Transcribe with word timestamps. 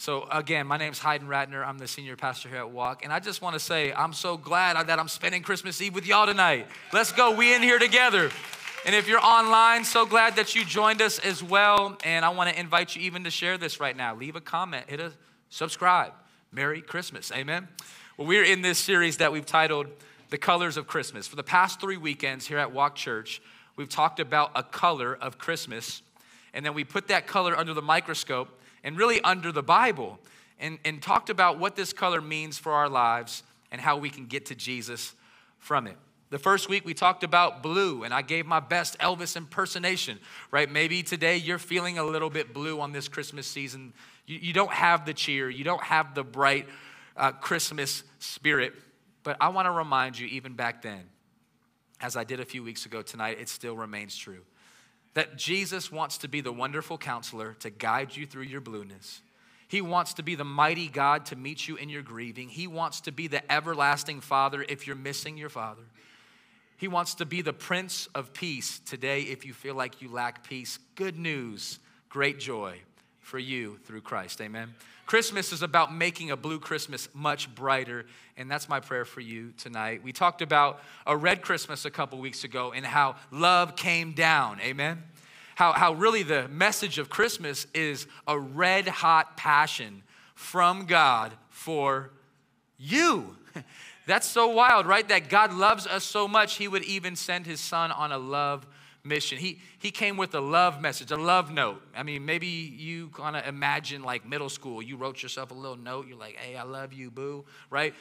So, 0.00 0.28
again, 0.30 0.68
my 0.68 0.76
name's 0.76 1.00
Hayden 1.00 1.26
Ratner. 1.26 1.66
I'm 1.66 1.76
the 1.76 1.88
senior 1.88 2.14
pastor 2.14 2.48
here 2.48 2.58
at 2.58 2.70
Walk. 2.70 3.02
And 3.02 3.12
I 3.12 3.18
just 3.18 3.42
want 3.42 3.54
to 3.54 3.60
say, 3.60 3.92
I'm 3.92 4.12
so 4.12 4.36
glad 4.36 4.86
that 4.86 4.96
I'm 4.96 5.08
spending 5.08 5.42
Christmas 5.42 5.82
Eve 5.82 5.92
with 5.92 6.06
y'all 6.06 6.24
tonight. 6.24 6.68
Let's 6.92 7.10
go. 7.10 7.32
We 7.32 7.52
in 7.52 7.62
here 7.62 7.80
together. 7.80 8.30
And 8.86 8.94
if 8.94 9.08
you're 9.08 9.20
online, 9.20 9.84
so 9.84 10.06
glad 10.06 10.36
that 10.36 10.54
you 10.54 10.64
joined 10.64 11.02
us 11.02 11.18
as 11.18 11.42
well. 11.42 11.98
And 12.04 12.24
I 12.24 12.28
want 12.28 12.48
to 12.48 12.58
invite 12.58 12.94
you 12.94 13.02
even 13.02 13.24
to 13.24 13.30
share 13.30 13.58
this 13.58 13.80
right 13.80 13.96
now. 13.96 14.14
Leave 14.14 14.36
a 14.36 14.40
comment, 14.40 14.88
hit 14.88 15.00
a 15.00 15.10
subscribe. 15.48 16.12
Merry 16.52 16.80
Christmas. 16.80 17.32
Amen. 17.32 17.66
Well, 18.16 18.28
we're 18.28 18.44
in 18.44 18.62
this 18.62 18.78
series 18.78 19.16
that 19.16 19.32
we've 19.32 19.46
titled 19.46 19.88
The 20.30 20.38
Colors 20.38 20.76
of 20.76 20.86
Christmas. 20.86 21.26
For 21.26 21.34
the 21.34 21.42
past 21.42 21.80
three 21.80 21.96
weekends 21.96 22.46
here 22.46 22.58
at 22.58 22.70
Walk 22.70 22.94
Church, 22.94 23.42
we've 23.74 23.88
talked 23.88 24.20
about 24.20 24.52
a 24.54 24.62
color 24.62 25.18
of 25.20 25.38
Christmas. 25.38 26.02
And 26.54 26.64
then 26.64 26.72
we 26.72 26.84
put 26.84 27.08
that 27.08 27.26
color 27.26 27.58
under 27.58 27.74
the 27.74 27.82
microscope 27.82 28.54
and 28.88 28.96
really 28.96 29.20
under 29.20 29.52
the 29.52 29.62
Bible 29.62 30.18
and, 30.58 30.78
and 30.82 31.02
talked 31.02 31.28
about 31.28 31.58
what 31.58 31.76
this 31.76 31.92
color 31.92 32.22
means 32.22 32.56
for 32.56 32.72
our 32.72 32.88
lives 32.88 33.42
and 33.70 33.82
how 33.82 33.98
we 33.98 34.08
can 34.08 34.24
get 34.24 34.46
to 34.46 34.54
Jesus 34.54 35.14
from 35.58 35.86
it. 35.86 35.98
The 36.30 36.38
first 36.38 36.70
week 36.70 36.86
we 36.86 36.94
talked 36.94 37.22
about 37.22 37.62
blue, 37.62 38.02
and 38.04 38.14
I 38.14 38.22
gave 38.22 38.46
my 38.46 38.60
best 38.60 38.98
Elvis 38.98 39.36
impersonation, 39.36 40.18
right? 40.50 40.70
Maybe 40.70 41.02
today 41.02 41.36
you're 41.36 41.58
feeling 41.58 41.98
a 41.98 42.02
little 42.02 42.30
bit 42.30 42.54
blue 42.54 42.80
on 42.80 42.92
this 42.92 43.08
Christmas 43.08 43.46
season. 43.46 43.92
You, 44.24 44.38
you 44.40 44.52
don't 44.54 44.72
have 44.72 45.04
the 45.04 45.12
cheer, 45.12 45.50
you 45.50 45.64
don't 45.64 45.82
have 45.82 46.14
the 46.14 46.24
bright 46.24 46.66
uh, 47.14 47.32
Christmas 47.32 48.04
spirit. 48.20 48.72
But 49.22 49.36
I 49.38 49.48
want 49.48 49.66
to 49.66 49.72
remind 49.72 50.18
you, 50.18 50.26
even 50.28 50.54
back 50.54 50.80
then, 50.80 51.02
as 52.00 52.16
I 52.16 52.24
did 52.24 52.40
a 52.40 52.46
few 52.46 52.62
weeks 52.62 52.86
ago 52.86 53.02
tonight, 53.02 53.36
it 53.38 53.50
still 53.50 53.76
remains 53.76 54.16
true 54.16 54.44
that 55.18 55.36
Jesus 55.36 55.90
wants 55.90 56.18
to 56.18 56.28
be 56.28 56.40
the 56.40 56.52
wonderful 56.52 56.96
counselor 56.96 57.54
to 57.58 57.70
guide 57.70 58.14
you 58.14 58.24
through 58.24 58.44
your 58.44 58.60
blueness. 58.60 59.20
He 59.66 59.80
wants 59.80 60.14
to 60.14 60.22
be 60.22 60.36
the 60.36 60.44
mighty 60.44 60.86
God 60.86 61.26
to 61.26 61.36
meet 61.36 61.66
you 61.66 61.74
in 61.74 61.88
your 61.88 62.02
grieving. 62.02 62.48
He 62.48 62.68
wants 62.68 63.00
to 63.00 63.10
be 63.10 63.26
the 63.26 63.42
everlasting 63.50 64.20
Father 64.20 64.64
if 64.68 64.86
you're 64.86 64.94
missing 64.94 65.36
your 65.36 65.48
Father. 65.48 65.82
He 66.76 66.86
wants 66.86 67.16
to 67.16 67.26
be 67.26 67.42
the 67.42 67.52
Prince 67.52 68.08
of 68.14 68.32
Peace 68.32 68.78
today 68.78 69.22
if 69.22 69.44
you 69.44 69.52
feel 69.52 69.74
like 69.74 70.00
you 70.00 70.08
lack 70.08 70.48
peace. 70.48 70.78
Good 70.94 71.18
news, 71.18 71.80
great 72.08 72.38
joy 72.38 72.78
for 73.28 73.38
you 73.38 73.76
through 73.84 74.00
Christ. 74.00 74.40
Amen. 74.40 74.74
Christmas 75.04 75.52
is 75.52 75.60
about 75.60 75.94
making 75.94 76.30
a 76.30 76.36
blue 76.36 76.58
Christmas 76.58 77.10
much 77.12 77.54
brighter, 77.54 78.06
and 78.38 78.50
that's 78.50 78.70
my 78.70 78.80
prayer 78.80 79.04
for 79.04 79.20
you 79.20 79.52
tonight. 79.58 80.02
We 80.02 80.12
talked 80.12 80.40
about 80.40 80.80
a 81.06 81.14
red 81.14 81.42
Christmas 81.42 81.84
a 81.84 81.90
couple 81.90 82.18
weeks 82.20 82.42
ago 82.42 82.72
and 82.72 82.86
how 82.86 83.16
love 83.30 83.76
came 83.76 84.12
down. 84.12 84.60
Amen. 84.62 85.02
How, 85.56 85.74
how 85.74 85.92
really 85.92 86.22
the 86.22 86.48
message 86.48 86.98
of 86.98 87.10
Christmas 87.10 87.66
is 87.74 88.06
a 88.26 88.38
red 88.38 88.88
hot 88.88 89.36
passion 89.36 90.04
from 90.34 90.86
God 90.86 91.34
for 91.50 92.10
you. 92.78 93.36
That's 94.06 94.26
so 94.26 94.48
wild, 94.48 94.86
right? 94.86 95.06
That 95.06 95.28
God 95.28 95.52
loves 95.52 95.86
us 95.86 96.02
so 96.02 96.28
much, 96.28 96.54
He 96.54 96.66
would 96.66 96.84
even 96.84 97.14
send 97.14 97.44
His 97.44 97.60
Son 97.60 97.92
on 97.92 98.10
a 98.10 98.18
love 98.18 98.66
mission. 99.08 99.38
He, 99.38 99.58
he 99.78 99.90
came 99.90 100.16
with 100.16 100.34
a 100.34 100.40
love 100.40 100.80
message, 100.80 101.10
a 101.10 101.16
love 101.16 101.50
note. 101.50 101.82
I 101.96 102.02
mean, 102.02 102.24
maybe 102.24 102.46
you 102.46 103.08
kind 103.08 103.36
of 103.36 103.46
imagine 103.46 104.02
like 104.02 104.26
middle 104.26 104.48
school. 104.48 104.82
You 104.82 104.96
wrote 104.96 105.22
yourself 105.22 105.50
a 105.50 105.54
little 105.54 105.76
note. 105.76 106.06
You're 106.06 106.18
like, 106.18 106.36
hey, 106.36 106.56
I 106.56 106.62
love 106.62 106.92
you, 106.92 107.10
boo, 107.10 107.44
right? 107.70 107.94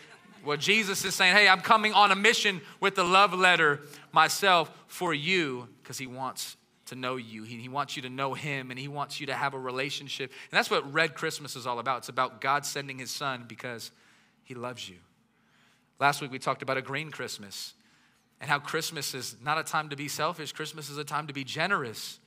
Well, 0.45 0.58
Jesus 0.58 1.03
is 1.03 1.16
saying, 1.16 1.36
hey, 1.36 1.47
I'm 1.47 1.61
coming 1.61 1.94
on 1.94 2.11
a 2.11 2.16
mission 2.16 2.61
with 2.80 2.97
a 2.99 3.03
love 3.03 3.33
letter 3.33 3.81
myself 4.11 4.72
for 4.88 5.14
you 5.14 5.67
because 5.81 5.97
he 5.97 6.08
wants 6.08 6.58
to 6.88 6.95
know 6.95 7.16
you. 7.16 7.44
He, 7.44 7.58
he 7.58 7.69
wants 7.69 7.95
you 7.95 8.03
to 8.03 8.09
know 8.09 8.33
him 8.33 8.71
and 8.71 8.80
he 8.80 8.88
wants 8.88 9.19
you 9.19 9.27
to 9.27 9.33
have 9.33 9.53
a 9.53 9.59
relationship. 9.59 10.31
And 10.52 10.58
that's 10.58 10.69
what 10.69 10.94
Red 10.94 11.16
Christmas 11.16 11.55
is 11.55 11.67
all 11.67 11.80
about. 11.80 11.99
It's 11.99 12.09
about 12.09 12.42
God 12.42 12.66
sending 12.66 12.97
his 12.99 13.11
son 13.11 13.45
because 13.47 13.92
he 14.44 14.53
loves 14.53 14.88
you. 14.88 14.97
Last 15.99 16.21
week 16.21 16.31
we 16.31 16.39
talked 16.39 16.61
about 16.61 16.77
a 16.77 16.81
green 16.81 17.11
Christmas 17.11 17.73
and 18.39 18.49
how 18.49 18.59
Christmas 18.59 19.13
is 19.13 19.35
not 19.43 19.57
a 19.57 19.63
time 19.63 19.89
to 19.89 19.95
be 19.95 20.08
selfish, 20.08 20.52
Christmas 20.52 20.89
is 20.89 20.98
a 20.98 21.03
time 21.03 21.27
to 21.27 21.33
be 21.33 21.43
generous. 21.43 22.20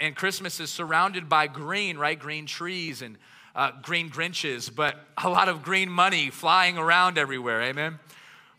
And 0.00 0.16
Christmas 0.16 0.58
is 0.60 0.70
surrounded 0.70 1.28
by 1.28 1.46
green, 1.46 1.98
right? 1.98 2.18
Green 2.18 2.46
trees 2.46 3.02
and 3.02 3.16
uh, 3.54 3.70
green 3.82 4.10
Grinches, 4.10 4.74
but 4.74 4.96
a 5.22 5.28
lot 5.28 5.48
of 5.48 5.62
green 5.62 5.88
money 5.88 6.30
flying 6.30 6.76
around 6.76 7.18
everywhere, 7.18 7.62
amen? 7.62 7.98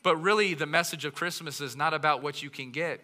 But 0.03 0.17
really, 0.17 0.53
the 0.53 0.65
message 0.65 1.03
of 1.03 1.13
Christmas 1.13 1.59
is 1.59 1.75
not 1.75 1.93
about 1.93 2.21
what 2.21 2.41
you 2.41 2.49
can 2.49 2.71
get, 2.71 3.01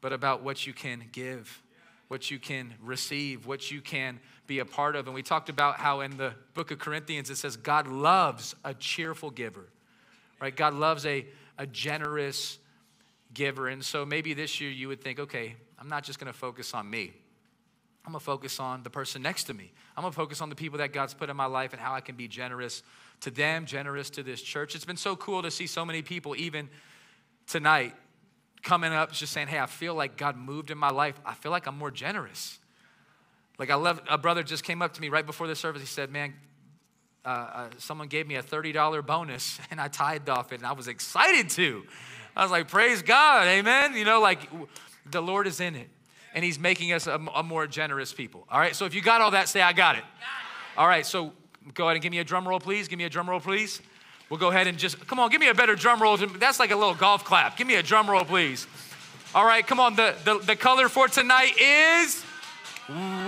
but 0.00 0.12
about 0.12 0.42
what 0.42 0.66
you 0.66 0.72
can 0.72 1.04
give, 1.10 1.62
what 2.08 2.30
you 2.30 2.38
can 2.38 2.74
receive, 2.80 3.46
what 3.46 3.70
you 3.70 3.80
can 3.80 4.20
be 4.46 4.60
a 4.60 4.64
part 4.64 4.94
of. 4.94 5.06
And 5.06 5.14
we 5.14 5.22
talked 5.22 5.48
about 5.48 5.78
how 5.78 6.00
in 6.02 6.16
the 6.16 6.34
book 6.54 6.70
of 6.70 6.78
Corinthians 6.78 7.30
it 7.30 7.36
says 7.36 7.56
God 7.56 7.88
loves 7.88 8.54
a 8.64 8.74
cheerful 8.74 9.30
giver, 9.30 9.66
right? 10.40 10.54
God 10.54 10.74
loves 10.74 11.04
a 11.04 11.26
a 11.58 11.66
generous 11.66 12.58
giver. 13.34 13.68
And 13.68 13.84
so 13.84 14.04
maybe 14.06 14.34
this 14.34 14.60
year 14.60 14.70
you 14.70 14.88
would 14.88 15.02
think, 15.02 15.18
okay, 15.18 15.56
I'm 15.78 15.88
not 15.88 16.04
just 16.04 16.18
going 16.18 16.32
to 16.32 16.38
focus 16.38 16.74
on 16.74 16.88
me. 16.88 17.12
I'm 18.04 18.12
going 18.12 18.20
to 18.20 18.24
focus 18.24 18.60
on 18.60 18.82
the 18.84 18.90
person 18.90 19.20
next 19.20 19.44
to 19.44 19.54
me. 19.54 19.72
I'm 19.96 20.02
going 20.02 20.12
to 20.12 20.16
focus 20.16 20.40
on 20.40 20.48
the 20.48 20.54
people 20.54 20.78
that 20.78 20.92
God's 20.92 21.12
put 21.12 21.28
in 21.28 21.36
my 21.36 21.46
life 21.46 21.72
and 21.72 21.80
how 21.80 21.92
I 21.92 22.00
can 22.00 22.14
be 22.14 22.28
generous 22.28 22.82
to 23.22 23.30
them, 23.30 23.66
generous 23.66 24.10
to 24.10 24.22
this 24.22 24.40
church. 24.40 24.74
It's 24.74 24.84
been 24.84 24.96
so 24.96 25.16
cool 25.16 25.42
to 25.42 25.50
see 25.50 25.66
so 25.66 25.84
many 25.84 26.02
people, 26.02 26.36
even 26.36 26.68
tonight, 27.48 27.94
coming 28.62 28.92
up 28.92 29.12
just 29.12 29.32
saying, 29.32 29.48
hey, 29.48 29.58
I 29.58 29.66
feel 29.66 29.94
like 29.94 30.16
God 30.16 30.36
moved 30.36 30.70
in 30.70 30.78
my 30.78 30.90
life. 30.90 31.18
I 31.24 31.34
feel 31.34 31.50
like 31.50 31.66
I'm 31.66 31.76
more 31.76 31.90
generous. 31.90 32.58
Like 33.58 33.70
I 33.70 33.74
love, 33.74 34.00
a 34.08 34.18
brother 34.18 34.42
just 34.42 34.64
came 34.64 34.82
up 34.82 34.94
to 34.94 35.00
me 35.00 35.08
right 35.08 35.26
before 35.26 35.46
the 35.46 35.56
service. 35.56 35.82
He 35.82 35.88
said, 35.88 36.10
man, 36.10 36.34
uh, 37.26 37.28
uh, 37.28 37.68
someone 37.78 38.06
gave 38.06 38.28
me 38.28 38.36
a 38.36 38.42
$30 38.42 39.04
bonus 39.04 39.58
and 39.70 39.80
I 39.80 39.88
tithed 39.88 40.28
off 40.28 40.52
it 40.52 40.56
and 40.56 40.66
I 40.66 40.72
was 40.72 40.88
excited 40.88 41.50
to. 41.50 41.84
I 42.36 42.42
was 42.42 42.52
like, 42.52 42.68
praise 42.68 43.02
God, 43.02 43.46
amen. 43.48 43.94
You 43.94 44.04
know, 44.04 44.20
like 44.20 44.48
the 45.10 45.20
Lord 45.20 45.46
is 45.46 45.60
in 45.60 45.74
it 45.74 45.88
and 46.34 46.44
He's 46.44 46.58
making 46.58 46.92
us 46.92 47.06
a, 47.06 47.20
a 47.34 47.42
more 47.42 47.66
generous 47.66 48.12
people. 48.12 48.46
All 48.50 48.60
right, 48.60 48.76
so 48.76 48.84
if 48.84 48.94
you 48.94 49.02
got 49.02 49.20
all 49.20 49.32
that, 49.32 49.48
say, 49.48 49.60
I 49.60 49.72
got 49.72 49.96
it. 49.96 50.04
All 50.76 50.86
right, 50.86 51.04
so 51.04 51.32
go 51.74 51.84
ahead 51.84 51.96
and 51.96 52.02
give 52.02 52.12
me 52.12 52.18
a 52.18 52.24
drum 52.24 52.46
roll, 52.46 52.60
please. 52.60 52.88
Give 52.88 52.98
me 52.98 53.04
a 53.04 53.10
drum 53.10 53.28
roll, 53.28 53.40
please. 53.40 53.80
We'll 54.28 54.38
go 54.38 54.50
ahead 54.50 54.66
and 54.66 54.78
just, 54.78 55.04
come 55.06 55.18
on, 55.18 55.30
give 55.30 55.40
me 55.40 55.48
a 55.48 55.54
better 55.54 55.74
drum 55.74 56.00
roll. 56.00 56.16
That's 56.16 56.60
like 56.60 56.70
a 56.70 56.76
little 56.76 56.94
golf 56.94 57.24
clap. 57.24 57.56
Give 57.56 57.66
me 57.66 57.76
a 57.76 57.82
drum 57.82 58.08
roll, 58.08 58.24
please. 58.24 58.66
All 59.34 59.44
right, 59.44 59.66
come 59.66 59.80
on. 59.80 59.96
The, 59.96 60.14
the, 60.24 60.38
the 60.38 60.56
color 60.56 60.88
for 60.88 61.08
tonight 61.08 61.52
is 61.60 62.22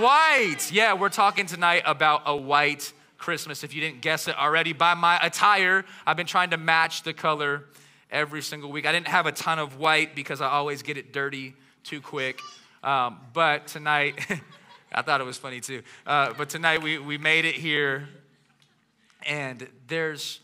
white. 0.00 0.70
Yeah, 0.70 0.94
we're 0.94 1.08
talking 1.08 1.46
tonight 1.46 1.82
about 1.86 2.22
a 2.26 2.36
white 2.36 2.92
Christmas. 3.18 3.64
If 3.64 3.74
you 3.74 3.80
didn't 3.80 4.00
guess 4.00 4.28
it 4.28 4.38
already, 4.38 4.72
by 4.72 4.94
my 4.94 5.18
attire, 5.20 5.84
I've 6.06 6.16
been 6.16 6.26
trying 6.26 6.50
to 6.50 6.56
match 6.56 7.02
the 7.02 7.12
color 7.12 7.64
every 8.10 8.42
single 8.42 8.70
week. 8.70 8.86
I 8.86 8.92
didn't 8.92 9.08
have 9.08 9.26
a 9.26 9.32
ton 9.32 9.58
of 9.58 9.78
white 9.78 10.14
because 10.14 10.40
I 10.40 10.48
always 10.48 10.82
get 10.82 10.96
it 10.96 11.12
dirty 11.12 11.54
too 11.84 12.00
quick. 12.00 12.40
Um, 12.82 13.18
but 13.32 13.66
tonight, 13.66 14.24
I 14.92 15.02
thought 15.02 15.20
it 15.20 15.24
was 15.24 15.36
funny 15.36 15.60
too. 15.60 15.82
Uh, 16.06 16.32
but 16.36 16.48
tonight 16.48 16.82
we, 16.82 16.98
we 16.98 17.18
made 17.18 17.44
it 17.44 17.56
here, 17.56 18.08
and 19.26 19.68
there's 19.88 20.40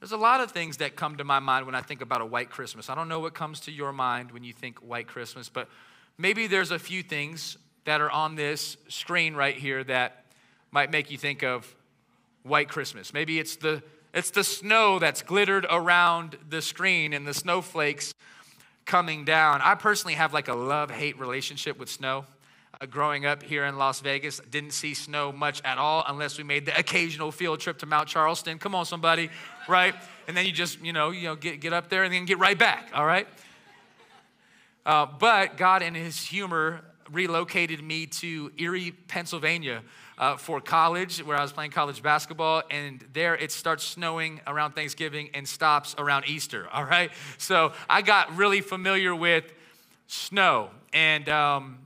there's 0.00 0.12
a 0.12 0.16
lot 0.16 0.40
of 0.40 0.50
things 0.50 0.78
that 0.78 0.96
come 0.96 1.16
to 1.16 1.24
my 1.24 1.40
mind 1.40 1.66
when 1.66 1.74
I 1.74 1.82
think 1.82 2.00
about 2.00 2.22
a 2.22 2.26
white 2.26 2.48
Christmas. 2.48 2.88
I 2.88 2.94
don't 2.94 3.06
know 3.06 3.20
what 3.20 3.34
comes 3.34 3.60
to 3.60 3.70
your 3.70 3.92
mind 3.92 4.32
when 4.32 4.42
you 4.42 4.54
think 4.54 4.78
white 4.78 5.06
Christmas, 5.06 5.50
but 5.50 5.68
maybe 6.16 6.46
there's 6.46 6.70
a 6.70 6.78
few 6.78 7.02
things 7.02 7.58
that 7.84 8.00
are 8.00 8.10
on 8.10 8.34
this 8.34 8.78
screen 8.88 9.34
right 9.34 9.54
here 9.54 9.84
that 9.84 10.24
might 10.70 10.90
make 10.90 11.10
you 11.10 11.18
think 11.18 11.42
of 11.42 11.74
white 12.42 12.68
Christmas. 12.68 13.12
Maybe 13.12 13.38
it's 13.38 13.56
the 13.56 13.82
it's 14.12 14.30
the 14.30 14.42
snow 14.42 14.98
that's 14.98 15.22
glittered 15.22 15.66
around 15.70 16.36
the 16.48 16.60
screen 16.60 17.12
and 17.12 17.26
the 17.26 17.34
snowflakes 17.34 18.12
coming 18.84 19.24
down. 19.24 19.60
I 19.62 19.76
personally 19.76 20.14
have 20.14 20.32
like 20.34 20.48
a 20.48 20.54
love-hate 20.54 21.18
relationship 21.18 21.78
with 21.78 21.88
snow. 21.88 22.24
Uh, 22.80 22.86
growing 22.86 23.24
up 23.24 23.42
here 23.42 23.64
in 23.66 23.78
Las 23.78 24.00
Vegas, 24.00 24.40
didn't 24.50 24.72
see 24.72 24.94
snow 24.94 25.30
much 25.30 25.62
at 25.64 25.78
all 25.78 26.02
unless 26.08 26.38
we 26.38 26.44
made 26.44 26.66
the 26.66 26.76
occasional 26.76 27.30
field 27.30 27.60
trip 27.60 27.78
to 27.78 27.86
Mount 27.86 28.08
Charleston. 28.08 28.58
Come 28.58 28.74
on, 28.74 28.84
somebody, 28.84 29.30
right? 29.68 29.94
And 30.26 30.36
then 30.36 30.46
you 30.46 30.52
just, 30.52 30.80
you 30.80 30.92
know, 30.92 31.10
you 31.10 31.24
know, 31.24 31.36
get, 31.36 31.60
get 31.60 31.72
up 31.72 31.88
there 31.88 32.02
and 32.02 32.12
then 32.12 32.24
get 32.24 32.38
right 32.38 32.58
back, 32.58 32.90
all 32.94 33.06
right? 33.06 33.28
Uh, 34.86 35.06
but 35.06 35.56
God, 35.56 35.82
in 35.82 35.94
His 35.94 36.24
humor, 36.24 36.80
relocated 37.12 37.82
me 37.82 38.06
to 38.06 38.50
Erie, 38.56 38.92
Pennsylvania, 38.92 39.82
uh, 40.20 40.36
for 40.36 40.60
college, 40.60 41.24
where 41.24 41.36
I 41.36 41.40
was 41.40 41.50
playing 41.50 41.70
college 41.70 42.02
basketball, 42.02 42.62
and 42.70 43.02
there 43.14 43.34
it 43.34 43.50
starts 43.50 43.82
snowing 43.84 44.42
around 44.46 44.72
Thanksgiving 44.72 45.30
and 45.32 45.48
stops 45.48 45.96
around 45.96 46.26
Easter. 46.28 46.68
All 46.70 46.84
right, 46.84 47.10
so 47.38 47.72
I 47.88 48.02
got 48.02 48.36
really 48.36 48.60
familiar 48.60 49.16
with 49.16 49.50
snow, 50.06 50.68
and 50.92 51.26
um, 51.30 51.78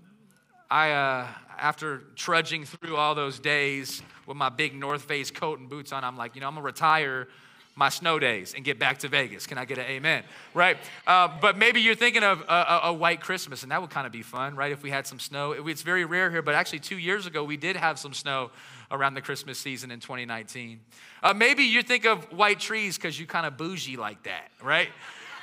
I, 0.69 0.91
uh, 0.91 1.29
after 1.57 2.03
trudging 2.17 2.65
through 2.65 2.97
all 2.97 3.15
those 3.15 3.39
days 3.39 4.03
with 4.27 4.37
my 4.37 4.49
big 4.49 4.75
North 4.75 5.03
Face 5.03 5.31
coat 5.31 5.61
and 5.61 5.69
boots 5.69 5.93
on, 5.93 6.03
I'm 6.03 6.17
like, 6.17 6.35
you 6.35 6.41
know, 6.41 6.49
I'm 6.49 6.55
gonna 6.55 6.67
retire 6.67 7.29
my 7.77 7.89
snow 7.89 8.19
days 8.19 8.55
and 8.55 8.65
get 8.65 8.79
back 8.79 8.99
to 8.99 9.09
Vegas. 9.09 9.47
Can 9.47 9.59
I 9.59 9.65
get 9.65 9.79
an 9.79 9.87
amen? 9.87 10.23
Right? 10.53 10.77
Uh, 11.07 11.29
but 11.41 11.59
maybe 11.59 11.81
you're 11.81 11.95
thinking 11.95 12.23
of 12.23 12.41
a, 12.43 12.45
a, 12.53 12.81
a, 12.85 12.93
white 12.93 13.21
Christmas, 13.21 13.63
and 13.63 13.73
that 13.73 13.81
would 13.81 13.91
kind 13.91 14.07
of 14.07 14.13
be 14.13 14.23
fun, 14.23 14.55
right? 14.55 14.71
If 14.71 14.83
we 14.83 14.91
had 14.91 15.07
some 15.07 15.19
snow. 15.19 15.53
It's 15.53 15.83
very 15.83 16.05
rare 16.05 16.31
here, 16.31 16.43
but 16.43 16.55
actually, 16.55 16.81
two 16.81 16.99
years 16.99 17.27
ago, 17.27 17.43
we 17.43 17.57
did 17.57 17.77
have 17.77 17.99
some 17.99 18.15
snow 18.15 18.51
around 18.91 19.15
the 19.15 19.23
Christmas 19.23 19.59
season 19.59 19.91
in 19.91 20.01
2019. 20.01 20.81
Uh, 21.23 21.35
maybe 21.35 21.65
you 21.65 21.83
think 21.83 22.05
of 22.05 22.25
white 22.33 22.61
trees 22.61 22.97
because 22.97 23.19
you 23.19 23.27
kind 23.27 23.47
of 23.47 23.57
bougie 23.57 23.97
like 23.97 24.23
that, 24.23 24.51
right? 24.63 24.89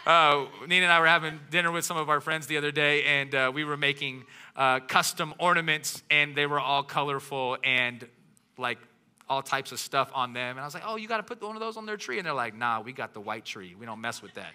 Uh, 0.06 0.45
Nina 0.68 0.86
and 0.86 0.92
I 0.92 1.00
were 1.00 1.07
having 1.07 1.39
dinner 1.51 1.72
with 1.72 1.86
some 1.86 1.98
of 1.98 2.10
our 2.10 2.22
friends 2.22 2.48
the 2.48 2.57
other 2.57 2.72
day, 2.72 3.04
and 3.04 3.36
uh, 3.36 3.51
we 3.54 3.63
were 3.63 3.77
making 3.77 4.24
uh, 4.56 4.80
custom 4.80 5.34
ornaments, 5.38 6.01
and 6.10 6.36
they 6.36 6.48
were 6.48 6.60
all 6.60 6.81
colorful 6.81 7.57
and 7.63 8.07
like 8.57 8.80
all 9.31 9.42
types 9.42 9.72
of 9.72 9.80
stuff 9.80 10.12
on 10.13 10.33
them. 10.33 10.57
And 10.57 10.60
I 10.60 10.66
was 10.66 10.74
like, 10.74 10.83
oh, 10.86 10.98
you 10.98 11.07
got 11.07 11.18
to 11.18 11.24
put 11.24 11.42
one 11.42 11.56
of 11.56 11.62
those 11.62 11.78
on 11.78 11.86
their 11.86 11.95
tree. 11.95 12.18
And 12.18 12.25
they're 12.25 12.33
like, 12.33 12.54
nah, 12.54 12.81
we 12.81 12.92
got 12.92 13.13
the 13.13 13.22
white 13.22 13.45
tree. 13.45 13.75
We 13.80 13.86
don't 13.86 14.01
mess 14.01 14.22
with 14.22 14.33
that. 14.33 14.51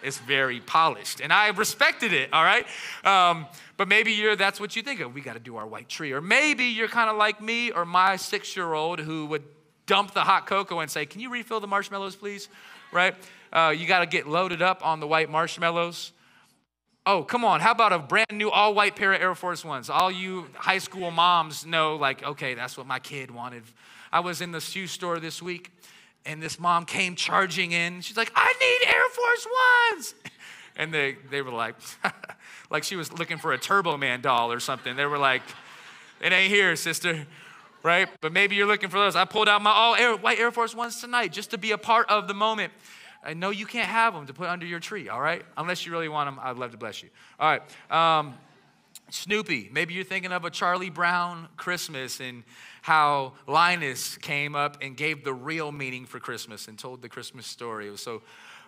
It's 0.00 0.18
very 0.18 0.60
polished. 0.60 1.20
And 1.20 1.32
I 1.32 1.48
respected 1.48 2.12
it, 2.12 2.32
all 2.32 2.44
right? 2.44 2.64
Um, 3.04 3.46
but 3.76 3.88
maybe 3.88 4.12
you're, 4.12 4.36
that's 4.36 4.60
what 4.60 4.76
you 4.76 4.82
think 4.82 5.00
of. 5.00 5.12
We 5.12 5.22
got 5.22 5.32
to 5.32 5.40
do 5.40 5.56
our 5.56 5.66
white 5.66 5.88
tree. 5.88 6.12
Or 6.12 6.20
maybe 6.20 6.66
you're 6.66 6.86
kind 6.86 7.10
of 7.10 7.16
like 7.16 7.42
me 7.42 7.72
or 7.72 7.84
my 7.84 8.14
six 8.14 8.56
year 8.56 8.72
old 8.74 9.00
who 9.00 9.26
would 9.26 9.42
dump 9.86 10.14
the 10.14 10.20
hot 10.20 10.46
cocoa 10.46 10.78
and 10.78 10.88
say, 10.88 11.04
can 11.04 11.20
you 11.20 11.28
refill 11.28 11.58
the 11.58 11.66
marshmallows, 11.66 12.14
please? 12.14 12.48
Right? 12.92 13.16
Uh, 13.52 13.74
you 13.76 13.88
got 13.88 14.00
to 14.00 14.06
get 14.06 14.28
loaded 14.28 14.62
up 14.62 14.86
on 14.86 15.00
the 15.00 15.06
white 15.08 15.30
marshmallows. 15.30 16.12
Oh, 17.04 17.24
come 17.24 17.44
on. 17.44 17.58
How 17.58 17.72
about 17.72 17.92
a 17.92 17.98
brand 17.98 18.30
new 18.30 18.50
all 18.50 18.72
white 18.72 18.94
pair 18.94 19.12
of 19.12 19.20
Air 19.20 19.34
Force 19.34 19.64
Ones? 19.64 19.90
All 19.90 20.12
you 20.12 20.46
high 20.54 20.78
school 20.78 21.10
moms 21.10 21.66
know, 21.66 21.96
like, 21.96 22.22
okay, 22.22 22.54
that's 22.54 22.78
what 22.78 22.86
my 22.86 23.00
kid 23.00 23.32
wanted 23.32 23.64
I 24.12 24.20
was 24.20 24.40
in 24.40 24.52
the 24.52 24.60
shoe 24.60 24.86
store 24.86 25.18
this 25.18 25.40
week, 25.40 25.72
and 26.26 26.42
this 26.42 26.58
mom 26.60 26.84
came 26.84 27.16
charging 27.16 27.72
in. 27.72 28.00
She's 28.02 28.16
like, 28.16 28.32
I 28.34 28.52
need 28.60 28.88
Air 28.88 29.08
Force 29.10 29.46
Ones. 29.92 30.14
And 30.74 30.92
they, 30.92 31.18
they 31.30 31.42
were 31.42 31.50
like, 31.50 31.74
like 32.70 32.82
she 32.82 32.96
was 32.96 33.12
looking 33.12 33.36
for 33.36 33.52
a 33.52 33.58
Turbo 33.58 33.98
Man 33.98 34.22
doll 34.22 34.50
or 34.50 34.58
something. 34.58 34.96
They 34.96 35.04
were 35.04 35.18
like, 35.18 35.42
it 36.22 36.32
ain't 36.32 36.50
here, 36.50 36.74
sister, 36.76 37.26
right? 37.82 38.08
But 38.22 38.32
maybe 38.32 38.56
you're 38.56 38.66
looking 38.66 38.88
for 38.88 38.98
those. 38.98 39.14
I 39.14 39.26
pulled 39.26 39.50
out 39.50 39.60
my 39.60 39.70
all 39.70 39.94
Air, 39.94 40.16
white 40.16 40.38
Air 40.38 40.50
Force 40.50 40.74
Ones 40.74 40.98
tonight 40.98 41.30
just 41.30 41.50
to 41.50 41.58
be 41.58 41.72
a 41.72 41.78
part 41.78 42.08
of 42.08 42.26
the 42.26 42.32
moment. 42.32 42.72
I 43.22 43.34
know 43.34 43.50
you 43.50 43.66
can't 43.66 43.86
have 43.86 44.14
them 44.14 44.26
to 44.26 44.32
put 44.32 44.48
under 44.48 44.64
your 44.64 44.80
tree, 44.80 45.10
all 45.10 45.20
right? 45.20 45.42
Unless 45.58 45.84
you 45.84 45.92
really 45.92 46.08
want 46.08 46.28
them, 46.28 46.40
I'd 46.42 46.56
love 46.56 46.70
to 46.70 46.78
bless 46.78 47.02
you. 47.02 47.10
All 47.38 47.50
right. 47.50 48.18
Um, 48.18 48.34
Snoopy, 49.10 49.68
maybe 49.72 49.92
you're 49.92 50.04
thinking 50.04 50.32
of 50.32 50.46
a 50.46 50.50
Charlie 50.50 50.88
Brown 50.88 51.48
Christmas 51.56 52.18
and 52.18 52.44
how 52.82 53.32
Linus 53.46 54.16
came 54.18 54.54
up 54.54 54.76
and 54.82 54.96
gave 54.96 55.24
the 55.24 55.32
real 55.32 55.72
meaning 55.72 56.04
for 56.04 56.20
Christmas 56.20 56.68
and 56.68 56.78
told 56.78 57.00
the 57.00 57.08
Christmas 57.08 57.46
story. 57.46 57.86
It 57.86 57.92
was 57.92 58.02
so 58.02 58.22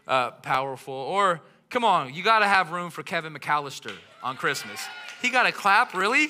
uh, 0.07 0.31
powerful. 0.31 0.95
Or, 0.95 1.41
come 1.69 1.85
on, 1.85 2.15
you 2.15 2.23
got 2.23 2.39
to 2.39 2.47
have 2.47 2.71
room 2.71 2.91
for 2.91 3.03
Kevin 3.03 3.35
McAllister 3.35 3.93
on 4.23 4.37
Christmas. 4.37 4.81
He 5.21 5.31
got 5.31 5.47
a 5.47 5.53
clap, 5.53 5.95
really? 5.95 6.29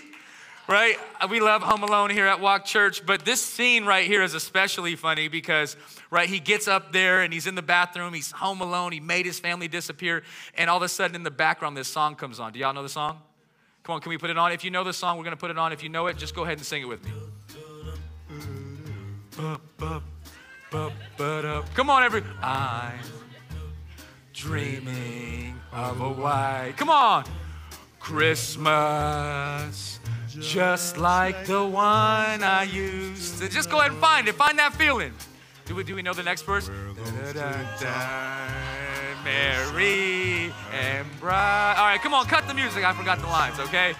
Right? 0.66 0.96
We 1.28 1.40
love 1.40 1.62
Home 1.62 1.82
Alone 1.82 2.08
here 2.08 2.26
at 2.26 2.40
Walk 2.40 2.64
Church, 2.64 3.04
but 3.04 3.26
this 3.26 3.42
scene 3.42 3.84
right 3.84 4.06
here 4.06 4.22
is 4.22 4.32
especially 4.32 4.96
funny 4.96 5.28
because, 5.28 5.76
right, 6.10 6.26
he 6.26 6.40
gets 6.40 6.66
up 6.66 6.90
there 6.90 7.20
and 7.20 7.34
he's 7.34 7.46
in 7.46 7.54
the 7.54 7.60
bathroom, 7.60 8.14
he's 8.14 8.30
home 8.30 8.62
alone, 8.62 8.92
he 8.92 9.00
made 9.00 9.26
his 9.26 9.38
family 9.38 9.68
disappear, 9.68 10.22
and 10.54 10.70
all 10.70 10.78
of 10.78 10.82
a 10.82 10.88
sudden 10.88 11.14
in 11.14 11.22
the 11.22 11.30
background, 11.30 11.76
this 11.76 11.88
song 11.88 12.14
comes 12.14 12.40
on. 12.40 12.54
Do 12.54 12.60
y'all 12.60 12.72
know 12.72 12.82
the 12.82 12.88
song? 12.88 13.18
Come 13.82 13.96
on, 13.96 14.00
can 14.00 14.08
we 14.08 14.16
put 14.16 14.30
it 14.30 14.38
on? 14.38 14.52
If 14.52 14.64
you 14.64 14.70
know 14.70 14.84
the 14.84 14.94
song, 14.94 15.18
we're 15.18 15.24
going 15.24 15.36
to 15.36 15.40
put 15.40 15.50
it 15.50 15.58
on. 15.58 15.70
If 15.74 15.82
you 15.82 15.90
know 15.90 16.06
it, 16.06 16.16
just 16.16 16.34
go 16.34 16.44
ahead 16.44 16.56
and 16.56 16.64
sing 16.64 16.80
it 16.80 16.86
with 16.86 17.04
me. 17.04 17.10
Come 21.74 21.90
on, 21.90 22.02
every. 22.02 22.22
I'm 22.42 22.98
dreaming 24.32 25.58
of 25.72 26.00
a 26.00 26.10
white. 26.10 26.74
Come 26.76 26.90
on. 26.90 27.24
Christmas, 27.98 29.98
just 30.28 30.98
like 30.98 31.46
the 31.46 31.64
one 31.64 32.42
I 32.42 32.68
used 32.70 33.40
to. 33.40 33.48
Just 33.48 33.70
go 33.70 33.78
ahead 33.78 33.92
and 33.92 34.00
find 34.00 34.28
it. 34.28 34.34
Find 34.34 34.58
that 34.58 34.74
feeling. 34.74 35.14
Do 35.64 35.74
we, 35.74 35.84
do 35.84 35.94
we 35.94 36.02
know 36.02 36.12
the 36.12 36.22
next 36.22 36.42
verse? 36.42 36.68
Merry 39.24 40.52
and 40.70 41.06
bright. 41.18 41.76
All 41.78 41.86
right, 41.86 42.00
come 42.02 42.12
on, 42.12 42.26
cut 42.26 42.46
the 42.46 42.52
music. 42.52 42.84
I 42.84 42.92
forgot 42.92 43.20
the 43.20 43.26
lines, 43.26 43.58
okay? 43.58 43.94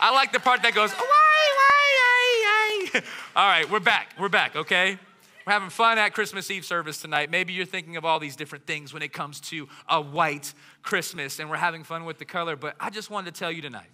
I 0.00 0.12
like 0.12 0.32
the 0.32 0.40
part 0.40 0.62
that 0.62 0.74
goes, 0.74 0.92
why, 0.92 0.98
why, 1.00 2.90
why. 2.92 3.02
All 3.36 3.48
right, 3.48 3.68
we're 3.70 3.80
back. 3.80 4.14
We're 4.18 4.28
back, 4.28 4.56
okay? 4.56 4.98
We're 5.46 5.52
having 5.52 5.70
fun 5.70 5.98
at 5.98 6.14
Christmas 6.14 6.50
Eve 6.50 6.64
service 6.64 7.00
tonight. 7.00 7.30
Maybe 7.30 7.52
you're 7.52 7.66
thinking 7.66 7.96
of 7.96 8.04
all 8.04 8.20
these 8.20 8.36
different 8.36 8.66
things 8.66 8.92
when 8.92 9.02
it 9.02 9.12
comes 9.12 9.40
to 9.40 9.66
a 9.88 10.00
white 10.00 10.52
Christmas, 10.82 11.38
and 11.38 11.48
we're 11.48 11.56
having 11.56 11.84
fun 11.84 12.04
with 12.04 12.18
the 12.18 12.24
color, 12.24 12.54
but 12.54 12.76
I 12.78 12.90
just 12.90 13.10
wanted 13.10 13.34
to 13.34 13.38
tell 13.38 13.50
you 13.50 13.62
tonight 13.62 13.90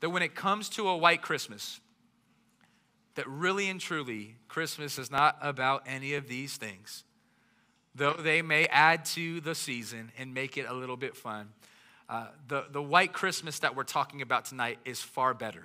that 0.00 0.10
when 0.10 0.22
it 0.22 0.34
comes 0.34 0.68
to 0.70 0.88
a 0.88 0.96
white 0.96 1.22
Christmas, 1.22 1.80
that 3.14 3.26
really 3.28 3.68
and 3.68 3.80
truly, 3.80 4.34
Christmas 4.48 4.98
is 4.98 5.10
not 5.10 5.38
about 5.40 5.84
any 5.86 6.14
of 6.14 6.28
these 6.28 6.56
things 6.56 7.04
though 7.98 8.14
they 8.14 8.40
may 8.40 8.66
add 8.66 9.04
to 9.04 9.40
the 9.40 9.54
season 9.54 10.12
and 10.16 10.32
make 10.32 10.56
it 10.56 10.66
a 10.68 10.72
little 10.72 10.96
bit 10.96 11.16
fun. 11.16 11.50
Uh, 12.08 12.26
the, 12.48 12.64
the 12.70 12.82
white 12.82 13.12
Christmas 13.12 13.58
that 13.58 13.76
we're 13.76 13.84
talking 13.84 14.22
about 14.22 14.46
tonight 14.46 14.78
is 14.84 15.00
far 15.00 15.34
better, 15.34 15.64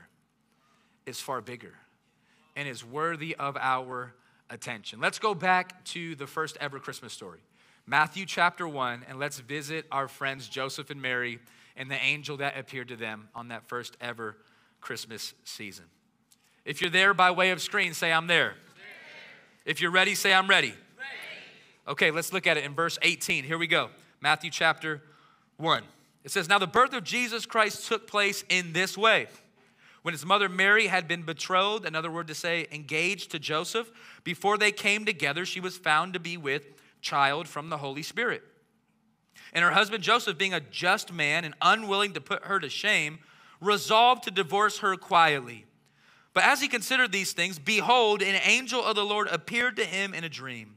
is 1.06 1.20
far 1.20 1.40
bigger, 1.40 1.74
and 2.56 2.68
is 2.68 2.84
worthy 2.84 3.36
of 3.38 3.56
our 3.58 4.14
attention. 4.50 5.00
Let's 5.00 5.20
go 5.20 5.34
back 5.34 5.84
to 5.86 6.16
the 6.16 6.28
first 6.28 6.58
ever 6.60 6.80
Christmas 6.80 7.14
story, 7.14 7.40
Matthew 7.86 8.26
chapter 8.26 8.68
1, 8.68 9.06
and 9.08 9.20
let's 9.20 9.40
visit 9.40 9.86
our 9.92 10.08
friends 10.08 10.50
Joseph 10.50 10.90
and 10.90 11.02
Mary 11.02 11.40
and 11.78 11.90
the 11.90 12.02
angel 12.02 12.38
that 12.38 12.58
appeared 12.58 12.90
to 12.90 12.96
them 12.96 13.30
on 13.34 13.48
that 13.48 13.68
first 13.68 13.96
ever 14.02 14.38
Christmas 14.82 15.34
season. 15.46 15.86
If 16.66 16.82
you're 16.82 16.92
there 16.92 17.14
by 17.14 17.32
way 17.32 17.52
of 17.52 17.62
screen, 17.62 17.94
say, 17.94 18.12
I'm 18.12 18.28
there. 18.28 18.56
If 19.66 19.82
you're 19.82 19.92
ready, 19.92 20.14
say, 20.14 20.34
I'm 20.34 20.48
ready. 20.48 20.74
Okay, 21.88 22.12
let's 22.12 22.32
look 22.32 22.48
at 22.48 22.58
it 22.58 22.64
in 22.64 22.74
verse 22.74 22.98
18. 23.02 23.44
Here 23.44 23.58
we 23.58 23.68
go. 23.68 23.90
Matthew 24.22 24.50
chapter 24.50 25.02
1. 25.58 25.84
It 26.24 26.32
says, 26.32 26.48
Now 26.48 26.60
the 26.60 26.68
birth 26.68 26.94
of 26.94 27.04
Jesus 27.04 27.46
Christ 27.46 27.88
took 27.88 28.08
place 28.08 28.44
in 28.50 28.74
this 28.74 28.98
way. 28.98 29.28
When 30.04 30.14
his 30.14 30.26
mother 30.26 30.50
Mary 30.50 30.88
had 30.88 31.08
been 31.08 31.24
betrothed, 31.24 31.86
another 31.86 32.12
word 32.12 32.28
to 32.28 32.36
say 32.36 32.68
engaged 32.72 33.32
to 33.32 33.40
Joseph, 33.40 33.90
before 34.24 34.58
they 34.58 34.72
came 34.72 35.06
together, 35.06 35.46
she 35.46 35.60
was 35.60 35.78
found 35.78 36.14
to 36.14 36.20
be 36.20 36.36
with 36.36 36.66
child 37.02 37.48
from 37.48 37.70
the 37.70 37.78
Holy 37.78 38.04
Spirit. 38.04 38.44
And 39.54 39.64
her 39.64 39.72
husband 39.72 40.04
Joseph, 40.04 40.38
being 40.38 40.54
a 40.54 40.60
just 40.60 41.14
man 41.14 41.46
and 41.46 41.54
unwilling 41.62 42.14
to 42.14 42.22
put 42.22 42.46
her 42.46 42.60
to 42.60 42.70
shame, 42.70 43.20
resolved 43.62 44.24
to 44.24 44.32
divorce 44.32 44.80
her 44.80 44.98
quietly. 44.98 45.66
But 46.34 46.44
as 46.44 46.62
he 46.62 46.68
considered 46.68 47.12
these 47.12 47.34
things, 47.34 47.60
behold, 47.60 48.22
an 48.22 48.42
angel 48.44 48.84
of 48.84 48.96
the 48.96 49.06
Lord 49.06 49.28
appeared 49.28 49.76
to 49.78 49.86
him 49.86 50.14
in 50.14 50.24
a 50.24 50.30
dream 50.30 50.76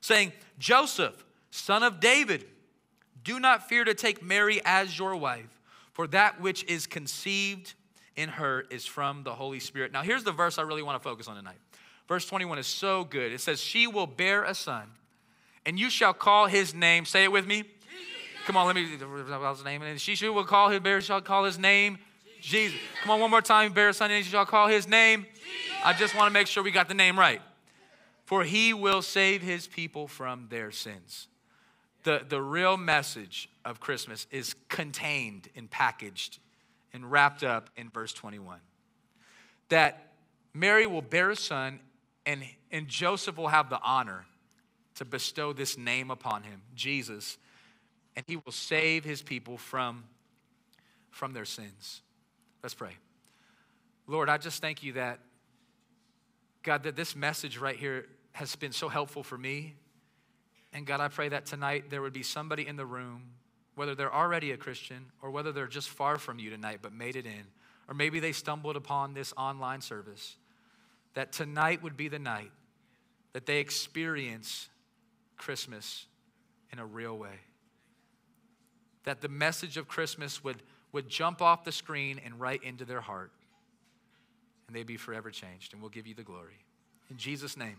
saying, 0.00 0.32
Joseph, 0.58 1.24
son 1.50 1.82
of 1.82 2.00
David, 2.00 2.46
do 3.28 3.38
not 3.38 3.68
fear 3.68 3.84
to 3.84 3.92
take 3.92 4.22
Mary 4.22 4.62
as 4.64 4.98
your 4.98 5.14
wife, 5.14 5.60
for 5.92 6.06
that 6.06 6.40
which 6.40 6.64
is 6.64 6.86
conceived 6.86 7.74
in 8.16 8.30
her 8.30 8.64
is 8.70 8.86
from 8.86 9.22
the 9.22 9.34
Holy 9.34 9.60
Spirit. 9.60 9.92
Now, 9.92 10.02
here's 10.02 10.24
the 10.24 10.32
verse 10.32 10.56
I 10.56 10.62
really 10.62 10.82
want 10.82 11.00
to 11.00 11.06
focus 11.06 11.28
on 11.28 11.36
tonight. 11.36 11.58
Verse 12.08 12.24
21 12.24 12.58
is 12.58 12.66
so 12.66 13.04
good. 13.04 13.30
It 13.30 13.42
says, 13.42 13.60
She 13.60 13.86
will 13.86 14.06
bear 14.06 14.44
a 14.44 14.54
son, 14.54 14.84
and 15.66 15.78
you 15.78 15.90
shall 15.90 16.14
call 16.14 16.46
his 16.46 16.74
name. 16.74 17.04
Say 17.04 17.24
it 17.24 17.30
with 17.30 17.46
me. 17.46 17.64
Come 18.46 18.56
on, 18.56 18.66
let 18.66 18.74
me. 18.74 18.86
His 18.86 19.64
name? 19.64 19.82
And 19.82 20.00
she 20.00 20.28
will 20.30 20.44
call 20.44 20.70
his 20.70 20.80
bear 20.80 21.02
shall 21.02 21.20
call 21.20 21.44
his 21.44 21.58
name 21.58 21.98
Jesus. 22.40 22.78
Come 23.02 23.10
on, 23.10 23.20
one 23.20 23.30
more 23.30 23.42
time. 23.42 23.74
Bear 23.74 23.90
a 23.90 23.92
son, 23.92 24.10
and 24.10 24.24
you 24.24 24.30
shall 24.30 24.46
call 24.46 24.68
his 24.68 24.88
name. 24.88 25.26
I 25.84 25.92
just 25.92 26.16
want 26.16 26.30
to 26.30 26.32
make 26.32 26.46
sure 26.46 26.62
we 26.62 26.70
got 26.70 26.88
the 26.88 26.94
name 26.94 27.18
right 27.18 27.42
for 28.28 28.44
he 28.44 28.74
will 28.74 29.00
save 29.00 29.40
his 29.40 29.66
people 29.66 30.06
from 30.06 30.48
their 30.50 30.70
sins. 30.70 31.28
The, 32.04 32.24
the 32.26 32.40
real 32.40 32.76
message 32.76 33.48
of 33.64 33.80
Christmas 33.80 34.26
is 34.30 34.54
contained 34.68 35.48
and 35.56 35.70
packaged 35.70 36.38
and 36.92 37.10
wrapped 37.10 37.42
up 37.42 37.70
in 37.76 37.90
verse 37.90 38.12
21. 38.12 38.60
That 39.68 40.12
Mary 40.54 40.86
will 40.86 41.02
bear 41.02 41.30
a 41.30 41.36
son, 41.36 41.80
and, 42.24 42.42
and 42.70 42.88
Joseph 42.88 43.36
will 43.36 43.48
have 43.48 43.68
the 43.68 43.80
honor 43.82 44.24
to 44.94 45.04
bestow 45.04 45.52
this 45.52 45.78
name 45.78 46.10
upon 46.10 46.42
him, 46.42 46.62
Jesus, 46.74 47.38
and 48.16 48.24
he 48.26 48.36
will 48.36 48.52
save 48.52 49.04
his 49.04 49.22
people 49.22 49.56
from, 49.56 50.04
from 51.10 51.32
their 51.32 51.44
sins. 51.44 52.02
Let's 52.62 52.74
pray. 52.74 52.96
Lord, 54.06 54.28
I 54.28 54.38
just 54.38 54.60
thank 54.60 54.82
you 54.82 54.94
that, 54.94 55.20
God, 56.62 56.82
that 56.84 56.96
this 56.96 57.14
message 57.14 57.58
right 57.58 57.76
here 57.76 58.06
has 58.32 58.56
been 58.56 58.72
so 58.72 58.88
helpful 58.88 59.22
for 59.22 59.38
me. 59.38 59.74
And 60.72 60.86
God, 60.86 61.00
I 61.00 61.08
pray 61.08 61.28
that 61.30 61.46
tonight 61.46 61.90
there 61.90 62.02
would 62.02 62.12
be 62.12 62.22
somebody 62.22 62.66
in 62.66 62.76
the 62.76 62.86
room, 62.86 63.22
whether 63.74 63.94
they're 63.94 64.14
already 64.14 64.52
a 64.52 64.56
Christian 64.56 65.06
or 65.22 65.30
whether 65.30 65.52
they're 65.52 65.66
just 65.66 65.88
far 65.88 66.18
from 66.18 66.38
you 66.38 66.50
tonight 66.50 66.80
but 66.82 66.92
made 66.92 67.16
it 67.16 67.26
in, 67.26 67.44
or 67.88 67.94
maybe 67.94 68.20
they 68.20 68.32
stumbled 68.32 68.76
upon 68.76 69.14
this 69.14 69.32
online 69.36 69.80
service, 69.80 70.36
that 71.14 71.32
tonight 71.32 71.82
would 71.82 71.96
be 71.96 72.08
the 72.08 72.18
night 72.18 72.50
that 73.32 73.46
they 73.46 73.58
experience 73.58 74.68
Christmas 75.36 76.06
in 76.72 76.78
a 76.78 76.86
real 76.86 77.16
way. 77.16 77.40
That 79.04 79.20
the 79.20 79.28
message 79.28 79.76
of 79.76 79.88
Christmas 79.88 80.44
would, 80.44 80.62
would 80.92 81.08
jump 81.08 81.40
off 81.40 81.64
the 81.64 81.72
screen 81.72 82.20
and 82.22 82.38
right 82.38 82.62
into 82.62 82.84
their 82.84 83.00
heart, 83.00 83.32
and 84.66 84.76
they'd 84.76 84.86
be 84.86 84.96
forever 84.96 85.30
changed. 85.30 85.72
And 85.72 85.80
we'll 85.80 85.90
give 85.90 86.06
you 86.06 86.14
the 86.14 86.22
glory. 86.22 86.58
In 87.10 87.16
Jesus' 87.16 87.56
name, 87.56 87.78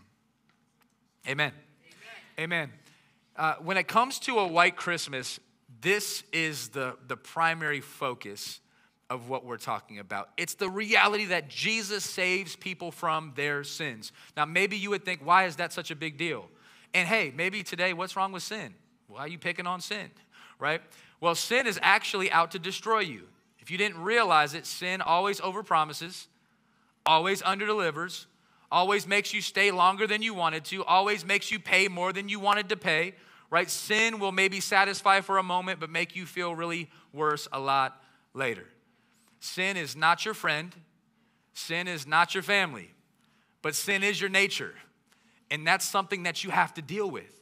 amen. 1.28 1.52
Amen. 2.40 2.72
Uh, 3.36 3.56
when 3.60 3.76
it 3.76 3.86
comes 3.86 4.18
to 4.20 4.38
a 4.38 4.46
white 4.46 4.74
Christmas, 4.74 5.38
this 5.82 6.24
is 6.32 6.68
the, 6.68 6.96
the 7.06 7.16
primary 7.16 7.82
focus 7.82 8.60
of 9.10 9.28
what 9.28 9.44
we're 9.44 9.58
talking 9.58 9.98
about. 9.98 10.30
It's 10.38 10.54
the 10.54 10.70
reality 10.70 11.26
that 11.26 11.50
Jesus 11.50 12.02
saves 12.02 12.56
people 12.56 12.92
from 12.92 13.34
their 13.36 13.62
sins. 13.62 14.10
Now, 14.38 14.46
maybe 14.46 14.78
you 14.78 14.88
would 14.88 15.04
think, 15.04 15.20
why 15.22 15.44
is 15.44 15.56
that 15.56 15.74
such 15.74 15.90
a 15.90 15.94
big 15.94 16.16
deal? 16.16 16.48
And 16.94 17.06
hey, 17.06 17.30
maybe 17.36 17.62
today, 17.62 17.92
what's 17.92 18.16
wrong 18.16 18.32
with 18.32 18.42
sin? 18.42 18.72
Why 19.06 19.20
are 19.20 19.28
you 19.28 19.38
picking 19.38 19.66
on 19.66 19.82
sin, 19.82 20.10
right? 20.58 20.80
Well, 21.20 21.34
sin 21.34 21.66
is 21.66 21.78
actually 21.82 22.30
out 22.30 22.52
to 22.52 22.58
destroy 22.58 23.00
you. 23.00 23.24
If 23.58 23.70
you 23.70 23.76
didn't 23.76 24.02
realize 24.02 24.54
it, 24.54 24.64
sin 24.64 25.02
always 25.02 25.42
overpromises, 25.42 26.26
always 27.04 27.42
underdelivers, 27.42 28.24
always 28.70 29.06
makes 29.06 29.34
you 29.34 29.40
stay 29.40 29.70
longer 29.70 30.06
than 30.06 30.22
you 30.22 30.34
wanted 30.34 30.64
to, 30.66 30.84
always 30.84 31.24
makes 31.24 31.50
you 31.50 31.58
pay 31.58 31.88
more 31.88 32.12
than 32.12 32.28
you 32.28 32.38
wanted 32.38 32.68
to 32.68 32.76
pay, 32.76 33.14
right? 33.50 33.68
Sin 33.68 34.18
will 34.18 34.32
maybe 34.32 34.60
satisfy 34.60 35.20
for 35.20 35.38
a 35.38 35.42
moment, 35.42 35.80
but 35.80 35.90
make 35.90 36.14
you 36.14 36.26
feel 36.26 36.54
really 36.54 36.88
worse 37.12 37.48
a 37.52 37.58
lot 37.58 38.02
later. 38.34 38.66
Sin 39.40 39.76
is 39.76 39.96
not 39.96 40.24
your 40.24 40.34
friend, 40.34 40.74
sin 41.54 41.88
is 41.88 42.06
not 42.06 42.34
your 42.34 42.42
family, 42.42 42.90
but 43.62 43.74
sin 43.74 44.02
is 44.02 44.20
your 44.20 44.30
nature. 44.30 44.74
And 45.50 45.66
that's 45.66 45.84
something 45.84 46.22
that 46.22 46.44
you 46.44 46.50
have 46.50 46.74
to 46.74 46.82
deal 46.82 47.10
with. 47.10 47.40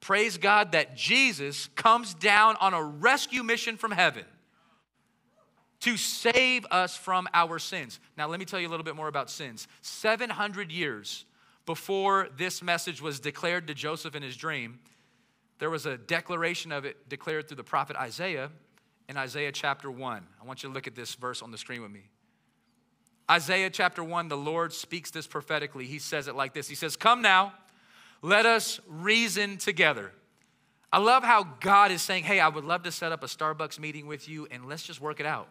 Praise 0.00 0.38
God 0.38 0.72
that 0.72 0.96
Jesus 0.96 1.68
comes 1.74 2.14
down 2.14 2.56
on 2.60 2.74
a 2.74 2.82
rescue 2.82 3.42
mission 3.42 3.76
from 3.76 3.90
heaven 3.90 4.24
to 5.80 5.96
save 5.96 6.66
us 6.70 6.96
from 6.96 7.28
our 7.32 7.58
sins. 7.58 8.00
Now, 8.16 8.28
let 8.28 8.38
me 8.38 8.46
tell 8.46 8.60
you 8.60 8.68
a 8.68 8.70
little 8.70 8.84
bit 8.84 8.96
more 8.96 9.08
about 9.08 9.30
sins. 9.30 9.66
700 9.82 10.70
years 10.70 11.24
before 11.66 12.28
this 12.36 12.62
message 12.62 13.00
was 13.00 13.20
declared 13.20 13.66
to 13.68 13.74
Joseph 13.74 14.14
in 14.14 14.22
his 14.22 14.36
dream, 14.36 14.80
there 15.58 15.70
was 15.70 15.86
a 15.86 15.96
declaration 15.96 16.72
of 16.72 16.84
it 16.84 17.08
declared 17.08 17.48
through 17.48 17.58
the 17.58 17.64
prophet 17.64 17.96
Isaiah 17.96 18.50
in 19.08 19.16
Isaiah 19.16 19.52
chapter 19.52 19.90
1. 19.90 20.26
I 20.40 20.46
want 20.46 20.62
you 20.62 20.68
to 20.68 20.74
look 20.74 20.86
at 20.86 20.94
this 20.94 21.14
verse 21.14 21.42
on 21.42 21.50
the 21.50 21.58
screen 21.58 21.82
with 21.82 21.90
me. 21.90 22.08
Isaiah 23.30 23.70
chapter 23.70 24.02
1, 24.02 24.28
the 24.28 24.36
Lord 24.36 24.72
speaks 24.72 25.10
this 25.10 25.26
prophetically. 25.26 25.86
He 25.86 25.98
says 25.98 26.28
it 26.28 26.34
like 26.34 26.54
this 26.54 26.68
He 26.68 26.74
says, 26.74 26.96
Come 26.96 27.22
now, 27.22 27.52
let 28.22 28.46
us 28.46 28.80
reason 28.88 29.56
together. 29.56 30.12
I 30.92 30.98
love 30.98 31.22
how 31.22 31.44
God 31.60 31.92
is 31.92 32.02
saying, 32.02 32.24
Hey, 32.24 32.40
I 32.40 32.48
would 32.48 32.64
love 32.64 32.82
to 32.82 32.92
set 32.92 33.12
up 33.12 33.22
a 33.22 33.26
Starbucks 33.26 33.78
meeting 33.78 34.06
with 34.06 34.28
you 34.28 34.48
and 34.50 34.66
let's 34.66 34.82
just 34.82 35.00
work 35.00 35.20
it 35.20 35.26
out. 35.26 35.48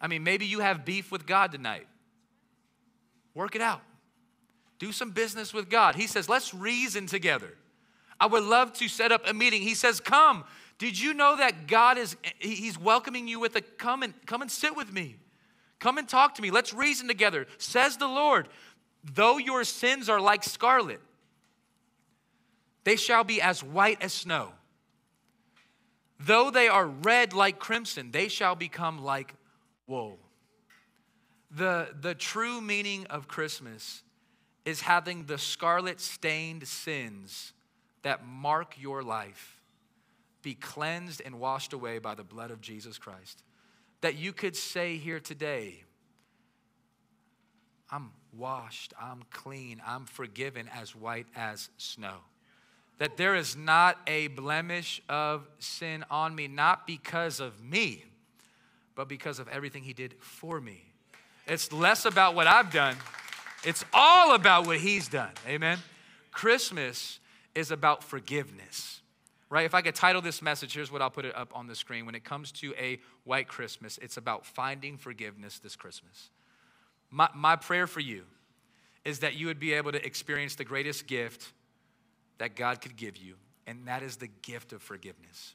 I 0.00 0.06
mean, 0.06 0.24
maybe 0.24 0.46
you 0.46 0.60
have 0.60 0.84
beef 0.84 1.12
with 1.12 1.26
God 1.26 1.52
tonight. 1.52 1.86
Work 3.34 3.54
it 3.54 3.62
out. 3.62 3.82
Do 4.78 4.92
some 4.92 5.10
business 5.10 5.52
with 5.52 5.68
God. 5.68 5.94
He 5.94 6.06
says, 6.06 6.28
Let's 6.28 6.54
reason 6.54 7.06
together. 7.06 7.54
I 8.18 8.26
would 8.26 8.44
love 8.44 8.72
to 8.74 8.88
set 8.88 9.12
up 9.12 9.22
a 9.28 9.34
meeting. 9.34 9.62
He 9.62 9.74
says, 9.74 10.00
Come. 10.00 10.44
Did 10.78 10.98
you 10.98 11.12
know 11.12 11.36
that 11.36 11.66
God 11.66 11.98
is 11.98 12.16
He's 12.38 12.78
welcoming 12.78 13.28
you 13.28 13.38
with 13.38 13.54
a 13.54 13.60
come 13.60 14.02
and 14.02 14.14
come 14.24 14.40
and 14.40 14.50
sit 14.50 14.74
with 14.74 14.90
me? 14.90 15.16
Come 15.78 15.98
and 15.98 16.08
talk 16.08 16.36
to 16.36 16.42
me. 16.42 16.50
Let's 16.50 16.72
reason 16.72 17.06
together. 17.06 17.46
Says 17.58 17.98
the 17.98 18.06
Lord, 18.06 18.48
though 19.04 19.36
your 19.36 19.64
sins 19.64 20.08
are 20.08 20.20
like 20.20 20.42
scarlet, 20.42 21.00
they 22.84 22.96
shall 22.96 23.24
be 23.24 23.42
as 23.42 23.62
white 23.62 24.02
as 24.02 24.14
snow. 24.14 24.52
Though 26.18 26.50
they 26.50 26.68
are 26.68 26.86
red 26.86 27.34
like 27.34 27.58
crimson, 27.58 28.10
they 28.10 28.28
shall 28.28 28.54
become 28.54 29.02
like 29.02 29.34
wool. 29.90 30.18
The, 31.50 31.88
the 32.00 32.14
true 32.14 32.60
meaning 32.60 33.06
of 33.08 33.26
Christmas 33.26 34.02
is 34.64 34.82
having 34.82 35.24
the 35.24 35.36
scarlet 35.36 36.00
stained 36.00 36.66
sins 36.68 37.52
that 38.02 38.24
mark 38.24 38.80
your 38.80 39.02
life 39.02 39.60
be 40.42 40.54
cleansed 40.54 41.20
and 41.24 41.40
washed 41.40 41.72
away 41.72 41.98
by 41.98 42.14
the 42.14 42.22
blood 42.22 42.50
of 42.50 42.60
Jesus 42.60 42.98
Christ. 42.98 43.42
That 44.00 44.14
you 44.14 44.32
could 44.32 44.56
say 44.56 44.96
here 44.96 45.20
today, 45.20 45.82
I'm 47.90 48.12
washed, 48.32 48.94
I'm 48.98 49.24
clean, 49.30 49.82
I'm 49.84 50.06
forgiven 50.06 50.70
as 50.72 50.94
white 50.94 51.26
as 51.34 51.68
snow. 51.76 52.18
That 52.98 53.16
there 53.16 53.34
is 53.34 53.56
not 53.56 53.98
a 54.06 54.28
blemish 54.28 55.02
of 55.08 55.48
sin 55.58 56.04
on 56.10 56.34
me, 56.34 56.46
not 56.46 56.86
because 56.86 57.40
of 57.40 57.62
me, 57.62 58.04
but 59.00 59.08
because 59.08 59.38
of 59.38 59.48
everything 59.48 59.82
He 59.82 59.94
did 59.94 60.14
for 60.20 60.60
me. 60.60 60.84
It's 61.46 61.72
less 61.72 62.04
about 62.04 62.34
what 62.34 62.46
I've 62.46 62.70
done, 62.70 62.98
it's 63.64 63.82
all 63.94 64.34
about 64.34 64.66
what 64.66 64.76
He's 64.76 65.08
done. 65.08 65.30
Amen. 65.48 65.78
Christmas 66.32 67.18
is 67.54 67.70
about 67.70 68.04
forgiveness, 68.04 69.00
right? 69.48 69.64
If 69.64 69.74
I 69.74 69.80
could 69.80 69.94
title 69.94 70.20
this 70.20 70.42
message, 70.42 70.74
here's 70.74 70.92
what 70.92 71.00
I'll 71.00 71.08
put 71.08 71.24
it 71.24 71.34
up 71.34 71.50
on 71.56 71.66
the 71.66 71.74
screen. 71.74 72.04
When 72.04 72.14
it 72.14 72.24
comes 72.24 72.52
to 72.52 72.74
a 72.78 73.00
white 73.24 73.48
Christmas, 73.48 73.98
it's 74.02 74.18
about 74.18 74.44
finding 74.44 74.98
forgiveness 74.98 75.58
this 75.60 75.76
Christmas. 75.76 76.28
My, 77.10 77.30
my 77.34 77.56
prayer 77.56 77.86
for 77.86 78.00
you 78.00 78.24
is 79.06 79.20
that 79.20 79.32
you 79.32 79.46
would 79.46 79.58
be 79.58 79.72
able 79.72 79.92
to 79.92 80.04
experience 80.04 80.56
the 80.56 80.64
greatest 80.66 81.06
gift 81.06 81.54
that 82.36 82.54
God 82.54 82.82
could 82.82 82.96
give 82.96 83.16
you, 83.16 83.36
and 83.66 83.86
that 83.88 84.02
is 84.02 84.16
the 84.16 84.28
gift 84.42 84.74
of 84.74 84.82
forgiveness. 84.82 85.54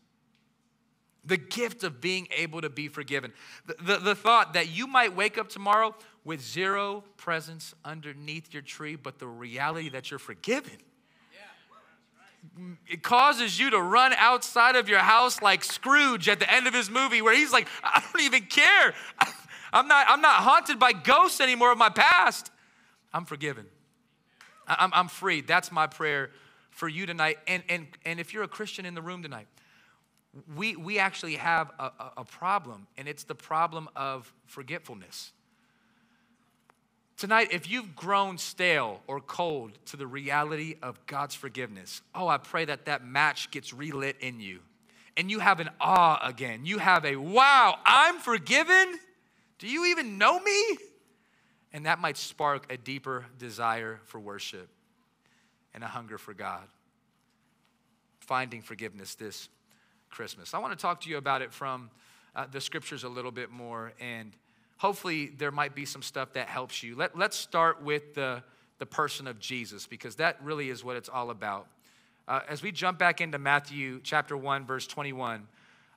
The 1.26 1.38
gift 1.38 1.84
of 1.84 2.02
being 2.02 2.28
able 2.36 2.62
to 2.62 2.70
be 2.70 2.88
forgiven. 2.88 3.34
The, 3.66 3.76
the, 3.82 3.98
the, 3.98 4.16
thought 4.16 4.54
that 4.54 4.70
you 4.70 4.86
might 4.86 5.16
wake 5.16 5.38
up 5.38 5.50
tomorrow 5.50 5.96
with 6.24 6.42
zero 6.42 7.04
presents 7.18 7.74
underneath 7.84 8.54
your 8.54 8.62
tree, 8.62 8.96
but 8.96 9.20
the 9.20 9.28
reality 9.28 9.90
that 9.90 10.12
you're 10.12 10.20
forgiven 10.20 10.78
it 12.88 13.04
causes 13.04 13.60
you 13.60 13.70
to 13.70 13.82
run 13.82 14.14
outside 14.14 14.76
of 14.76 14.88
your 14.88 15.00
house 15.00 15.42
like 15.42 15.64
Scrooge 15.64 16.30
at 16.30 16.40
the 16.40 16.52
end 16.52 16.68
of 16.68 16.74
his 16.74 16.90
movie, 16.90 17.22
where 17.22 17.36
he's 17.36 17.52
like, 17.52 17.68
I 17.84 18.02
don't 18.02 18.24
even 18.24 18.44
care. 18.44 18.94
I'm 19.74 19.88
not, 19.88 20.06
I'm 20.10 20.22
not 20.22 20.36
haunted 20.44 20.80
by 20.80 20.94
ghosts 20.94 21.42
anymore 21.42 21.72
of 21.72 21.78
my 21.78 21.90
past. 21.90 22.52
I'm 23.14 23.26
forgiven. 23.26 23.66
I'm, 24.68 24.92
I'm 24.94 25.08
free. 25.08 25.42
That's 25.42 25.72
my 25.72 25.88
prayer 25.88 26.32
for 26.70 26.88
you 26.88 27.06
tonight. 27.06 27.38
And, 27.48 27.64
and, 27.68 27.88
and 28.06 28.20
if 28.20 28.34
you're 28.34 28.44
a 28.44 28.48
Christian 28.48 28.86
in 28.86 28.96
the 28.96 29.02
room 29.02 29.22
tonight, 29.22 29.48
we, 30.56 30.76
we 30.76 31.00
actually 31.00 31.36
have 31.36 31.72
a, 31.80 31.92
a 32.18 32.26
problem, 32.26 32.88
and 32.98 33.08
it's 33.08 33.24
the 33.24 33.36
problem 33.36 33.90
of 33.96 34.34
forgetfulness. 34.46 35.32
Tonight, 37.18 37.50
if 37.52 37.70
you've 37.70 37.96
grown 37.96 38.38
stale 38.38 39.02
or 39.08 39.22
cold 39.22 39.72
to 39.86 39.98
the 39.98 40.06
reality 40.06 40.76
of 40.82 41.04
God's 41.06 41.34
forgiveness, 41.34 42.02
oh, 42.14 42.28
I 42.28 42.38
pray 42.38 42.66
that 42.66 42.86
that 42.86 43.06
match 43.06 43.52
gets 43.52 43.74
relit 43.74 44.18
in 44.20 44.42
you 44.42 44.60
and 45.18 45.32
you 45.32 45.40
have 45.40 45.60
an 45.60 45.70
awe 45.80 46.20
again. 46.22 46.66
You 46.66 46.78
have 46.78 47.06
a, 47.06 47.16
wow, 47.16 47.78
I'm 47.86 48.20
forgiven? 48.20 49.00
Do 49.60 49.68
you 49.68 49.86
even 49.86 50.18
know 50.18 50.40
me? 50.40 50.78
And 51.72 51.86
that 51.86 52.00
might 52.00 52.18
spark 52.18 52.72
a 52.72 52.78
deeper 52.78 53.26
desire 53.38 54.00
for 54.06 54.20
worship 54.20 54.68
and 55.74 55.84
a 55.84 55.88
hunger 55.88 56.18
for 56.18 56.34
God. 56.34 56.68
Finding 58.20 58.62
forgiveness 58.62 59.16
this 59.16 59.50
Christmas. 60.16 60.54
I 60.54 60.60
want 60.60 60.72
to 60.72 60.82
talk 60.82 61.02
to 61.02 61.10
you 61.10 61.18
about 61.18 61.42
it 61.42 61.52
from 61.52 61.90
uh, 62.38 62.46
the 62.50 62.62
scriptures 62.62 63.04
a 63.04 63.10
little 63.10 63.32
bit 63.32 63.52
more 63.52 63.92
and 64.00 64.32
hopefully 64.78 65.28
there 65.38 65.52
might 65.52 65.76
be 65.76 65.84
some 65.84 66.02
stuff 66.02 66.32
that 66.34 66.48
helps 66.48 66.82
you. 66.82 66.96
Let, 66.96 67.18
let's 67.18 67.36
start 67.36 67.84
with 67.84 68.16
the, 68.16 68.42
the 68.80 68.86
person 68.86 69.28
of 69.28 69.40
Jesus 69.40 69.88
because 69.88 70.16
that 70.16 70.42
really 70.42 70.70
is 70.70 70.86
what 70.86 70.96
it's 70.96 71.10
all 71.10 71.32
about. 71.32 71.68
Uh, 72.30 72.40
as 72.48 72.64
we 72.64 72.72
jump 72.72 72.98
back 72.98 73.20
into 73.20 73.38
Matthew 73.38 74.00
chapter 74.04 74.38
1, 74.38 74.66
verse 74.66 74.88
21, 74.88 75.50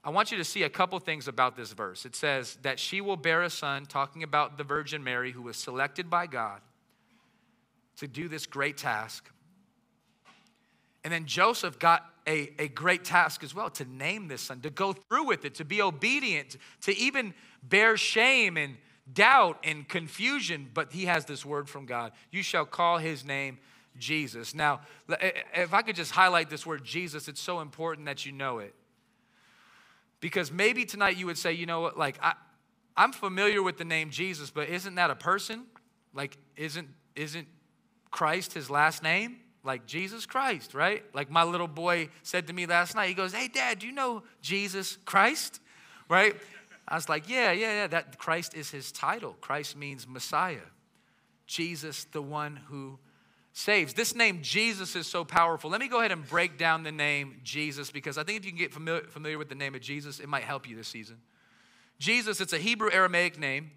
I 0.02 0.10
want 0.10 0.32
you 0.32 0.38
to 0.38 0.44
see 0.44 0.64
a 0.64 0.68
couple 0.68 0.98
things 0.98 1.28
about 1.28 1.56
this 1.56 1.72
verse. 1.72 2.04
It 2.04 2.16
says 2.16 2.58
that 2.62 2.80
she 2.80 3.00
will 3.00 3.16
bear 3.16 3.42
a 3.42 3.50
son, 3.50 3.86
talking 3.86 4.24
about 4.24 4.58
the 4.58 4.64
Virgin 4.64 5.04
Mary, 5.04 5.30
who 5.30 5.42
was 5.42 5.56
selected 5.56 6.10
by 6.10 6.26
God 6.26 6.60
to 7.98 8.08
do 8.08 8.26
this 8.26 8.46
great 8.46 8.76
task. 8.76 9.30
And 11.04 11.12
then 11.12 11.24
Joseph 11.24 11.78
got 11.78 12.17
a, 12.28 12.52
a 12.58 12.68
great 12.68 13.04
task 13.04 13.42
as 13.42 13.54
well 13.54 13.70
to 13.70 13.84
name 13.86 14.28
this 14.28 14.42
son, 14.42 14.60
to 14.60 14.70
go 14.70 14.92
through 14.92 15.24
with 15.24 15.44
it, 15.44 15.54
to 15.56 15.64
be 15.64 15.80
obedient, 15.80 16.56
to 16.82 16.96
even 16.96 17.32
bear 17.62 17.96
shame 17.96 18.56
and 18.56 18.76
doubt 19.12 19.58
and 19.64 19.88
confusion. 19.88 20.68
But 20.72 20.92
he 20.92 21.06
has 21.06 21.24
this 21.24 21.44
word 21.44 21.68
from 21.68 21.86
God 21.86 22.12
You 22.30 22.42
shall 22.42 22.66
call 22.66 22.98
his 22.98 23.24
name 23.24 23.58
Jesus. 23.98 24.54
Now, 24.54 24.80
if 25.08 25.72
I 25.72 25.82
could 25.82 25.96
just 25.96 26.12
highlight 26.12 26.50
this 26.50 26.66
word 26.66 26.84
Jesus, 26.84 27.26
it's 27.26 27.40
so 27.40 27.60
important 27.60 28.06
that 28.06 28.26
you 28.26 28.32
know 28.32 28.58
it. 28.58 28.74
Because 30.20 30.52
maybe 30.52 30.84
tonight 30.84 31.16
you 31.16 31.26
would 31.26 31.38
say, 31.38 31.52
you 31.52 31.64
know 31.64 31.80
what, 31.80 31.96
like, 31.96 32.18
I, 32.22 32.34
I'm 32.96 33.12
familiar 33.12 33.62
with 33.62 33.78
the 33.78 33.84
name 33.84 34.10
Jesus, 34.10 34.50
but 34.50 34.68
isn't 34.68 34.96
that 34.96 35.10
a 35.10 35.14
person? 35.14 35.64
Like, 36.12 36.36
isn't, 36.56 36.88
isn't 37.14 37.46
Christ 38.10 38.52
his 38.52 38.68
last 38.68 39.02
name? 39.02 39.38
Like 39.64 39.86
Jesus 39.86 40.26
Christ, 40.26 40.74
right? 40.74 41.02
Like 41.14 41.30
my 41.30 41.42
little 41.42 41.68
boy 41.68 42.08
said 42.22 42.46
to 42.46 42.52
me 42.52 42.66
last 42.66 42.94
night, 42.94 43.08
he 43.08 43.14
goes, 43.14 43.32
Hey, 43.32 43.48
dad, 43.48 43.80
do 43.80 43.86
you 43.86 43.92
know 43.92 44.22
Jesus 44.40 44.98
Christ? 45.04 45.60
Right? 46.08 46.34
I 46.86 46.94
was 46.94 47.08
like, 47.08 47.28
Yeah, 47.28 47.52
yeah, 47.52 47.72
yeah. 47.72 47.86
That 47.86 48.18
Christ 48.18 48.54
is 48.54 48.70
his 48.70 48.92
title. 48.92 49.36
Christ 49.40 49.76
means 49.76 50.06
Messiah. 50.06 50.58
Jesus, 51.46 52.04
the 52.04 52.22
one 52.22 52.56
who 52.68 52.98
saves. 53.52 53.94
This 53.94 54.14
name 54.14 54.40
Jesus 54.42 54.94
is 54.94 55.06
so 55.06 55.24
powerful. 55.24 55.70
Let 55.70 55.80
me 55.80 55.88
go 55.88 55.98
ahead 55.98 56.12
and 56.12 56.26
break 56.26 56.58
down 56.58 56.84
the 56.84 56.92
name 56.92 57.40
Jesus 57.42 57.90
because 57.90 58.16
I 58.16 58.22
think 58.22 58.38
if 58.38 58.44
you 58.44 58.52
can 58.52 58.58
get 58.58 58.72
familiar, 58.72 59.02
familiar 59.02 59.38
with 59.38 59.48
the 59.48 59.54
name 59.54 59.74
of 59.74 59.80
Jesus, 59.80 60.20
it 60.20 60.28
might 60.28 60.44
help 60.44 60.68
you 60.68 60.76
this 60.76 60.88
season. 60.88 61.16
Jesus, 61.98 62.40
it's 62.40 62.52
a 62.52 62.58
Hebrew 62.58 62.90
Aramaic 62.92 63.38
name. 63.38 63.72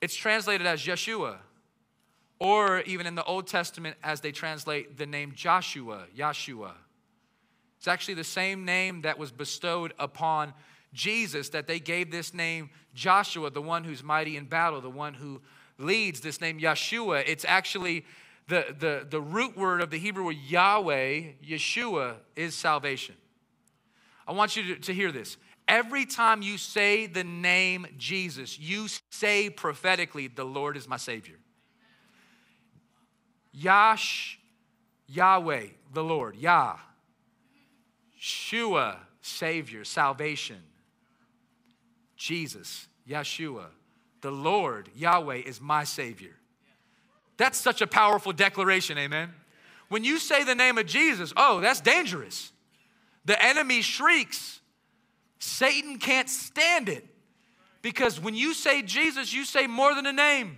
It's 0.00 0.14
translated 0.14 0.66
as 0.66 0.80
Yeshua, 0.80 1.36
or 2.42 2.80
even 2.80 3.06
in 3.06 3.14
the 3.14 3.22
Old 3.22 3.46
Testament 3.46 3.96
as 4.02 4.20
they 4.20 4.32
translate 4.32 4.98
the 4.98 5.06
name 5.06 5.32
Joshua, 5.32 6.06
Yeshua. 6.16 6.72
It's 7.78 7.86
actually 7.86 8.14
the 8.14 8.24
same 8.24 8.64
name 8.64 9.02
that 9.02 9.16
was 9.16 9.30
bestowed 9.30 9.94
upon 9.96 10.52
Jesus 10.92 11.50
that 11.50 11.68
they 11.68 11.78
gave 11.78 12.10
this 12.10 12.34
name 12.34 12.70
Joshua, 12.94 13.48
the 13.50 13.62
one 13.62 13.84
who's 13.84 14.02
mighty 14.02 14.36
in 14.36 14.46
battle, 14.46 14.80
the 14.80 14.90
one 14.90 15.14
who 15.14 15.40
leads, 15.78 16.20
this 16.20 16.40
name 16.40 16.58
Yeshua. 16.58 17.22
It's 17.28 17.44
actually 17.44 18.04
the, 18.48 18.74
the, 18.76 19.06
the 19.08 19.20
root 19.20 19.56
word 19.56 19.80
of 19.80 19.90
the 19.90 19.98
Hebrew 19.98 20.24
word 20.24 20.36
Yahweh, 20.36 21.22
Yeshua, 21.46 22.16
is 22.34 22.56
salvation. 22.56 23.14
I 24.26 24.32
want 24.32 24.56
you 24.56 24.74
to, 24.74 24.80
to 24.80 24.92
hear 24.92 25.12
this. 25.12 25.36
Every 25.68 26.06
time 26.06 26.42
you 26.42 26.58
say 26.58 27.06
the 27.06 27.22
name 27.22 27.86
Jesus, 27.98 28.58
you 28.58 28.88
say 29.10 29.48
prophetically, 29.48 30.26
The 30.26 30.44
Lord 30.44 30.76
is 30.76 30.88
my 30.88 30.96
Savior. 30.96 31.36
Yash, 33.52 34.38
Yahweh, 35.06 35.66
the 35.92 36.02
Lord, 36.02 36.36
Yah. 36.36 36.76
Shua, 38.18 38.98
Savior, 39.20 39.84
salvation. 39.84 40.62
Jesus, 42.16 42.86
Yeshua, 43.08 43.66
the 44.20 44.30
Lord, 44.30 44.88
Yahweh, 44.94 45.42
is 45.44 45.60
my 45.60 45.84
Savior. 45.84 46.36
That's 47.36 47.58
such 47.58 47.80
a 47.80 47.86
powerful 47.86 48.32
declaration, 48.32 48.96
amen. 48.96 49.34
When 49.88 50.04
you 50.04 50.18
say 50.18 50.44
the 50.44 50.54
name 50.54 50.78
of 50.78 50.86
Jesus, 50.86 51.32
oh, 51.36 51.60
that's 51.60 51.80
dangerous. 51.80 52.52
The 53.24 53.40
enemy 53.44 53.82
shrieks. 53.82 54.60
Satan 55.38 55.98
can't 55.98 56.30
stand 56.30 56.88
it. 56.88 57.04
Because 57.82 58.20
when 58.20 58.34
you 58.34 58.54
say 58.54 58.82
Jesus, 58.82 59.34
you 59.34 59.44
say 59.44 59.66
more 59.66 59.94
than 59.94 60.06
a 60.06 60.12
name. 60.12 60.56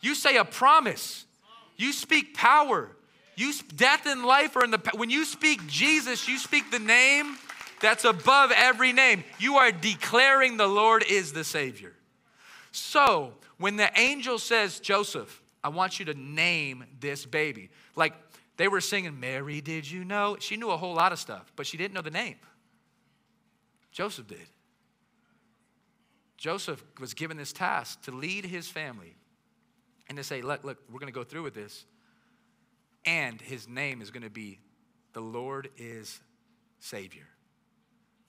You 0.00 0.14
say 0.14 0.36
a 0.36 0.44
promise. 0.44 1.25
You 1.76 1.92
speak 1.92 2.34
power. 2.34 2.90
You 3.36 3.52
death 3.76 4.06
and 4.06 4.24
life 4.24 4.56
are 4.56 4.64
in 4.64 4.70
the 4.70 4.80
when 4.94 5.10
you 5.10 5.24
speak 5.24 5.66
Jesus, 5.66 6.26
you 6.26 6.38
speak 6.38 6.70
the 6.70 6.78
name 6.78 7.36
that's 7.80 8.04
above 8.04 8.50
every 8.54 8.92
name. 8.92 9.24
You 9.38 9.56
are 9.56 9.70
declaring 9.70 10.56
the 10.56 10.66
Lord 10.66 11.04
is 11.08 11.32
the 11.32 11.44
Savior. 11.44 11.92
So, 12.72 13.34
when 13.58 13.76
the 13.76 13.90
angel 13.98 14.38
says, 14.38 14.80
Joseph, 14.80 15.42
I 15.62 15.68
want 15.68 15.98
you 15.98 16.06
to 16.06 16.14
name 16.14 16.84
this 17.00 17.26
baby. 17.26 17.70
Like 17.94 18.14
they 18.56 18.68
were 18.68 18.80
singing, 18.80 19.20
Mary, 19.20 19.60
did 19.60 19.90
you 19.90 20.04
know? 20.04 20.36
She 20.40 20.56
knew 20.56 20.70
a 20.70 20.76
whole 20.76 20.94
lot 20.94 21.12
of 21.12 21.18
stuff, 21.18 21.52
but 21.56 21.66
she 21.66 21.76
didn't 21.76 21.92
know 21.92 22.02
the 22.02 22.10
name. 22.10 22.36
Joseph 23.92 24.26
did. 24.26 24.48
Joseph 26.36 26.82
was 27.00 27.14
given 27.14 27.36
this 27.36 27.52
task 27.52 28.02
to 28.02 28.12
lead 28.12 28.44
his 28.44 28.68
family 28.68 29.15
and 30.08 30.16
to 30.18 30.24
say, 30.24 30.42
look, 30.42 30.64
look, 30.64 30.78
we're 30.90 30.98
going 30.98 31.12
to 31.12 31.18
go 31.18 31.24
through 31.24 31.42
with 31.42 31.54
this. 31.54 31.84
And 33.04 33.40
his 33.40 33.68
name 33.68 34.02
is 34.02 34.10
going 34.10 34.22
to 34.22 34.30
be 34.30 34.60
the 35.12 35.20
Lord 35.20 35.70
is 35.76 36.20
Savior. 36.80 37.26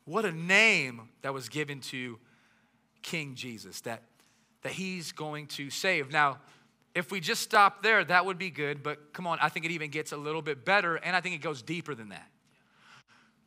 What 0.06 0.26
a 0.26 0.32
name 0.32 1.10
that 1.22 1.34
was 1.34 1.50
given 1.50 1.82
to 1.82 2.20
King 3.02 3.36
Jesus, 3.36 3.82
that, 3.82 4.04
that 4.62 4.72
he's 4.72 5.12
going 5.12 5.48
to 5.48 5.70
save. 5.70 6.12
Now, 6.12 6.40
if 6.96 7.12
we 7.12 7.20
just 7.20 7.42
stop 7.42 7.84
there, 7.84 8.04
that 8.06 8.26
would 8.26 8.38
be 8.38 8.50
good, 8.50 8.82
but 8.82 9.14
come 9.14 9.28
on, 9.28 9.38
I 9.42 9.50
think 9.50 9.66
it 9.66 9.72
even 9.72 9.90
gets 9.92 10.12
a 10.14 10.18
little 10.18 10.42
bit 10.42 10.66
better, 10.66 10.96
and 10.96 11.16
I 11.16 11.22
think 11.22 11.36
it 11.36 11.42
goes 11.42 11.62
deeper 11.62 11.94
than 11.94 12.10
that. 12.10 12.28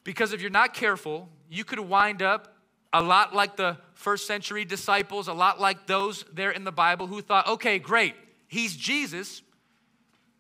Because 0.05 0.33
if 0.33 0.41
you're 0.41 0.51
not 0.51 0.75
careful, 0.75 1.29
you 1.49 1.65
could 1.65 1.81
wind 1.81 2.23
up 2.23 2.55
a 2.93 3.03
lot 3.03 3.35
like 3.35 3.57
the 3.57 3.77
first 3.95 4.27
century 4.27 4.65
disciples, 4.65 5.29
a 5.29 5.33
lot 5.33 5.61
like 5.61 5.87
those 5.87 6.25
there 6.33 6.51
in 6.51 6.65
the 6.65 6.73
Bible 6.73 7.07
who 7.07 7.23
thought, 7.23 7.47
okay, 7.47 7.79
great, 7.79 8.15
he's 8.49 8.77
Jesus. 8.77 9.43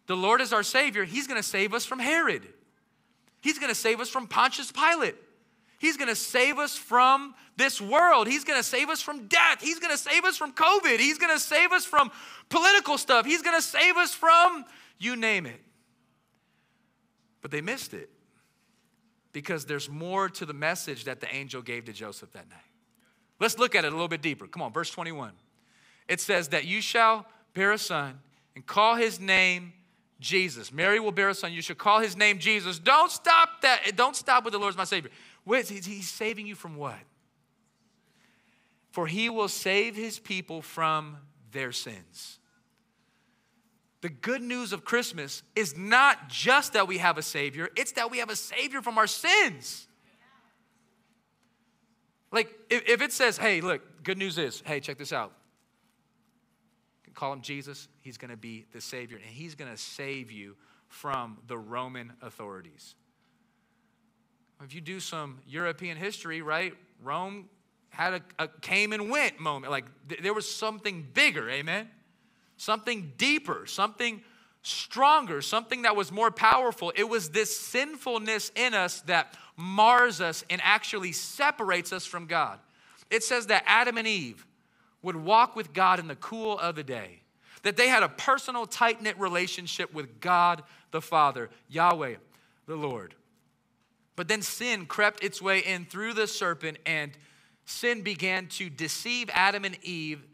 The 0.06 0.16
Lord 0.16 0.40
is 0.40 0.52
our 0.52 0.64
Savior. 0.64 1.04
He's 1.04 1.26
gonna 1.26 1.42
save 1.42 1.72
us 1.72 1.84
from 1.86 2.00
Herod. 2.00 2.46
He's 3.40 3.58
gonna 3.58 3.74
save 3.74 4.00
us 4.00 4.08
from 4.08 4.26
Pontius 4.26 4.72
Pilate. 4.72 5.14
He's 5.78 5.96
gonna 5.96 6.16
save 6.16 6.58
us 6.58 6.76
from 6.76 7.34
this 7.56 7.80
world. 7.80 8.26
He's 8.26 8.44
gonna 8.44 8.62
save 8.62 8.90
us 8.90 9.00
from 9.00 9.28
death. 9.28 9.60
He's 9.60 9.78
gonna 9.78 9.96
save 9.96 10.24
us 10.24 10.36
from 10.36 10.52
COVID. 10.52 10.98
He's 10.98 11.18
gonna 11.18 11.38
save 11.38 11.72
us 11.72 11.84
from 11.84 12.10
political 12.48 12.98
stuff. 12.98 13.24
He's 13.24 13.42
gonna 13.42 13.62
save 13.62 13.96
us 13.96 14.12
from 14.12 14.64
you 14.98 15.16
name 15.16 15.46
it. 15.46 15.60
But 17.40 17.50
they 17.50 17.60
missed 17.60 17.94
it 17.94 18.10
because 19.32 19.64
there's 19.64 19.88
more 19.88 20.28
to 20.28 20.44
the 20.44 20.52
message 20.52 21.04
that 21.04 21.20
the 21.20 21.32
angel 21.34 21.62
gave 21.62 21.84
to 21.84 21.92
Joseph 21.92 22.32
that 22.32 22.48
night. 22.50 22.58
Let's 23.38 23.58
look 23.58 23.74
at 23.74 23.84
it 23.84 23.88
a 23.88 23.90
little 23.90 24.08
bit 24.08 24.22
deeper. 24.22 24.46
Come 24.46 24.62
on, 24.62 24.72
verse 24.72 24.90
21. 24.90 25.32
It 26.08 26.20
says 26.20 26.48
that 26.48 26.64
you 26.64 26.80
shall 26.80 27.26
bear 27.54 27.72
a 27.72 27.78
son 27.78 28.18
and 28.54 28.66
call 28.66 28.96
his 28.96 29.20
name 29.20 29.72
Jesus. 30.18 30.72
Mary 30.72 31.00
will 31.00 31.12
bear 31.12 31.28
a 31.28 31.34
son. 31.34 31.52
You 31.52 31.62
should 31.62 31.78
call 31.78 32.00
his 32.00 32.16
name 32.16 32.38
Jesus. 32.38 32.78
Don't 32.78 33.10
stop 33.10 33.62
that. 33.62 33.96
Don't 33.96 34.16
stop 34.16 34.44
with 34.44 34.52
the 34.52 34.58
Lord's 34.58 34.76
my 34.76 34.84
Savior. 34.84 35.10
He's 35.46 36.10
saving 36.10 36.46
you 36.46 36.54
from 36.54 36.76
what? 36.76 36.98
For 38.90 39.06
he 39.06 39.30
will 39.30 39.48
save 39.48 39.94
his 39.94 40.18
people 40.18 40.60
from 40.60 41.16
their 41.52 41.70
sins. 41.70 42.39
The 44.00 44.08
good 44.08 44.40
news 44.42 44.72
of 44.72 44.84
Christmas 44.84 45.42
is 45.54 45.76
not 45.76 46.28
just 46.28 46.72
that 46.72 46.88
we 46.88 46.98
have 46.98 47.18
a 47.18 47.22
Savior, 47.22 47.68
it's 47.76 47.92
that 47.92 48.10
we 48.10 48.18
have 48.18 48.30
a 48.30 48.36
Savior 48.36 48.80
from 48.80 48.96
our 48.96 49.06
sins. 49.06 49.86
Like, 52.32 52.56
if, 52.70 52.88
if 52.88 53.02
it 53.02 53.12
says, 53.12 53.36
hey, 53.36 53.60
look, 53.60 54.04
good 54.04 54.16
news 54.16 54.38
is, 54.38 54.62
hey, 54.64 54.80
check 54.80 54.98
this 54.98 55.12
out. 55.12 55.32
Call 57.14 57.32
him 57.32 57.42
Jesus, 57.42 57.88
he's 58.00 58.16
gonna 58.16 58.36
be 58.36 58.64
the 58.72 58.80
Savior, 58.80 59.18
and 59.18 59.26
he's 59.26 59.54
gonna 59.54 59.76
save 59.76 60.30
you 60.30 60.56
from 60.88 61.38
the 61.48 61.58
Roman 61.58 62.12
authorities. 62.22 62.94
If 64.62 64.74
you 64.74 64.80
do 64.80 65.00
some 65.00 65.40
European 65.46 65.96
history, 65.96 66.40
right? 66.40 66.74
Rome 67.02 67.48
had 67.90 68.14
a, 68.14 68.20
a 68.38 68.48
came 68.48 68.92
and 68.92 69.10
went 69.10 69.40
moment. 69.40 69.70
Like 69.70 69.86
th- 70.08 70.20
there 70.22 70.34
was 70.34 70.48
something 70.48 71.06
bigger, 71.12 71.50
amen? 71.50 71.88
Something 72.60 73.14
deeper, 73.16 73.64
something 73.64 74.20
stronger, 74.60 75.40
something 75.40 75.80
that 75.80 75.96
was 75.96 76.12
more 76.12 76.30
powerful. 76.30 76.92
It 76.94 77.08
was 77.08 77.30
this 77.30 77.58
sinfulness 77.58 78.52
in 78.54 78.74
us 78.74 79.00
that 79.06 79.34
mars 79.56 80.20
us 80.20 80.44
and 80.50 80.60
actually 80.62 81.12
separates 81.12 81.90
us 81.90 82.04
from 82.04 82.26
God. 82.26 82.58
It 83.08 83.24
says 83.24 83.46
that 83.46 83.64
Adam 83.64 83.96
and 83.96 84.06
Eve 84.06 84.44
would 85.00 85.16
walk 85.16 85.56
with 85.56 85.72
God 85.72 86.00
in 86.00 86.06
the 86.06 86.16
cool 86.16 86.58
of 86.58 86.74
the 86.74 86.84
day, 86.84 87.22
that 87.62 87.78
they 87.78 87.88
had 87.88 88.02
a 88.02 88.10
personal, 88.10 88.66
tight 88.66 89.00
knit 89.00 89.18
relationship 89.18 89.94
with 89.94 90.20
God 90.20 90.62
the 90.90 91.00
Father, 91.00 91.48
Yahweh 91.70 92.16
the 92.66 92.76
Lord. 92.76 93.14
But 94.16 94.28
then 94.28 94.42
sin 94.42 94.84
crept 94.84 95.24
its 95.24 95.40
way 95.40 95.60
in 95.60 95.86
through 95.86 96.12
the 96.12 96.26
serpent, 96.26 96.76
and 96.84 97.12
sin 97.64 98.02
began 98.02 98.48
to 98.48 98.68
deceive 98.68 99.30
Adam 99.32 99.64
and 99.64 99.82
Eve 99.82 100.26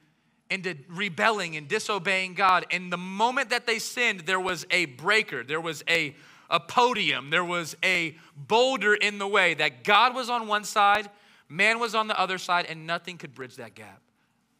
into 0.50 0.76
rebelling 0.88 1.56
and 1.56 1.68
disobeying 1.68 2.34
God. 2.34 2.66
And 2.70 2.92
the 2.92 2.96
moment 2.96 3.50
that 3.50 3.66
they 3.66 3.78
sinned, 3.78 4.20
there 4.20 4.40
was 4.40 4.66
a 4.70 4.86
breaker, 4.86 5.42
there 5.42 5.60
was 5.60 5.82
a, 5.88 6.14
a 6.48 6.60
podium, 6.60 7.30
there 7.30 7.44
was 7.44 7.76
a 7.82 8.16
boulder 8.36 8.94
in 8.94 9.18
the 9.18 9.26
way 9.26 9.54
that 9.54 9.84
God 9.84 10.14
was 10.14 10.30
on 10.30 10.46
one 10.46 10.64
side, 10.64 11.10
man 11.48 11.78
was 11.78 11.94
on 11.94 12.06
the 12.06 12.18
other 12.18 12.38
side, 12.38 12.66
and 12.66 12.86
nothing 12.86 13.18
could 13.18 13.34
bridge 13.34 13.56
that 13.56 13.74
gap. 13.74 14.00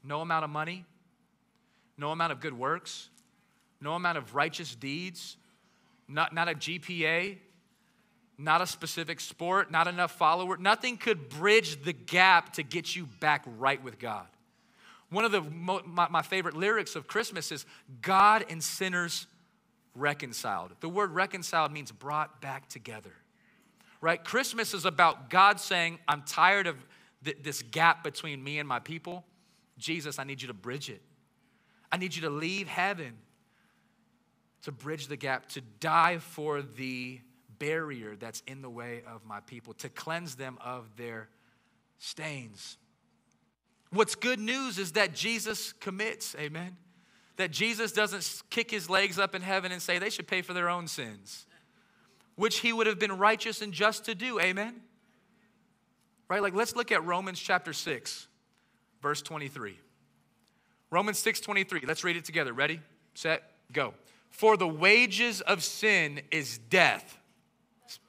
No 0.03 0.21
amount 0.21 0.45
of 0.45 0.51
money, 0.51 0.85
no 1.97 2.11
amount 2.11 2.33
of 2.33 2.41
good 2.41 2.57
works, 2.57 3.09
no 3.81 3.93
amount 3.93 4.19
of 4.19 4.35
righteous 4.35 4.75
deeds, 4.75 5.37
not, 6.09 6.35
not 6.35 6.49
a 6.49 6.55
GPA, 6.55 7.39
not 8.39 8.61
a 8.61 8.67
specific 8.67 9.21
sport, 9.21 9.71
not 9.71 9.87
enough 9.89 10.13
follower. 10.13 10.57
Nothing 10.57 10.97
could 10.97 11.29
bridge 11.29 11.83
the 11.83 11.93
gap 11.93 12.55
to 12.55 12.63
get 12.63 12.95
you 12.95 13.07
back 13.21 13.45
right 13.59 13.83
with 13.83 13.99
God. 13.99 14.27
One 15.17 15.25
of 15.25 15.33
the 15.33 15.41
my, 15.41 16.09
my 16.11 16.21
favorite 16.21 16.55
lyrics 16.59 16.95
of 16.95 17.07
Christmas 17.07 17.51
is 17.51 17.65
God 18.03 18.45
and 18.51 18.63
sinners 18.63 19.27
reconciled. 19.95 20.73
The 20.81 20.91
word 20.91 21.11
reconciled 21.13 21.73
means 21.73 21.91
brought 21.91 22.43
back 22.43 22.69
together. 22.69 23.15
Right? 24.03 24.23
Christmas 24.23 24.75
is 24.75 24.85
about 24.85 25.31
God 25.31 25.59
saying, 25.59 26.01
I'm 26.07 26.21
tired 26.21 26.67
of 26.67 26.77
th- 27.25 27.39
this 27.43 27.63
gap 27.63 28.05
between 28.05 28.45
me 28.45 28.59
and 28.59 28.69
my 28.69 28.79
people. 28.79 29.25
Jesus, 29.79 30.19
I 30.19 30.25
need 30.25 30.43
you 30.43 30.49
to 30.49 30.55
bridge 30.55 30.91
it. 30.91 31.01
I 31.91 31.97
need 31.97 32.15
you 32.15 32.21
to 32.21 32.31
leave 32.31 32.69
heaven 32.69 33.15
to 34.65 34.71
bridge 34.71 35.07
the 35.07 35.17
gap, 35.17 35.49
to 35.49 35.63
die 35.81 36.19
for 36.19 36.61
the 36.61 37.21
barrier 37.59 38.17
that's 38.17 38.43
in 38.47 38.61
the 38.61 38.69
way 38.69 39.01
of 39.11 39.25
my 39.25 39.41
people, 39.41 39.73
to 39.73 39.89
cleanse 39.89 40.35
them 40.35 40.59
of 40.63 40.85
their 40.99 41.31
stains. 41.97 42.77
What's 43.97 44.15
good 44.15 44.39
news 44.39 44.79
is 44.79 44.93
that 44.93 45.15
Jesus 45.15 45.73
commits, 45.73 46.37
amen? 46.39 46.77
That 47.37 47.51
Jesus 47.51 47.93
doesn't 47.93 48.43
kick 48.51 48.71
his 48.71 48.91
legs 48.91 49.19
up 49.19 49.35
in 49.35 49.41
heaven 49.41 49.73
and 49.73 49.81
say 49.81 49.99
they 49.99 50.11
should 50.11 50.27
pay 50.27 50.43
for 50.43 50.53
their 50.53 50.69
own 50.69 50.87
sins, 50.87 51.47
which 52.35 52.59
he 52.59 52.75
would 52.75 52.87
have 52.87 52.99
been 52.99 53.17
righteous 53.17 53.63
and 53.63 53.73
just 53.73 54.05
to 54.05 54.15
do, 54.15 54.39
amen? 54.39 54.83
Right? 56.29 56.43
Like, 56.43 56.55
let's 56.55 56.77
look 56.77 56.93
at 56.93 57.07
Romans 57.07 57.41
chapter 57.41 57.73
6, 57.73 58.29
verse 59.01 59.23
23. 59.23 59.79
Romans 60.91 61.19
6 61.19 61.41
23. 61.41 61.85
Let's 61.87 62.05
read 62.05 62.17
it 62.17 62.27
together. 62.27 62.53
Ready, 62.53 62.81
set, 63.15 63.45
go. 63.73 63.95
For 64.29 64.59
the 64.59 64.69
wages 64.69 65.41
of 65.41 65.65
sin 65.65 66.21
is 66.31 66.59
death. 66.59 67.19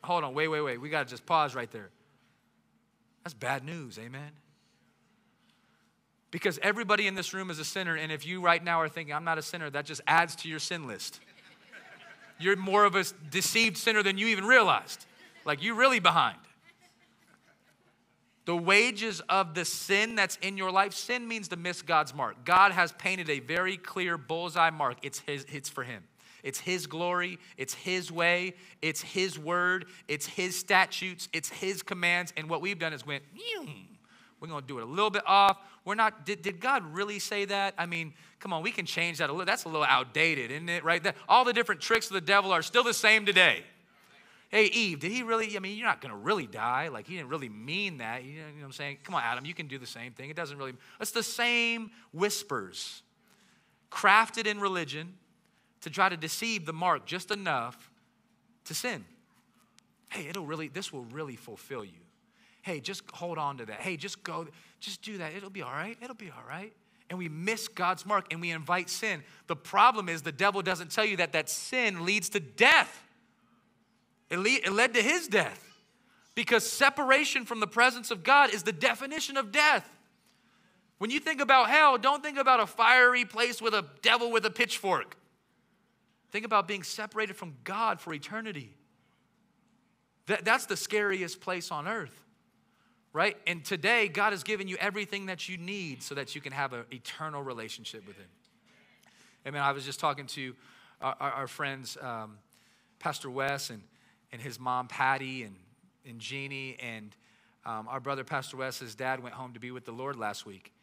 Hold 0.04 0.26
on, 0.26 0.34
wait, 0.34 0.50
wait, 0.50 0.62
wait. 0.62 0.82
We 0.82 0.90
got 0.90 1.08
to 1.08 1.10
just 1.10 1.26
pause 1.26 1.56
right 1.56 1.72
there. 1.72 1.92
That's 3.24 3.34
bad 3.34 3.64
news, 3.64 3.98
amen? 3.98 4.32
Because 6.38 6.60
everybody 6.62 7.08
in 7.08 7.16
this 7.16 7.34
room 7.34 7.50
is 7.50 7.58
a 7.58 7.66
sinner, 7.66 7.96
and 7.96 8.12
if 8.12 8.24
you 8.24 8.42
right 8.42 8.64
now 8.64 8.80
are 8.80 8.88
thinking, 8.88 9.12
I'm 9.12 9.24
not 9.24 9.40
a 9.40 9.42
sinner, 9.42 9.72
that 9.72 9.86
just 9.86 10.02
adds 10.06 10.36
to 10.36 10.48
your 10.48 10.60
sin 10.60 10.86
list. 10.86 11.20
You're 12.38 12.56
more 12.56 12.86
of 12.86 12.96
a 12.96 13.06
deceived 13.32 13.76
sinner 13.76 14.04
than 14.04 14.20
you 14.20 14.28
even 14.28 14.46
realized. 14.46 15.08
Like, 15.46 15.64
you're 15.64 15.74
really 15.74 16.00
behind. 16.00 16.38
The 18.46 18.56
wages 18.56 19.20
of 19.22 19.56
the 19.56 19.66
sin 19.66 20.14
that's 20.14 20.36
in 20.44 20.58
your 20.58 20.70
life, 20.70 20.94
sin 20.94 21.28
means 21.28 21.48
to 21.48 21.56
miss 21.56 21.82
God's 21.82 22.14
mark. 22.14 22.46
God 22.46 22.72
has 22.72 22.92
painted 22.92 23.32
a 23.32 23.40
very 23.40 23.76
clear 23.76 24.16
bullseye 24.16 24.70
mark. 24.70 24.98
It's 25.02 25.18
his, 25.22 25.44
it's 25.52 25.70
for 25.70 25.84
him. 25.84 26.04
It's 26.44 26.60
his 26.60 26.86
glory, 26.86 27.40
it's 27.58 27.74
his 27.74 28.12
way, 28.12 28.54
it's 28.84 29.02
his 29.02 29.40
word, 29.40 29.88
it's 30.08 30.28
his 30.28 30.56
statutes, 30.56 31.30
it's 31.34 31.50
his 31.50 31.82
commands. 31.82 32.32
And 32.38 32.48
what 32.48 32.62
we've 32.62 32.78
done 32.78 32.94
is 32.94 33.08
went, 33.08 33.24
we're 34.40 34.48
gonna 34.48 34.66
do 34.66 34.80
it 34.80 34.84
a 34.84 34.88
little 34.88 35.10
bit 35.10 35.24
off. 35.26 35.58
We're 35.86 35.96
not, 35.96 36.26
did, 36.26 36.42
did 36.42 36.60
God 36.60 36.84
really 36.94 37.20
say 37.20 37.46
that? 37.46 37.74
I 37.78 37.86
mean, 37.86 38.14
come 38.40 38.52
on, 38.52 38.62
we 38.62 38.72
can 38.72 38.86
change 38.86 39.20
that 39.20 39.30
a 39.30 39.34
little. 39.34 39.46
That's 39.46 39.64
a 39.64 39.70
little 39.70 39.86
outdated, 39.86 40.52
isn't 40.52 40.70
it? 40.70 40.84
Right? 40.84 41.02
That, 41.02 41.16
all 41.30 41.46
the 41.46 41.54
different 41.54 41.82
tricks 41.82 42.08
of 42.08 42.14
the 42.14 42.22
devil 42.22 42.52
are 42.52 42.62
still 42.62 42.84
the 42.84 42.94
same 42.94 43.26
today. 43.26 43.64
Hey, 44.50 44.66
Eve, 44.66 45.00
did 45.00 45.12
he 45.12 45.24
really? 45.24 45.56
I 45.58 45.60
mean, 45.60 45.78
you're 45.78 45.88
not 45.88 46.00
going 46.00 46.14
to 46.14 46.18
really 46.18 46.48
die. 46.48 46.88
Like, 46.88 47.06
he 47.08 47.16
didn't 47.16 47.30
really 47.30 47.50
mean 47.50 47.98
that. 47.98 48.24
You 48.24 48.40
know, 48.40 48.46
what 48.60 48.66
I'm 48.66 48.72
saying? 48.72 49.00
Come 49.04 49.16
on, 49.16 49.24
Adam, 49.24 49.46
you 49.46 49.54
can 49.54 49.68
do 49.68 49.78
the 49.78 49.88
same 49.88 50.14
thing. 50.14 50.30
It 50.30 50.38
doesn't 50.38 50.58
really, 50.58 50.74
it's 51.02 51.12
the 51.12 51.24
same 51.24 51.92
whispers 52.14 53.02
crafted 53.92 54.48
in 54.48 54.60
religion 54.60 55.14
to 55.82 55.90
try 55.90 56.08
to 56.10 56.18
deceive 56.18 56.66
the 56.66 56.74
mark 56.74 57.06
just 57.06 57.32
enough 57.32 57.90
to 58.66 58.74
sin. 58.74 59.04
Hey, 60.10 60.28
it'll 60.28 60.46
really, 60.46 60.70
this 60.70 60.94
will 60.94 61.06
really 61.06 61.36
fulfill 61.36 61.84
you. 61.84 62.07
Hey, 62.68 62.82
just 62.82 63.04
hold 63.14 63.38
on 63.38 63.60
to 63.60 63.66
that. 63.68 63.80
Hey, 63.80 63.96
just 63.96 64.24
go, 64.24 64.46
just 64.82 65.02
do 65.02 65.20
that. 65.20 65.34
It'll 65.34 65.50
be 65.50 65.62
all 65.62 65.72
right. 65.72 65.98
It'll 66.02 66.14
be 66.14 66.30
all 66.30 66.44
right. 66.46 66.74
And 67.10 67.18
we 67.18 67.30
miss 67.30 67.70
God's 67.70 68.06
mark 68.06 68.26
and 68.30 68.42
we 68.42 68.52
invite 68.52 68.90
sin. 68.90 69.24
The 69.48 69.56
problem 69.56 70.10
is 70.10 70.22
the 70.22 70.34
devil 70.34 70.62
doesn't 70.62 70.92
tell 70.92 71.06
you 71.06 71.16
that 71.16 71.32
that 71.32 71.50
sin 71.50 72.06
leads 72.06 72.28
to 72.32 72.42
death. 72.42 73.06
It, 74.30 74.40
it 74.40 74.74
led 74.74 74.96
to 74.96 75.02
his 75.02 75.30
death 75.30 75.64
because 76.36 76.70
separation 76.70 77.46
from 77.46 77.62
the 77.62 77.68
presence 77.68 78.12
of 78.12 78.26
God 78.26 78.54
is 78.54 78.64
the 78.64 78.74
definition 78.74 79.38
of 79.38 79.54
death. 79.54 79.90
When 80.98 81.10
you 81.10 81.22
think 81.22 81.40
about 81.40 81.70
hell, 81.70 81.98
don't 81.98 82.22
think 82.22 82.38
about 82.38 82.60
a 82.60 82.68
fiery 82.68 83.24
place 83.24 83.62
with 83.62 83.76
a 83.76 83.86
devil 84.02 84.30
with 84.30 84.46
a 84.46 84.52
pitchfork. 84.52 85.16
Think 86.32 86.46
about 86.46 86.68
being 86.68 86.84
separated 86.84 87.38
from 87.38 87.56
God 87.64 88.02
for 88.02 88.14
eternity. 88.14 88.74
That, 90.26 90.44
that's 90.44 90.66
the 90.66 90.76
scariest 90.76 91.40
place 91.40 91.72
on 91.72 91.88
earth, 91.88 92.26
right? 93.18 93.36
And 93.48 93.66
today, 93.66 94.08
God 94.08 94.32
has 94.32 94.44
given 94.44 94.68
you 94.68 94.78
everything 94.78 95.26
that 95.26 95.50
you 95.50 95.58
need 95.58 96.04
so 96.04 96.16
that 96.16 96.36
you 96.36 96.42
can 96.42 96.54
have 96.54 96.74
an 96.74 96.86
eternal 96.92 97.42
relationship 97.42 98.06
with 98.08 98.16
Him. 98.16 98.28
I 99.46 99.52
mean, 99.52 99.62
I 99.62 99.72
was 99.72 99.86
just 99.86 100.00
talking 100.00 100.28
to 100.28 100.54
our, 101.02 101.16
our, 101.20 101.32
our 101.32 101.48
friends, 101.48 101.98
um, 102.02 102.38
Pastor 103.00 103.30
Wes, 103.30 103.70
and 103.70 103.82
and 104.32 104.42
his 104.42 104.60
mom, 104.60 104.88
Patty, 104.88 105.44
and, 105.44 105.56
and 106.06 106.20
Jeannie. 106.20 106.78
And 106.80 107.16
um, 107.66 107.88
our 107.88 108.00
brother, 108.00 108.24
Pastor 108.24 108.58
Wes, 108.58 108.80
his 108.80 108.96
dad 108.96 109.22
went 109.22 109.36
home 109.36 109.54
to 109.54 109.60
be 109.60 109.72
with 109.72 109.86
the 109.86 109.92
Lord 109.92 110.16
last 110.16 110.46
week. 110.46 110.74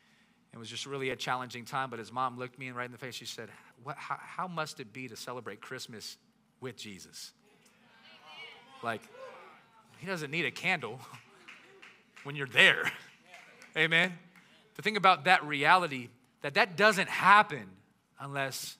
It 0.53 0.59
was 0.59 0.69
just 0.69 0.87
really 0.87 1.11
a 1.11 1.17
challenging 1.17 1.65
time, 1.65 1.91
but 1.91 1.99
his 1.99 2.13
mom 2.13 2.39
looked 2.39 2.59
me 2.59 2.71
right 2.71 2.87
in 2.87 2.93
the 2.93 2.99
face. 2.99 3.15
She 3.15 3.27
said, 3.27 3.49
how, 3.97 4.19
how 4.21 4.47
must 4.47 4.79
it 4.79 4.93
be 4.93 5.09
to 5.09 5.17
celebrate 5.17 5.61
Christmas 5.61 6.17
with 6.61 6.77
Jesus? 6.77 7.33
Like, 8.83 9.03
he 9.99 10.07
doesn't 10.07 10.31
need 10.31 10.45
a 10.45 10.51
candle 10.51 11.01
when 12.25 12.37
you're 12.37 12.47
there. 12.47 12.91
Amen. 13.77 14.13
To 14.77 14.83
think 14.83 14.97
about 14.97 15.25
that 15.25 15.45
reality 15.45 16.09
that 16.43 16.55
that 16.55 16.77
doesn't 16.77 17.09
happen 17.09 17.67
unless 18.19 18.77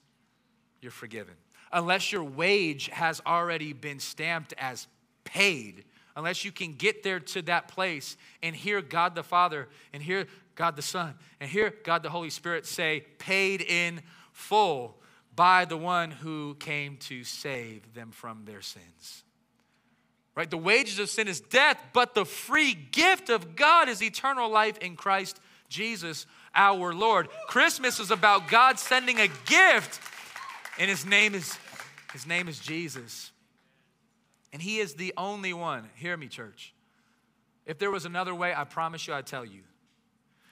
you're 0.81 0.91
forgiven 0.91 1.35
unless 1.75 2.13
your 2.13 2.25
wage 2.25 2.89
has 2.89 3.21
already 3.27 3.73
been 3.75 3.99
stamped 3.99 4.55
as 4.57 4.87
paid, 5.25 5.85
unless 6.17 6.45
you 6.45 6.53
can 6.53 6.73
get 6.73 7.03
there 7.03 7.21
to 7.21 7.43
that 7.43 7.69
place 7.69 8.17
and 8.43 8.55
hear 8.55 8.81
God 8.81 9.15
the 9.15 9.25
Father 9.25 9.69
and 9.93 10.03
hear 10.03 10.27
God 10.55 10.77
the 10.77 10.83
Son 10.83 11.15
and 11.41 11.51
hear 11.51 11.75
God 11.83 12.03
the 12.03 12.11
Holy 12.11 12.31
Spirit 12.31 12.65
say, 12.65 13.05
paid 13.19 13.61
in 13.61 14.01
full 14.33 14.97
by 15.35 15.65
the 15.65 15.77
one 15.77 16.13
who 16.13 16.55
came 16.61 16.97
to 16.97 17.25
save 17.25 17.93
them 17.93 18.13
from 18.13 18.45
their 18.45 18.63
sins. 18.63 19.25
Right? 20.35 20.51
The 20.51 20.59
wages 20.59 20.99
of 20.99 21.09
sin 21.09 21.29
is 21.29 21.41
death, 21.41 21.81
but 21.93 22.15
the 22.15 22.25
free 22.25 22.75
gift 22.75 23.31
of 23.31 23.55
God 23.55 23.89
is 23.89 24.03
eternal 24.03 24.51
life 24.51 24.79
in 24.79 24.97
Christ 24.97 25.41
Jesus 25.69 26.27
our 26.55 26.93
Lord. 26.93 27.29
Christmas 27.49 28.01
is 28.01 28.11
about 28.11 28.49
God 28.49 28.79
sending 28.79 29.21
a 29.21 29.29
gift, 29.47 30.01
and 30.79 30.91
his 30.91 31.07
name 31.07 31.35
is 31.35 31.57
his 32.15 32.29
name 32.29 32.47
is 32.47 32.61
Jesus. 32.61 33.33
And 34.55 34.63
He 34.63 34.79
is 34.79 34.95
the 34.95 35.13
only 35.19 35.53
one. 35.53 35.91
Hear 35.97 36.17
me, 36.17 36.29
church. 36.29 36.73
If 37.67 37.81
there 37.81 37.91
was 37.91 38.05
another 38.05 38.33
way, 38.33 38.55
I 38.57 38.63
promise 38.63 39.07
you 39.07 39.13
I'd 39.13 39.27
tell 39.27 39.45
you. 39.45 39.63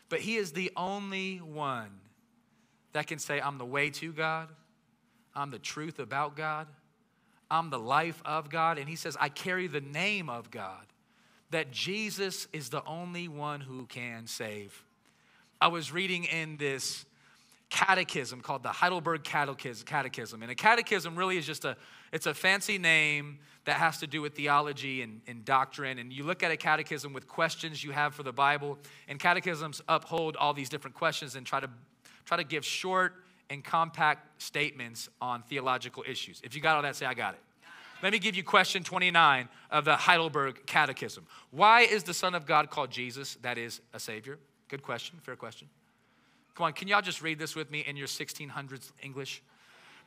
But 0.08 0.18
He 0.18 0.36
is 0.36 0.50
the 0.52 0.72
only 0.76 1.36
one 1.36 2.00
that 2.94 3.06
can 3.06 3.20
say, 3.20 3.40
I'm 3.40 3.58
the 3.58 3.64
way 3.64 3.90
to 3.90 4.12
God, 4.12 4.48
I'm 5.36 5.52
the 5.52 5.60
truth 5.60 6.00
about 6.00 6.36
God, 6.36 6.66
I'm 7.52 7.70
the 7.70 7.78
life 7.78 8.20
of 8.24 8.48
God. 8.50 8.78
And 8.78 8.88
He 8.88 8.96
says, 8.96 9.16
I 9.20 9.28
carry 9.28 9.66
the 9.66 9.82
name 9.82 10.28
of 10.30 10.50
God, 10.50 10.86
that 11.50 11.70
Jesus 11.70 12.48
is 12.52 12.70
the 12.70 12.84
only 12.86 13.28
one 13.28 13.60
who 13.60 13.86
can 13.86 14.26
save. 14.26 14.84
I 15.60 15.68
was 15.68 15.92
reading 15.92 16.24
in 16.24 16.56
this 16.56 17.04
catechism 17.68 18.40
called 18.40 18.62
the 18.62 18.70
Heidelberg 18.70 19.22
Catechism. 19.22 20.42
And 20.42 20.50
a 20.50 20.54
catechism 20.54 21.14
really 21.14 21.38
is 21.38 21.46
just 21.46 21.64
a, 21.64 21.76
it's 22.12 22.26
a 22.26 22.34
fancy 22.34 22.78
name 22.78 23.38
that 23.64 23.76
has 23.76 23.98
to 23.98 24.06
do 24.06 24.20
with 24.20 24.34
theology 24.34 25.02
and, 25.02 25.20
and 25.26 25.44
doctrine. 25.44 25.98
And 25.98 26.12
you 26.12 26.24
look 26.24 26.42
at 26.42 26.50
a 26.50 26.56
catechism 26.56 27.12
with 27.12 27.28
questions 27.28 27.84
you 27.84 27.92
have 27.92 28.14
for 28.14 28.22
the 28.22 28.32
Bible, 28.32 28.78
and 29.08 29.18
catechisms 29.20 29.80
uphold 29.88 30.36
all 30.36 30.52
these 30.52 30.68
different 30.68 30.96
questions 30.96 31.36
and 31.36 31.46
try 31.46 31.60
to, 31.60 31.70
try 32.24 32.36
to 32.36 32.44
give 32.44 32.64
short 32.64 33.14
and 33.52 33.62
compact 33.62 34.40
statements 34.40 35.10
on 35.20 35.42
theological 35.42 36.02
issues. 36.08 36.40
If 36.42 36.56
you 36.56 36.62
got 36.62 36.76
all 36.76 36.82
that, 36.82 36.96
say, 36.96 37.04
I 37.04 37.12
got 37.12 37.34
it. 37.34 37.40
Let 38.02 38.12
me 38.12 38.18
give 38.18 38.34
you 38.34 38.42
question 38.42 38.82
29 38.82 39.46
of 39.70 39.84
the 39.84 39.94
Heidelberg 39.94 40.64
Catechism. 40.64 41.26
Why 41.50 41.82
is 41.82 42.02
the 42.02 42.14
Son 42.14 42.34
of 42.34 42.46
God 42.46 42.70
called 42.70 42.90
Jesus? 42.90 43.36
That 43.42 43.58
is 43.58 43.82
a 43.92 44.00
Savior. 44.00 44.38
Good 44.68 44.82
question, 44.82 45.18
fair 45.22 45.36
question. 45.36 45.68
Come 46.54 46.64
on, 46.64 46.72
can 46.72 46.88
y'all 46.88 47.02
just 47.02 47.20
read 47.20 47.38
this 47.38 47.54
with 47.54 47.70
me 47.70 47.80
in 47.80 47.94
your 47.94 48.06
1600s 48.06 48.90
English? 49.02 49.42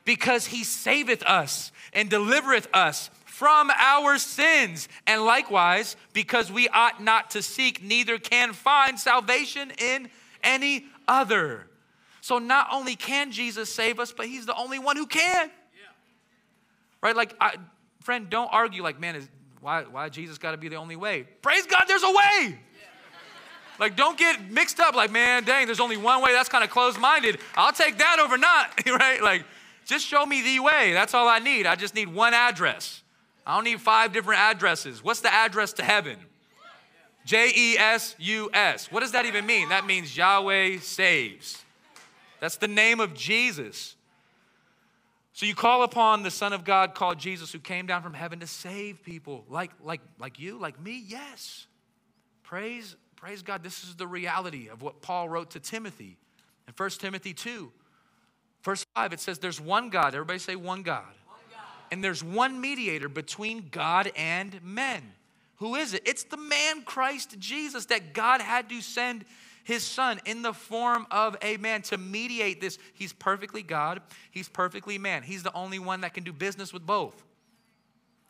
Because 0.05 0.47
he 0.47 0.63
saveth 0.63 1.23
us 1.23 1.71
and 1.93 2.09
delivereth 2.09 2.67
us 2.73 3.11
from 3.25 3.69
our 3.77 4.17
sins, 4.17 4.89
and 5.05 5.23
likewise, 5.23 5.95
because 6.13 6.51
we 6.51 6.67
ought 6.69 7.01
not 7.01 7.31
to 7.31 7.43
seek, 7.43 7.83
neither 7.83 8.17
can 8.17 8.53
find 8.53 8.99
salvation 8.99 9.71
in 9.77 10.09
any 10.43 10.85
other. 11.07 11.67
So, 12.25 12.39
not 12.39 12.69
only 12.71 12.95
can 12.95 13.31
Jesus 13.31 13.71
save 13.71 13.99
us, 13.99 14.11
but 14.11 14.25
he's 14.25 14.47
the 14.47 14.55
only 14.55 14.79
one 14.79 14.97
who 14.97 15.05
can. 15.05 15.47
Yeah. 15.47 15.83
Right? 16.99 17.15
Like, 17.15 17.35
I, 17.39 17.53
friend, 18.01 18.31
don't 18.31 18.51
argue 18.51 18.81
like, 18.81 18.99
man, 18.99 19.15
is, 19.15 19.29
why, 19.61 19.83
why 19.83 20.09
Jesus 20.09 20.39
got 20.39 20.49
to 20.49 20.57
be 20.57 20.67
the 20.67 20.77
only 20.77 20.95
way? 20.95 21.27
Praise 21.43 21.67
God, 21.67 21.83
there's 21.87 22.01
a 22.01 22.09
way. 22.09 22.57
Like, 23.79 23.95
don't 23.95 24.17
get 24.17 24.49
mixed 24.49 24.79
up 24.79 24.95
like, 24.95 25.11
man, 25.11 25.43
dang, 25.43 25.67
there's 25.67 25.79
only 25.79 25.97
one 25.97 26.23
way. 26.23 26.31
That's 26.31 26.49
kind 26.49 26.63
of 26.63 26.71
closed 26.71 26.97
minded. 26.97 27.37
I'll 27.55 27.71
take 27.71 27.99
that 27.99 28.17
over 28.19 28.39
not, 28.39 28.71
right? 28.87 29.21
Like, 29.21 29.45
just 29.85 30.07
show 30.07 30.25
me 30.25 30.41
the 30.41 30.61
way. 30.61 30.93
That's 30.93 31.13
all 31.13 31.27
I 31.27 31.37
need. 31.37 31.67
I 31.67 31.75
just 31.75 31.93
need 31.93 32.07
one 32.07 32.33
address. 32.33 33.03
I 33.45 33.53
don't 33.53 33.65
need 33.65 33.81
five 33.81 34.13
different 34.13 34.41
addresses. 34.41 35.03
What's 35.03 35.21
the 35.21 35.31
address 35.31 35.73
to 35.73 35.83
heaven? 35.83 36.17
J 37.23 37.51
E 37.55 37.77
S 37.77 38.15
U 38.17 38.49
S. 38.51 38.91
What 38.91 39.01
does 39.01 39.11
that 39.11 39.27
even 39.27 39.45
mean? 39.45 39.69
That 39.69 39.85
means 39.85 40.17
Yahweh 40.17 40.79
saves. 40.79 41.64
That's 42.39 42.57
the 42.57 42.67
name 42.67 42.99
of 42.99 43.13
Jesus. 43.13 43.95
So 45.33 45.45
you 45.45 45.53
call 45.53 45.83
upon 45.83 46.23
the 46.23 46.31
Son 46.31 46.53
of 46.53 46.63
God 46.63 46.95
called 46.95 47.19
Jesus 47.19 47.51
who 47.51 47.59
came 47.59 47.87
down 47.87 48.01
from 48.01 48.13
heaven 48.13 48.39
to 48.39 48.47
save 48.47 49.03
people 49.03 49.43
like, 49.49 49.71
like, 49.83 49.99
like 50.17 50.39
you, 50.39 50.57
like 50.57 50.81
me? 50.81 51.03
Yes. 51.05 51.67
Praise, 52.43 52.95
praise 53.17 53.41
God. 53.41 53.61
This 53.61 53.83
is 53.83 53.95
the 53.95 54.07
reality 54.07 54.69
of 54.69 54.81
what 54.81 55.01
Paul 55.01 55.27
wrote 55.27 55.51
to 55.51 55.59
Timothy. 55.59 56.17
In 56.67 56.73
1 56.77 56.89
Timothy 56.91 57.33
2, 57.33 57.69
verse 58.63 58.85
5, 58.95 59.11
it 59.11 59.19
says, 59.19 59.39
There's 59.39 59.59
one 59.59 59.89
God. 59.89 60.13
Everybody 60.13 60.39
say 60.39 60.55
one 60.55 60.83
God. 60.83 61.03
one 61.03 61.39
God. 61.51 61.59
And 61.91 62.01
there's 62.01 62.23
one 62.23 62.61
mediator 62.61 63.09
between 63.09 63.67
God 63.71 64.11
and 64.15 64.63
men. 64.63 65.01
Who 65.57 65.75
is 65.75 65.93
it? 65.93 66.03
It's 66.05 66.23
the 66.23 66.37
man 66.37 66.83
Christ 66.83 67.39
Jesus 67.39 67.87
that 67.87 68.13
God 68.13 68.41
had 68.41 68.69
to 68.69 68.81
send 68.81 69.25
his 69.65 69.83
son 69.83 70.21
in 70.25 70.43
the 70.43 70.53
form 70.53 71.07
of 71.11 71.35
a 71.41 71.57
man 71.57 71.81
to 71.81 71.97
mediate 71.97 72.61
this. 72.61 72.77
He's 72.93 73.11
perfectly 73.11 73.63
God, 73.63 74.01
he's 74.31 74.47
perfectly 74.47 74.97
man. 74.97 75.23
He's 75.23 75.43
the 75.43 75.53
only 75.53 75.79
one 75.79 76.01
that 76.01 76.13
can 76.13 76.23
do 76.23 76.31
business 76.31 76.71
with 76.71 76.85
both. 76.85 77.21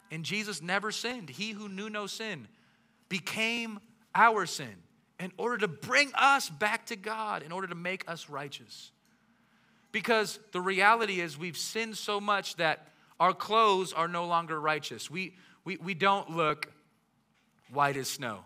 And 0.09 0.23
Jesus 0.23 0.61
never 0.61 0.91
sinned. 0.91 1.29
He 1.29 1.51
who 1.51 1.67
knew 1.67 1.89
no 1.89 2.07
sin 2.07 2.47
became 3.09 3.79
our 4.15 4.45
sin 4.45 4.73
in 5.19 5.31
order 5.37 5.57
to 5.57 5.67
bring 5.67 6.11
us 6.15 6.49
back 6.49 6.85
to 6.87 6.95
God, 6.95 7.43
in 7.43 7.51
order 7.51 7.67
to 7.67 7.75
make 7.75 8.09
us 8.09 8.29
righteous. 8.29 8.91
Because 9.91 10.39
the 10.53 10.61
reality 10.61 11.19
is, 11.19 11.37
we've 11.37 11.57
sinned 11.57 11.97
so 11.97 12.21
much 12.21 12.55
that 12.55 12.87
our 13.19 13.33
clothes 13.33 13.91
are 13.91 14.07
no 14.07 14.25
longer 14.25 14.59
righteous. 14.59 15.11
We, 15.11 15.35
we, 15.65 15.77
we 15.77 15.93
don't 15.93 16.29
look 16.29 16.71
white 17.71 17.97
as 17.97 18.07
snow. 18.07 18.45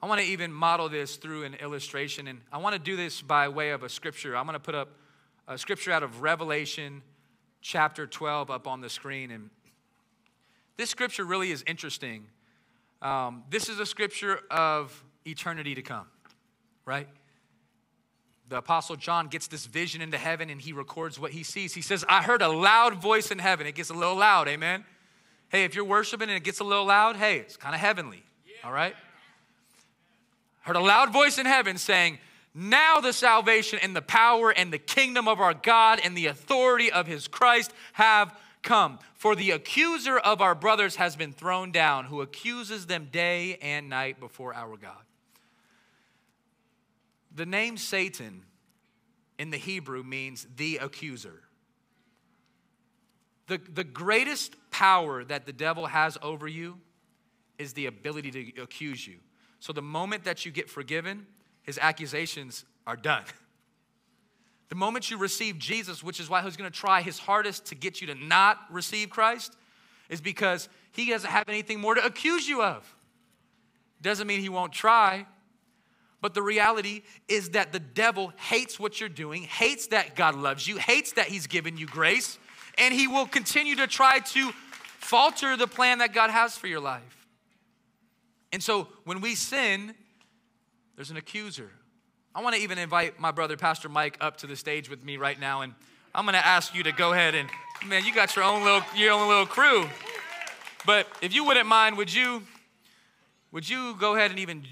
I 0.00 0.06
want 0.06 0.20
to 0.20 0.26
even 0.26 0.52
model 0.52 0.88
this 0.88 1.16
through 1.16 1.42
an 1.42 1.54
illustration, 1.54 2.28
and 2.28 2.40
I 2.52 2.58
want 2.58 2.74
to 2.74 2.78
do 2.78 2.96
this 2.96 3.20
by 3.20 3.48
way 3.48 3.70
of 3.70 3.82
a 3.82 3.88
scripture. 3.88 4.36
I'm 4.36 4.44
going 4.44 4.54
to 4.54 4.60
put 4.60 4.76
up 4.76 4.90
a 5.48 5.58
scripture 5.58 5.90
out 5.90 6.04
of 6.04 6.22
Revelation 6.22 7.02
chapter 7.60 8.06
12 8.06 8.50
up 8.50 8.68
on 8.68 8.80
the 8.80 8.88
screen. 8.88 9.32
And 9.32 9.50
this 10.76 10.88
scripture 10.90 11.24
really 11.24 11.50
is 11.50 11.64
interesting. 11.66 12.26
Um, 13.02 13.42
this 13.50 13.68
is 13.68 13.80
a 13.80 13.86
scripture 13.86 14.40
of 14.50 15.04
eternity 15.26 15.74
to 15.74 15.82
come, 15.82 16.06
right? 16.84 17.08
The 18.48 18.58
Apostle 18.58 18.96
John 18.96 19.26
gets 19.26 19.48
this 19.48 19.66
vision 19.66 20.00
into 20.00 20.16
heaven 20.16 20.48
and 20.48 20.60
he 20.60 20.72
records 20.72 21.18
what 21.18 21.32
he 21.32 21.42
sees. 21.42 21.74
He 21.74 21.82
says, 21.82 22.04
I 22.08 22.22
heard 22.22 22.40
a 22.40 22.48
loud 22.48 22.94
voice 22.94 23.30
in 23.30 23.38
heaven. 23.38 23.66
It 23.66 23.74
gets 23.74 23.90
a 23.90 23.94
little 23.94 24.16
loud, 24.16 24.48
amen? 24.48 24.84
Hey, 25.48 25.64
if 25.64 25.74
you're 25.74 25.84
worshiping 25.84 26.28
and 26.28 26.36
it 26.36 26.44
gets 26.44 26.60
a 26.60 26.64
little 26.64 26.84
loud, 26.84 27.16
hey, 27.16 27.38
it's 27.38 27.56
kind 27.56 27.74
of 27.74 27.80
heavenly, 27.80 28.22
all 28.62 28.72
right? 28.72 28.94
Heard 30.68 30.76
a 30.76 30.80
loud 30.80 31.12
voice 31.12 31.38
in 31.38 31.46
heaven 31.46 31.78
saying, 31.78 32.18
Now 32.54 33.00
the 33.00 33.14
salvation 33.14 33.78
and 33.82 33.96
the 33.96 34.02
power 34.02 34.50
and 34.50 34.70
the 34.70 34.78
kingdom 34.78 35.26
of 35.26 35.40
our 35.40 35.54
God 35.54 35.98
and 36.04 36.16
the 36.16 36.26
authority 36.26 36.92
of 36.92 37.06
his 37.06 37.26
Christ 37.26 37.72
have 37.94 38.38
come. 38.62 38.98
For 39.14 39.34
the 39.34 39.52
accuser 39.52 40.18
of 40.18 40.42
our 40.42 40.54
brothers 40.54 40.96
has 40.96 41.16
been 41.16 41.32
thrown 41.32 41.72
down, 41.72 42.04
who 42.04 42.20
accuses 42.20 42.86
them 42.86 43.08
day 43.10 43.56
and 43.62 43.88
night 43.88 44.20
before 44.20 44.54
our 44.54 44.76
God. 44.76 45.02
The 47.34 47.46
name 47.46 47.78
Satan 47.78 48.42
in 49.38 49.50
the 49.50 49.56
Hebrew 49.56 50.02
means 50.02 50.46
the 50.56 50.78
accuser. 50.78 51.44
The, 53.46 53.58
the 53.72 53.84
greatest 53.84 54.54
power 54.70 55.24
that 55.24 55.46
the 55.46 55.52
devil 55.52 55.86
has 55.86 56.18
over 56.20 56.46
you 56.46 56.78
is 57.58 57.72
the 57.72 57.86
ability 57.86 58.52
to 58.52 58.62
accuse 58.62 59.06
you. 59.06 59.18
So 59.60 59.72
the 59.72 59.82
moment 59.82 60.24
that 60.24 60.44
you 60.44 60.52
get 60.52 60.70
forgiven, 60.70 61.26
his 61.62 61.78
accusations 61.78 62.64
are 62.86 62.96
done. 62.96 63.24
The 64.68 64.74
moment 64.74 65.10
you 65.10 65.16
receive 65.16 65.58
Jesus, 65.58 66.02
which 66.02 66.20
is 66.20 66.28
why 66.28 66.42
he's 66.42 66.56
gonna 66.56 66.70
try 66.70 67.02
his 67.02 67.18
hardest 67.18 67.66
to 67.66 67.74
get 67.74 68.00
you 68.00 68.06
to 68.08 68.14
not 68.14 68.58
receive 68.70 69.10
Christ, 69.10 69.56
is 70.08 70.20
because 70.20 70.68
he 70.92 71.10
doesn't 71.10 71.30
have 71.30 71.48
anything 71.48 71.80
more 71.80 71.94
to 71.94 72.04
accuse 72.04 72.48
you 72.48 72.62
of. 72.62 72.94
Doesn't 74.00 74.26
mean 74.26 74.40
he 74.40 74.48
won't 74.48 74.72
try, 74.72 75.26
but 76.20 76.34
the 76.34 76.42
reality 76.42 77.02
is 77.28 77.50
that 77.50 77.72
the 77.72 77.80
devil 77.80 78.32
hates 78.36 78.78
what 78.78 79.00
you're 79.00 79.08
doing, 79.08 79.42
hates 79.42 79.88
that 79.88 80.14
God 80.16 80.34
loves 80.34 80.66
you, 80.66 80.76
hates 80.76 81.12
that 81.12 81.26
he's 81.26 81.46
given 81.46 81.76
you 81.76 81.86
grace, 81.86 82.38
and 82.76 82.92
he 82.92 83.08
will 83.08 83.26
continue 83.26 83.76
to 83.76 83.86
try 83.86 84.20
to 84.20 84.52
falter 84.98 85.56
the 85.56 85.66
plan 85.66 85.98
that 85.98 86.12
God 86.12 86.30
has 86.30 86.56
for 86.56 86.66
your 86.66 86.80
life. 86.80 87.17
And 88.52 88.62
so 88.62 88.88
when 89.04 89.20
we 89.20 89.34
sin, 89.34 89.94
there's 90.96 91.10
an 91.10 91.16
accuser. 91.16 91.70
I 92.34 92.42
want 92.42 92.56
to 92.56 92.62
even 92.62 92.78
invite 92.78 93.18
my 93.20 93.30
brother, 93.30 93.56
Pastor 93.56 93.88
Mike, 93.88 94.16
up 94.20 94.38
to 94.38 94.46
the 94.46 94.56
stage 94.56 94.88
with 94.88 95.04
me 95.04 95.16
right 95.16 95.38
now. 95.38 95.62
And 95.62 95.74
I'm 96.14 96.24
going 96.24 96.34
to 96.34 96.46
ask 96.46 96.74
you 96.74 96.82
to 96.84 96.92
go 96.92 97.12
ahead 97.12 97.34
and, 97.34 97.48
man, 97.86 98.04
you 98.04 98.14
got 98.14 98.34
your 98.36 98.44
own 98.44 98.64
little, 98.64 98.82
your 98.96 99.12
own 99.12 99.28
little 99.28 99.46
crew. 99.46 99.86
But 100.86 101.06
if 101.20 101.34
you 101.34 101.44
wouldn't 101.44 101.66
mind, 101.66 101.96
would 101.96 102.12
you, 102.12 102.42
would 103.52 103.68
you 103.68 103.94
go 103.98 104.14
ahead 104.14 104.30
and 104.30 104.40
even 104.40 104.64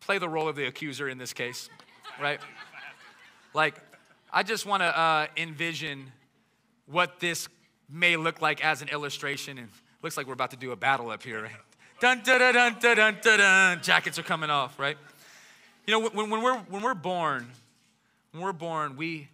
play 0.00 0.18
the 0.18 0.28
role 0.28 0.48
of 0.48 0.56
the 0.56 0.66
accuser 0.66 1.08
in 1.08 1.18
this 1.18 1.32
case, 1.32 1.68
right? 2.20 2.40
Like, 3.54 3.76
I 4.32 4.42
just 4.42 4.66
want 4.66 4.82
to 4.82 4.98
uh, 4.98 5.26
envision 5.36 6.12
what 6.86 7.20
this 7.20 7.48
may 7.88 8.16
look 8.16 8.42
like 8.42 8.64
as 8.64 8.82
an 8.82 8.88
illustration. 8.88 9.58
And 9.58 9.68
looks 10.02 10.16
like 10.16 10.26
we're 10.26 10.34
about 10.34 10.50
to 10.50 10.56
do 10.56 10.72
a 10.72 10.76
battle 10.76 11.10
up 11.10 11.22
here, 11.22 11.42
right? 11.42 11.52
Dun, 12.04 12.20
dun, 12.22 12.38
dun, 12.38 12.52
dun, 12.52 12.76
dun, 12.80 13.18
dun, 13.22 13.38
dun. 13.38 13.82
Jackets 13.82 14.18
are 14.18 14.22
coming 14.22 14.50
off, 14.50 14.78
right? 14.78 14.98
You 15.86 15.92
know, 15.92 16.10
when, 16.10 16.28
when, 16.28 16.42
we're, 16.42 16.58
when 16.58 16.82
we're 16.82 16.92
born, 16.92 17.46
when 18.32 18.42
we're 18.42 18.52
born, 18.52 18.98
we, 18.98 19.26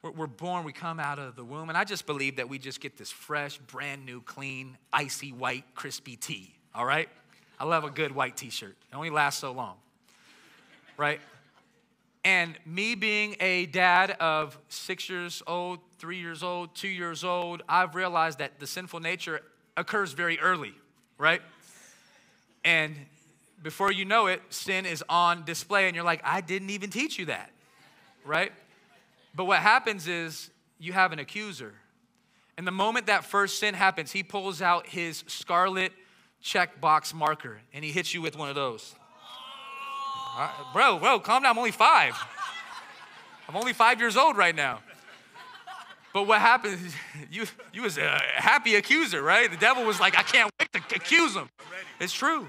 we're, 0.00 0.12
we're 0.12 0.26
born, 0.28 0.62
we 0.62 0.72
come 0.72 1.00
out 1.00 1.18
of 1.18 1.34
the 1.34 1.42
womb, 1.42 1.70
and 1.70 1.76
I 1.76 1.82
just 1.82 2.06
believe 2.06 2.36
that 2.36 2.48
we 2.48 2.60
just 2.60 2.80
get 2.80 2.96
this 2.96 3.10
fresh, 3.10 3.58
brand 3.58 4.06
new, 4.06 4.20
clean, 4.20 4.78
icy 4.92 5.32
white, 5.32 5.64
crispy 5.74 6.14
tee, 6.14 6.54
all 6.72 6.86
right? 6.86 7.08
I 7.58 7.64
love 7.64 7.82
a 7.82 7.90
good 7.90 8.12
white 8.12 8.36
t 8.36 8.48
shirt. 8.48 8.76
It 8.92 8.94
only 8.94 9.10
lasts 9.10 9.40
so 9.40 9.50
long, 9.50 9.74
right? 10.96 11.18
And 12.22 12.56
me 12.64 12.94
being 12.94 13.34
a 13.40 13.66
dad 13.66 14.12
of 14.20 14.56
six 14.68 15.08
years 15.08 15.42
old, 15.48 15.80
three 15.98 16.18
years 16.18 16.44
old, 16.44 16.76
two 16.76 16.86
years 16.86 17.24
old, 17.24 17.64
I've 17.68 17.96
realized 17.96 18.38
that 18.38 18.60
the 18.60 18.68
sinful 18.68 19.00
nature 19.00 19.40
occurs 19.76 20.12
very 20.12 20.38
early, 20.38 20.74
right? 21.18 21.42
And 22.64 22.96
before 23.62 23.92
you 23.92 24.04
know 24.04 24.26
it, 24.26 24.42
sin 24.50 24.86
is 24.86 25.04
on 25.08 25.44
display, 25.44 25.86
and 25.86 25.94
you're 25.94 26.04
like, 26.04 26.20
I 26.24 26.40
didn't 26.40 26.70
even 26.70 26.90
teach 26.90 27.18
you 27.18 27.26
that, 27.26 27.50
right? 28.24 28.52
But 29.34 29.44
what 29.44 29.60
happens 29.60 30.08
is 30.08 30.50
you 30.78 30.92
have 30.92 31.12
an 31.12 31.18
accuser. 31.18 31.74
And 32.58 32.66
the 32.66 32.72
moment 32.72 33.06
that 33.06 33.24
first 33.24 33.58
sin 33.58 33.74
happens, 33.74 34.12
he 34.12 34.22
pulls 34.22 34.60
out 34.60 34.86
his 34.86 35.24
scarlet 35.26 35.92
checkbox 36.42 37.14
marker 37.14 37.60
and 37.72 37.84
he 37.84 37.92
hits 37.92 38.12
you 38.12 38.20
with 38.20 38.36
one 38.36 38.48
of 38.48 38.54
those. 38.54 38.94
Uh, 40.36 40.50
bro, 40.72 40.98
bro, 40.98 41.20
calm 41.20 41.42
down. 41.42 41.52
I'm 41.52 41.58
only 41.58 41.70
five. 41.70 42.18
I'm 43.48 43.56
only 43.56 43.72
five 43.72 44.00
years 44.00 44.16
old 44.16 44.36
right 44.36 44.54
now. 44.54 44.80
But 46.12 46.26
what 46.26 46.40
happens, 46.40 46.94
you, 47.30 47.46
you 47.72 47.82
was 47.82 47.98
a 47.98 48.20
happy 48.34 48.74
accuser, 48.74 49.22
right? 49.22 49.50
The 49.50 49.56
devil 49.56 49.84
was 49.84 50.00
like, 50.00 50.16
I 50.18 50.22
can't 50.22 50.50
wait 50.58 50.72
to 50.72 50.96
accuse 50.96 51.34
him. 51.34 51.48
It's 52.00 52.12
true. 52.12 52.46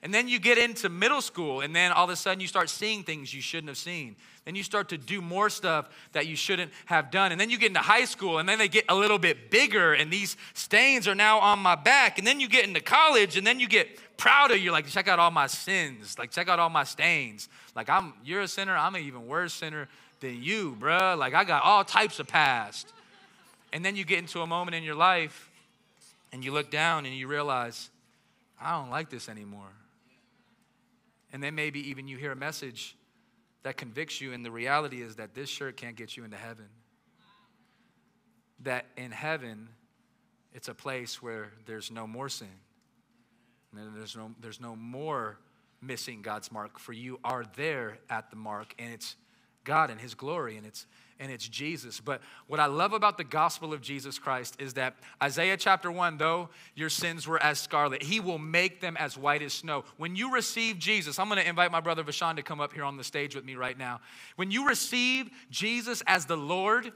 And 0.00 0.14
then 0.14 0.28
you 0.28 0.38
get 0.38 0.58
into 0.58 0.88
middle 0.88 1.20
school, 1.20 1.60
and 1.60 1.74
then 1.74 1.90
all 1.90 2.04
of 2.04 2.10
a 2.10 2.16
sudden 2.16 2.40
you 2.40 2.46
start 2.46 2.70
seeing 2.70 3.02
things 3.02 3.34
you 3.34 3.40
shouldn't 3.40 3.68
have 3.68 3.78
seen. 3.78 4.14
Then 4.44 4.54
you 4.54 4.62
start 4.62 4.88
to 4.90 4.96
do 4.96 5.20
more 5.20 5.50
stuff 5.50 5.90
that 6.12 6.28
you 6.28 6.36
shouldn't 6.36 6.70
have 6.86 7.10
done. 7.10 7.32
And 7.32 7.40
then 7.40 7.50
you 7.50 7.58
get 7.58 7.68
into 7.68 7.80
high 7.80 8.04
school, 8.04 8.38
and 8.38 8.48
then 8.48 8.58
they 8.58 8.68
get 8.68 8.84
a 8.88 8.94
little 8.94 9.18
bit 9.18 9.50
bigger, 9.50 9.94
and 9.94 10.10
these 10.10 10.36
stains 10.54 11.08
are 11.08 11.16
now 11.16 11.38
on 11.40 11.58
my 11.58 11.74
back. 11.74 12.18
And 12.18 12.26
then 12.26 12.38
you 12.38 12.48
get 12.48 12.64
into 12.64 12.80
college, 12.80 13.36
and 13.36 13.44
then 13.46 13.58
you 13.58 13.66
get 13.66 13.88
prouder. 14.16 14.56
You're 14.56 14.72
like, 14.72 14.86
check 14.86 15.08
out 15.08 15.18
all 15.18 15.32
my 15.32 15.48
sins. 15.48 16.16
Like, 16.16 16.30
check 16.30 16.48
out 16.48 16.60
all 16.60 16.70
my 16.70 16.84
stains. 16.84 17.48
Like, 17.74 17.90
I'm 17.90 18.14
you're 18.24 18.42
a 18.42 18.48
sinner, 18.48 18.76
I'm 18.76 18.94
an 18.94 19.02
even 19.02 19.26
worse 19.26 19.52
sinner 19.52 19.88
than 20.20 20.40
you, 20.42 20.76
bruh. 20.78 21.18
Like, 21.18 21.34
I 21.34 21.42
got 21.42 21.64
all 21.64 21.82
types 21.82 22.20
of 22.20 22.28
past. 22.28 22.92
And 23.72 23.84
then 23.84 23.96
you 23.96 24.04
get 24.04 24.18
into 24.18 24.40
a 24.40 24.46
moment 24.46 24.74
in 24.74 24.82
your 24.82 24.94
life, 24.94 25.50
and 26.32 26.44
you 26.44 26.52
look 26.52 26.70
down 26.70 27.06
and 27.06 27.14
you 27.14 27.26
realize, 27.26 27.90
I 28.60 28.72
don't 28.72 28.90
like 28.90 29.10
this 29.10 29.28
anymore. 29.28 29.72
And 31.32 31.42
then 31.42 31.54
maybe 31.54 31.90
even 31.90 32.08
you 32.08 32.16
hear 32.16 32.32
a 32.32 32.36
message 32.36 32.96
that 33.62 33.76
convicts 33.76 34.20
you, 34.20 34.32
and 34.32 34.44
the 34.44 34.50
reality 34.50 35.02
is 35.02 35.16
that 35.16 35.34
this 35.34 35.48
shirt 35.48 35.76
can't 35.76 35.96
get 35.96 36.16
you 36.16 36.24
into 36.24 36.36
heaven. 36.36 36.68
That 38.60 38.86
in 38.96 39.10
heaven, 39.10 39.68
it's 40.52 40.68
a 40.68 40.74
place 40.74 41.22
where 41.22 41.52
there's 41.66 41.90
no 41.90 42.06
more 42.06 42.28
sin. 42.28 42.48
And 43.76 43.94
there's 43.94 44.16
no, 44.16 44.30
there's 44.40 44.60
no 44.60 44.74
more 44.74 45.38
missing 45.80 46.22
God's 46.22 46.50
mark, 46.50 46.78
for 46.78 46.92
you 46.92 47.20
are 47.22 47.44
there 47.56 47.98
at 48.10 48.30
the 48.30 48.36
mark, 48.36 48.74
and 48.78 48.92
it's 48.92 49.16
God 49.64 49.90
and 49.90 50.00
His 50.00 50.14
glory, 50.14 50.56
and 50.56 50.66
it's 50.66 50.86
and 51.20 51.32
it's 51.32 51.48
Jesus. 51.48 52.00
But 52.00 52.20
what 52.46 52.60
I 52.60 52.66
love 52.66 52.92
about 52.92 53.18
the 53.18 53.24
gospel 53.24 53.72
of 53.72 53.80
Jesus 53.80 54.18
Christ 54.18 54.56
is 54.60 54.74
that 54.74 54.96
Isaiah 55.22 55.56
chapter 55.56 55.90
1, 55.90 56.18
though 56.18 56.48
your 56.74 56.88
sins 56.88 57.26
were 57.26 57.42
as 57.42 57.58
scarlet, 57.58 58.02
he 58.02 58.20
will 58.20 58.38
make 58.38 58.80
them 58.80 58.96
as 58.96 59.18
white 59.18 59.42
as 59.42 59.52
snow. 59.52 59.84
When 59.96 60.16
you 60.16 60.32
receive 60.32 60.78
Jesus, 60.78 61.18
I'm 61.18 61.28
going 61.28 61.40
to 61.40 61.48
invite 61.48 61.72
my 61.72 61.80
brother 61.80 62.04
Vashan 62.04 62.36
to 62.36 62.42
come 62.42 62.60
up 62.60 62.72
here 62.72 62.84
on 62.84 62.96
the 62.96 63.04
stage 63.04 63.34
with 63.34 63.44
me 63.44 63.54
right 63.54 63.76
now. 63.76 64.00
When 64.36 64.50
you 64.50 64.68
receive 64.68 65.30
Jesus 65.50 66.02
as 66.06 66.26
the 66.26 66.36
Lord, 66.36 66.92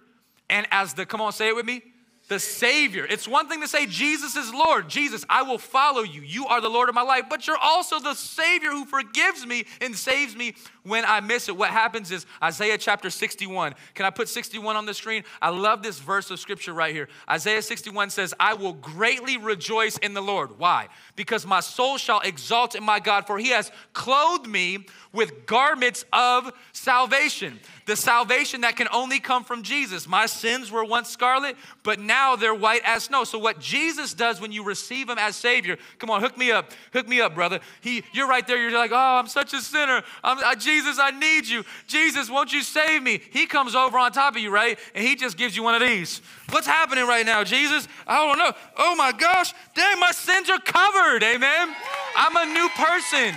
and 0.49 0.67
as 0.71 0.95
the, 0.95 1.07
come 1.07 1.21
on, 1.21 1.33
say 1.33 1.49
it 1.49 1.57
with 1.57 1.67
me, 1.67 1.83
the 2.29 2.39
Savior. 2.39 3.07
It's 3.09 3.27
one 3.27 3.49
thing 3.49 3.61
to 3.61 3.69
say, 3.69 3.87
Jesus 3.87 4.37
is 4.37 4.55
Lord. 4.55 4.89
Jesus, 4.89 5.25
I 5.29 5.43
will 5.43 5.59
follow 5.59 6.03
you. 6.03 6.23
You 6.23 6.47
are 6.47 6.61
the 6.61 6.69
Lord 6.69 6.89
of 6.89 6.95
my 6.95 7.03
life, 7.03 7.25
but 7.29 7.47
you're 7.47 7.59
also 7.61 7.99
the 7.99 8.15
Savior 8.15 8.71
who 8.71 8.85
forgives 8.85 9.45
me 9.45 9.65
and 9.81 9.95
saves 9.95 10.37
me 10.37 10.55
when 10.85 11.05
I 11.05 11.21
miss 11.21 11.49
it. 11.49 11.57
What 11.57 11.71
happens 11.71 12.11
is 12.11 12.27
Isaiah 12.43 12.79
chapter 12.79 13.11
61. 13.11 13.75
Can 13.95 14.07
I 14.07 14.11
put 14.11 14.29
61 14.29 14.77
on 14.77 14.87
the 14.87 14.95
screen? 14.95 15.25
I 15.41 15.51
love 15.51 15.83
this 15.83 15.99
verse 15.99 16.31
of 16.31 16.41
scripture 16.41 16.73
right 16.73 16.95
here. 16.95 17.09
Isaiah 17.29 17.63
61 17.63 18.11
says, 18.11 18.35
I 18.41 18.55
will 18.55 18.73
greatly 18.75 19.37
rejoice 19.37 19.99
in 19.99 20.15
the 20.15 20.21
Lord. 20.21 20.59
Why? 20.59 20.89
Because 21.17 21.47
my 21.47 21.61
soul 21.61 21.99
shall 21.99 22.21
exalt 22.21 22.75
in 22.75 22.85
my 22.85 23.01
God, 23.01 23.27
for 23.27 23.39
he 23.39 23.51
has 23.51 23.71
clothed 23.93 24.47
me 24.47 24.87
with 25.13 25.47
garments 25.47 26.05
of 26.13 26.53
salvation 26.73 27.61
the 27.87 27.97
salvation 27.97 28.61
that 28.61 28.77
can 28.77 28.89
only 28.93 29.19
come 29.19 29.45
from 29.45 29.63
Jesus. 29.63 30.07
My 30.07 30.27
sins 30.27 30.71
were 30.71 30.85
once 30.85 31.09
scarlet, 31.09 31.57
but 31.83 31.99
now 31.99 32.37
they're 32.37 32.55
white 32.55 32.83
as 32.85 33.05
snow. 33.05 33.25
So 33.25 33.39
what 33.39 33.59
Jesus 33.59 34.15
does 34.15 34.41
when 34.41 34.53
you 34.53 34.65
receive 34.65 35.09
him 35.09 35.19
as 35.19 35.37
Savior, 35.37 35.77
come 35.99 36.11
on, 36.11 36.21
hook 36.21 36.39
me 36.39 36.53
up, 36.53 36.73
hook 36.93 37.09
me 37.09 37.21
up, 37.21 37.35
brother. 37.35 37.61
He, 37.81 38.05
you're 38.13 38.29
right 38.29 38.47
there. 38.47 38.57
You're 38.57 38.79
like, 38.79 38.93
oh, 38.93 38.97
I'm 38.97 39.27
such 39.27 39.53
a 39.53 39.61
sinner. 39.61 40.03
I, 40.23 40.55
Jesus, 40.73 40.99
I 40.99 41.11
need 41.11 41.47
you. 41.47 41.65
Jesus, 41.87 42.31
won't 42.31 42.51
you 42.51 42.63
save 42.63 43.03
me? 43.03 43.21
He 43.31 43.47
comes 43.47 43.75
over 43.75 43.99
on 43.99 44.11
top 44.11 44.37
of 44.37 44.41
you, 44.41 44.51
right? 44.51 44.79
And 44.95 45.07
he 45.07 45.17
just 45.17 45.37
gives 45.37 45.55
you 45.55 45.63
one 45.63 45.75
of 45.75 45.87
these. 45.87 46.23
What's 46.49 46.67
happening 46.67 47.07
right 47.07 47.27
now, 47.27 47.45
Jesus? 47.45 47.87
I 48.07 48.27
don't 48.27 48.39
know. 48.39 48.53
Oh 48.79 48.97
my 48.97 49.13
gosh, 49.13 49.53
dang, 49.75 50.01
my 50.01 50.13
sins 50.13 50.49
are 50.49 50.59
covered. 50.59 51.23
Amen. 51.23 51.75
I'm 52.17 52.37
a 52.37 52.53
new 52.55 52.69
person. 52.71 53.35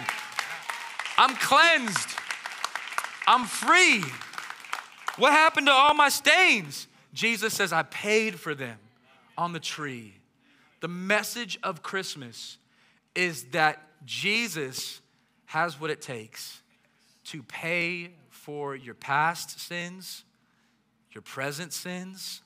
I'm 1.18 1.36
cleansed. 1.36 2.10
I'm 3.28 3.46
free. 3.46 4.02
What 5.18 5.34
happened 5.34 5.68
to 5.68 5.74
all 5.74 5.94
my 5.94 6.10
stains? 6.10 6.88
Jesus 7.14 7.54
says, 7.54 7.74
I 7.74 7.84
paid 7.84 8.40
for 8.40 8.56
them 8.56 8.78
on 9.38 9.52
the 9.52 9.60
tree. 9.60 10.14
The 10.80 10.88
message 10.88 11.60
of 11.64 11.84
Christmas 11.84 12.58
is 13.14 13.44
that 13.52 13.82
Jesus 14.06 15.02
has 15.48 15.80
what 15.80 15.90
it 15.90 16.02
takes 16.02 16.62
to 17.26 17.44
pay 17.44 18.12
for 18.30 18.76
your 18.76 18.94
past 18.94 19.60
sins, 19.60 20.24
your 21.12 21.22
present 21.22 21.74
sins, 21.74 22.42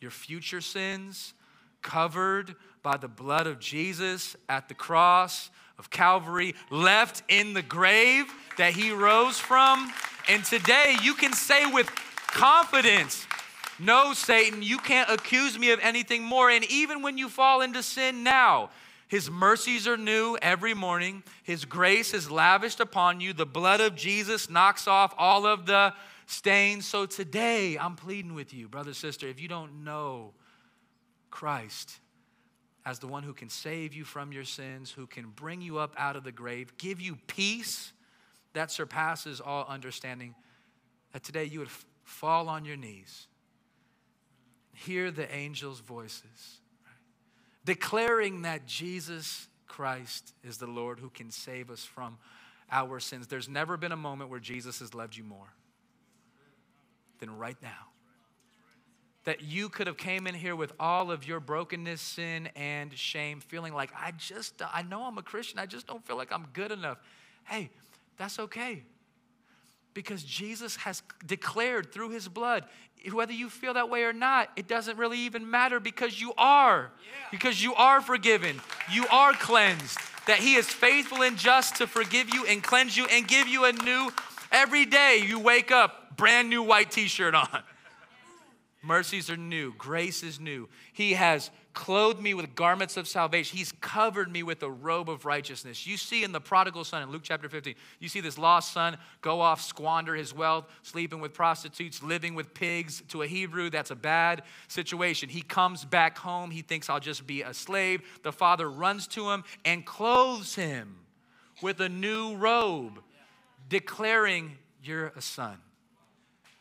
your 0.00 0.10
future 0.10 0.60
sins, 0.60 1.34
covered 1.82 2.54
by 2.82 2.96
the 2.96 3.08
blood 3.08 3.46
of 3.46 3.58
Jesus 3.58 4.36
at 4.48 4.68
the 4.68 4.74
cross 4.74 5.50
of 5.78 5.90
Calvary, 5.90 6.54
left 6.70 7.22
in 7.28 7.54
the 7.54 7.62
grave 7.62 8.26
that 8.58 8.74
he 8.74 8.92
rose 8.92 9.38
from. 9.38 9.92
And 10.28 10.44
today 10.44 10.96
you 11.02 11.14
can 11.14 11.32
say 11.32 11.66
with 11.66 11.90
confidence, 12.28 13.26
No, 13.78 14.12
Satan, 14.12 14.62
you 14.62 14.78
can't 14.78 15.10
accuse 15.10 15.58
me 15.58 15.70
of 15.72 15.80
anything 15.80 16.22
more. 16.22 16.50
And 16.50 16.64
even 16.70 17.02
when 17.02 17.18
you 17.18 17.28
fall 17.28 17.62
into 17.62 17.82
sin 17.82 18.22
now, 18.22 18.70
his 19.10 19.28
mercies 19.28 19.88
are 19.88 19.96
new 19.96 20.38
every 20.40 20.72
morning. 20.72 21.24
His 21.42 21.64
grace 21.64 22.14
is 22.14 22.30
lavished 22.30 22.78
upon 22.78 23.20
you. 23.20 23.32
The 23.32 23.44
blood 23.44 23.80
of 23.80 23.96
Jesus 23.96 24.48
knocks 24.48 24.86
off 24.86 25.12
all 25.18 25.46
of 25.46 25.66
the 25.66 25.92
stains. 26.26 26.86
So 26.86 27.06
today, 27.06 27.76
I'm 27.76 27.96
pleading 27.96 28.34
with 28.34 28.54
you, 28.54 28.68
brother, 28.68 28.94
sister, 28.94 29.26
if 29.26 29.40
you 29.40 29.48
don't 29.48 29.82
know 29.82 30.32
Christ 31.28 31.98
as 32.86 33.00
the 33.00 33.08
one 33.08 33.24
who 33.24 33.34
can 33.34 33.48
save 33.48 33.94
you 33.94 34.04
from 34.04 34.30
your 34.30 34.44
sins, 34.44 34.92
who 34.92 35.08
can 35.08 35.30
bring 35.30 35.60
you 35.60 35.78
up 35.78 35.92
out 35.98 36.14
of 36.14 36.22
the 36.22 36.30
grave, 36.30 36.78
give 36.78 37.00
you 37.00 37.18
peace 37.26 37.92
that 38.52 38.70
surpasses 38.70 39.40
all 39.40 39.66
understanding, 39.68 40.36
that 41.12 41.24
today 41.24 41.46
you 41.46 41.58
would 41.58 41.70
fall 42.04 42.48
on 42.48 42.64
your 42.64 42.76
knees, 42.76 43.26
hear 44.72 45.10
the 45.10 45.28
angels' 45.34 45.80
voices? 45.80 46.59
Declaring 47.64 48.42
that 48.42 48.66
Jesus 48.66 49.48
Christ 49.66 50.34
is 50.42 50.58
the 50.58 50.66
Lord 50.66 50.98
who 50.98 51.10
can 51.10 51.30
save 51.30 51.70
us 51.70 51.84
from 51.84 52.18
our 52.70 53.00
sins. 53.00 53.26
There's 53.26 53.48
never 53.48 53.76
been 53.76 53.92
a 53.92 53.96
moment 53.96 54.30
where 54.30 54.40
Jesus 54.40 54.80
has 54.80 54.94
loved 54.94 55.16
you 55.16 55.24
more 55.24 55.52
than 57.18 57.36
right 57.36 57.56
now 57.62 57.86
that 59.24 59.42
you 59.42 59.68
could 59.68 59.86
have 59.86 59.98
came 59.98 60.26
in 60.26 60.34
here 60.34 60.56
with 60.56 60.72
all 60.80 61.10
of 61.10 61.28
your 61.28 61.40
brokenness 61.40 62.00
sin 62.00 62.48
and 62.56 62.96
shame 62.96 63.38
feeling 63.38 63.74
like 63.74 63.90
i 63.94 64.10
just 64.12 64.54
i 64.72 64.80
know 64.80 65.02
i'm 65.02 65.18
a 65.18 65.22
christian 65.22 65.58
i 65.58 65.66
just 65.66 65.86
don't 65.86 66.02
feel 66.06 66.16
like 66.16 66.32
i'm 66.32 66.46
good 66.54 66.72
enough 66.72 66.96
hey 67.44 67.68
that's 68.20 68.38
okay. 68.38 68.82
Because 69.94 70.22
Jesus 70.22 70.76
has 70.76 71.02
declared 71.26 71.92
through 71.92 72.10
his 72.10 72.28
blood, 72.28 72.64
whether 73.12 73.32
you 73.32 73.48
feel 73.48 73.74
that 73.74 73.88
way 73.88 74.04
or 74.04 74.12
not, 74.12 74.50
it 74.56 74.68
doesn't 74.68 74.98
really 74.98 75.18
even 75.20 75.50
matter 75.50 75.80
because 75.80 76.20
you 76.20 76.32
are. 76.36 76.92
Yeah. 77.00 77.28
Because 77.30 77.62
you 77.62 77.74
are 77.74 78.00
forgiven, 78.00 78.60
you 78.92 79.06
are 79.08 79.32
cleansed. 79.32 79.98
That 80.26 80.38
he 80.38 80.54
is 80.54 80.68
faithful 80.68 81.22
and 81.22 81.36
just 81.36 81.76
to 81.76 81.86
forgive 81.86 82.32
you 82.32 82.46
and 82.46 82.62
cleanse 82.62 82.96
you 82.96 83.06
and 83.06 83.26
give 83.26 83.48
you 83.48 83.64
a 83.64 83.72
new, 83.72 84.12
every 84.52 84.84
day 84.84 85.22
you 85.26 85.38
wake 85.38 85.72
up, 85.72 86.16
brand 86.16 86.50
new 86.50 86.62
white 86.62 86.90
t 86.90 87.08
shirt 87.08 87.34
on. 87.34 87.62
Mercies 88.82 89.28
are 89.28 89.36
new, 89.36 89.74
grace 89.76 90.22
is 90.22 90.40
new. 90.40 90.66
He 90.94 91.12
has 91.12 91.50
clothed 91.74 92.20
me 92.20 92.32
with 92.32 92.54
garments 92.54 92.96
of 92.96 93.06
salvation. 93.06 93.58
He's 93.58 93.72
covered 93.80 94.32
me 94.32 94.42
with 94.42 94.62
a 94.62 94.70
robe 94.70 95.10
of 95.10 95.26
righteousness. 95.26 95.86
You 95.86 95.98
see 95.98 96.24
in 96.24 96.32
the 96.32 96.40
prodigal 96.40 96.84
son 96.84 97.02
in 97.02 97.10
Luke 97.10 97.20
chapter 97.22 97.50
15, 97.50 97.74
you 97.98 98.08
see 98.08 98.20
this 98.20 98.38
lost 98.38 98.72
son 98.72 98.96
go 99.20 99.42
off, 99.42 99.60
squander 99.60 100.14
his 100.14 100.34
wealth, 100.34 100.64
sleeping 100.82 101.20
with 101.20 101.34
prostitutes, 101.34 102.02
living 102.02 102.34
with 102.34 102.54
pigs. 102.54 103.02
To 103.08 103.20
a 103.20 103.26
Hebrew, 103.26 103.68
that's 103.68 103.90
a 103.90 103.96
bad 103.96 104.44
situation. 104.66 105.28
He 105.28 105.42
comes 105.42 105.84
back 105.84 106.16
home. 106.16 106.50
He 106.50 106.62
thinks, 106.62 106.88
I'll 106.88 107.00
just 107.00 107.26
be 107.26 107.42
a 107.42 107.52
slave. 107.52 108.00
The 108.22 108.32
father 108.32 108.70
runs 108.70 109.06
to 109.08 109.30
him 109.30 109.44
and 109.64 109.84
clothes 109.84 110.54
him 110.54 110.96
with 111.60 111.80
a 111.80 111.88
new 111.90 112.34
robe, 112.36 113.02
declaring, 113.68 114.56
You're 114.82 115.12
a 115.14 115.20
son. 115.20 115.58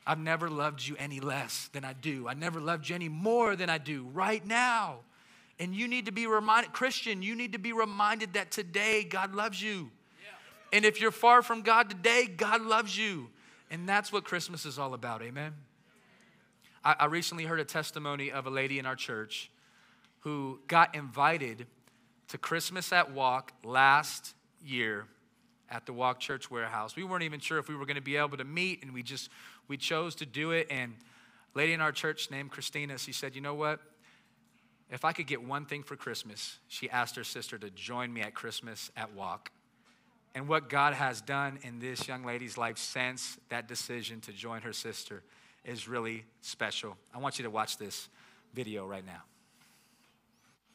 I've 0.09 0.17
never 0.17 0.49
loved 0.49 0.87
you 0.87 0.95
any 0.97 1.19
less 1.19 1.69
than 1.71 1.85
I 1.85 1.93
do. 1.93 2.27
I 2.27 2.33
never 2.33 2.59
loved 2.59 2.89
you 2.89 2.95
any 2.95 3.09
more 3.09 3.55
than 3.55 3.69
I 3.69 3.77
do 3.77 4.07
right 4.11 4.43
now. 4.43 5.01
And 5.59 5.75
you 5.75 5.87
need 5.87 6.07
to 6.07 6.11
be 6.11 6.25
reminded, 6.25 6.73
Christian, 6.73 7.21
you 7.21 7.35
need 7.35 7.51
to 7.51 7.59
be 7.59 7.73
reminded 7.73 8.33
that 8.33 8.49
today 8.49 9.03
God 9.03 9.35
loves 9.35 9.61
you. 9.61 9.91
And 10.73 10.83
if 10.83 10.99
you're 10.99 11.11
far 11.11 11.43
from 11.43 11.61
God 11.61 11.91
today, 11.91 12.25
God 12.25 12.63
loves 12.63 12.97
you. 12.97 13.29
And 13.69 13.87
that's 13.87 14.11
what 14.11 14.23
Christmas 14.23 14.65
is 14.65 14.79
all 14.79 14.95
about. 14.95 15.21
Amen. 15.21 15.53
I, 16.83 16.95
I 17.01 17.05
recently 17.05 17.43
heard 17.43 17.59
a 17.59 17.65
testimony 17.65 18.31
of 18.31 18.47
a 18.47 18.49
lady 18.49 18.79
in 18.79 18.87
our 18.87 18.95
church 18.95 19.51
who 20.21 20.59
got 20.65 20.95
invited 20.95 21.67
to 22.29 22.39
Christmas 22.39 22.91
at 22.91 23.11
Walk 23.11 23.53
last 23.63 24.33
year 24.65 25.05
at 25.69 25.85
the 25.85 25.93
Walk 25.93 26.19
Church 26.19 26.49
Warehouse. 26.49 26.95
We 26.95 27.03
weren't 27.03 27.23
even 27.23 27.39
sure 27.39 27.59
if 27.59 27.69
we 27.69 27.75
were 27.75 27.85
going 27.85 27.95
to 27.95 28.01
be 28.01 28.15
able 28.15 28.37
to 28.37 28.43
meet, 28.43 28.81
and 28.81 28.91
we 28.91 29.03
just 29.03 29.29
we 29.69 29.77
chose 29.77 30.15
to 30.15 30.25
do 30.25 30.51
it. 30.51 30.67
And 30.69 30.97
lady 31.53 31.71
in 31.71 31.79
our 31.79 31.93
church 31.93 32.29
named 32.29 32.51
Christina, 32.51 32.97
she 32.97 33.13
said, 33.13 33.35
"You 33.35 33.41
know 33.41 33.53
what? 33.53 33.79
If 34.89 35.05
I 35.05 35.13
could 35.13 35.27
get 35.27 35.41
one 35.41 35.65
thing 35.65 35.83
for 35.83 35.95
Christmas, 35.95 36.59
she 36.67 36.89
asked 36.89 37.15
her 37.15 37.23
sister 37.23 37.57
to 37.59 37.69
join 37.69 38.11
me 38.11 38.21
at 38.21 38.33
Christmas 38.33 38.91
at 38.97 39.13
Walk." 39.13 39.51
And 40.35 40.47
what 40.47 40.69
God 40.69 40.93
has 40.93 41.21
done 41.21 41.57
in 41.63 41.79
this 41.79 42.07
young 42.07 42.23
lady's 42.23 42.57
life 42.57 42.77
since 42.77 43.37
that 43.49 43.67
decision 43.67 44.21
to 44.21 44.33
join 44.33 44.61
her 44.61 44.73
sister 44.73 45.23
is 45.63 45.87
really 45.87 46.25
special. 46.41 46.97
I 47.13 47.17
want 47.17 47.39
you 47.39 47.43
to 47.43 47.49
watch 47.49 47.77
this 47.77 48.09
video 48.53 48.85
right 48.85 49.05
now. 49.05 49.23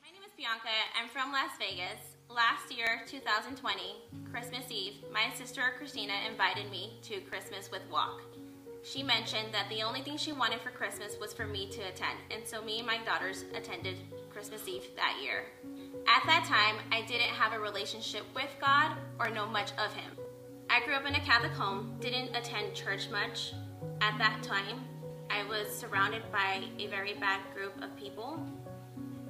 My 0.02 0.10
name 0.10 0.22
is 0.22 0.32
Bianca. 0.36 0.68
I'm 0.96 1.08
from 1.08 1.32
Las 1.32 1.56
Vegas. 1.58 2.16
Last 2.28 2.72
year, 2.72 3.04
2020, 3.06 3.96
Christmas 4.30 4.70
Eve, 4.70 5.04
my 5.12 5.30
sister 5.30 5.74
Christina 5.78 6.14
invited 6.28 6.70
me 6.70 6.98
to 7.02 7.20
Christmas 7.22 7.70
with 7.70 7.82
Walk. 7.90 8.22
She 8.84 9.02
mentioned 9.02 9.48
that 9.52 9.70
the 9.70 9.82
only 9.82 10.02
thing 10.02 10.18
she 10.18 10.32
wanted 10.32 10.60
for 10.60 10.68
Christmas 10.68 11.16
was 11.18 11.32
for 11.32 11.46
me 11.46 11.70
to 11.70 11.80
attend, 11.80 12.18
and 12.30 12.46
so 12.46 12.62
me 12.62 12.78
and 12.78 12.86
my 12.86 12.98
daughters 12.98 13.44
attended 13.54 13.96
Christmas 14.30 14.68
Eve 14.68 14.84
that 14.94 15.18
year. 15.22 15.44
At 16.06 16.26
that 16.26 16.44
time, 16.44 16.76
I 16.92 17.00
didn't 17.06 17.34
have 17.34 17.54
a 17.54 17.58
relationship 17.58 18.24
with 18.34 18.54
God 18.60 18.94
or 19.18 19.30
know 19.30 19.46
much 19.46 19.70
of 19.78 19.94
Him. 19.94 20.12
I 20.68 20.84
grew 20.84 20.94
up 20.94 21.06
in 21.06 21.14
a 21.14 21.20
Catholic 21.20 21.52
home, 21.52 21.96
didn't 21.98 22.36
attend 22.36 22.74
church 22.74 23.08
much. 23.10 23.54
At 24.02 24.18
that 24.18 24.42
time, 24.42 24.84
I 25.30 25.44
was 25.44 25.74
surrounded 25.74 26.22
by 26.30 26.64
a 26.78 26.86
very 26.88 27.14
bad 27.14 27.40
group 27.54 27.82
of 27.82 27.96
people 27.96 28.38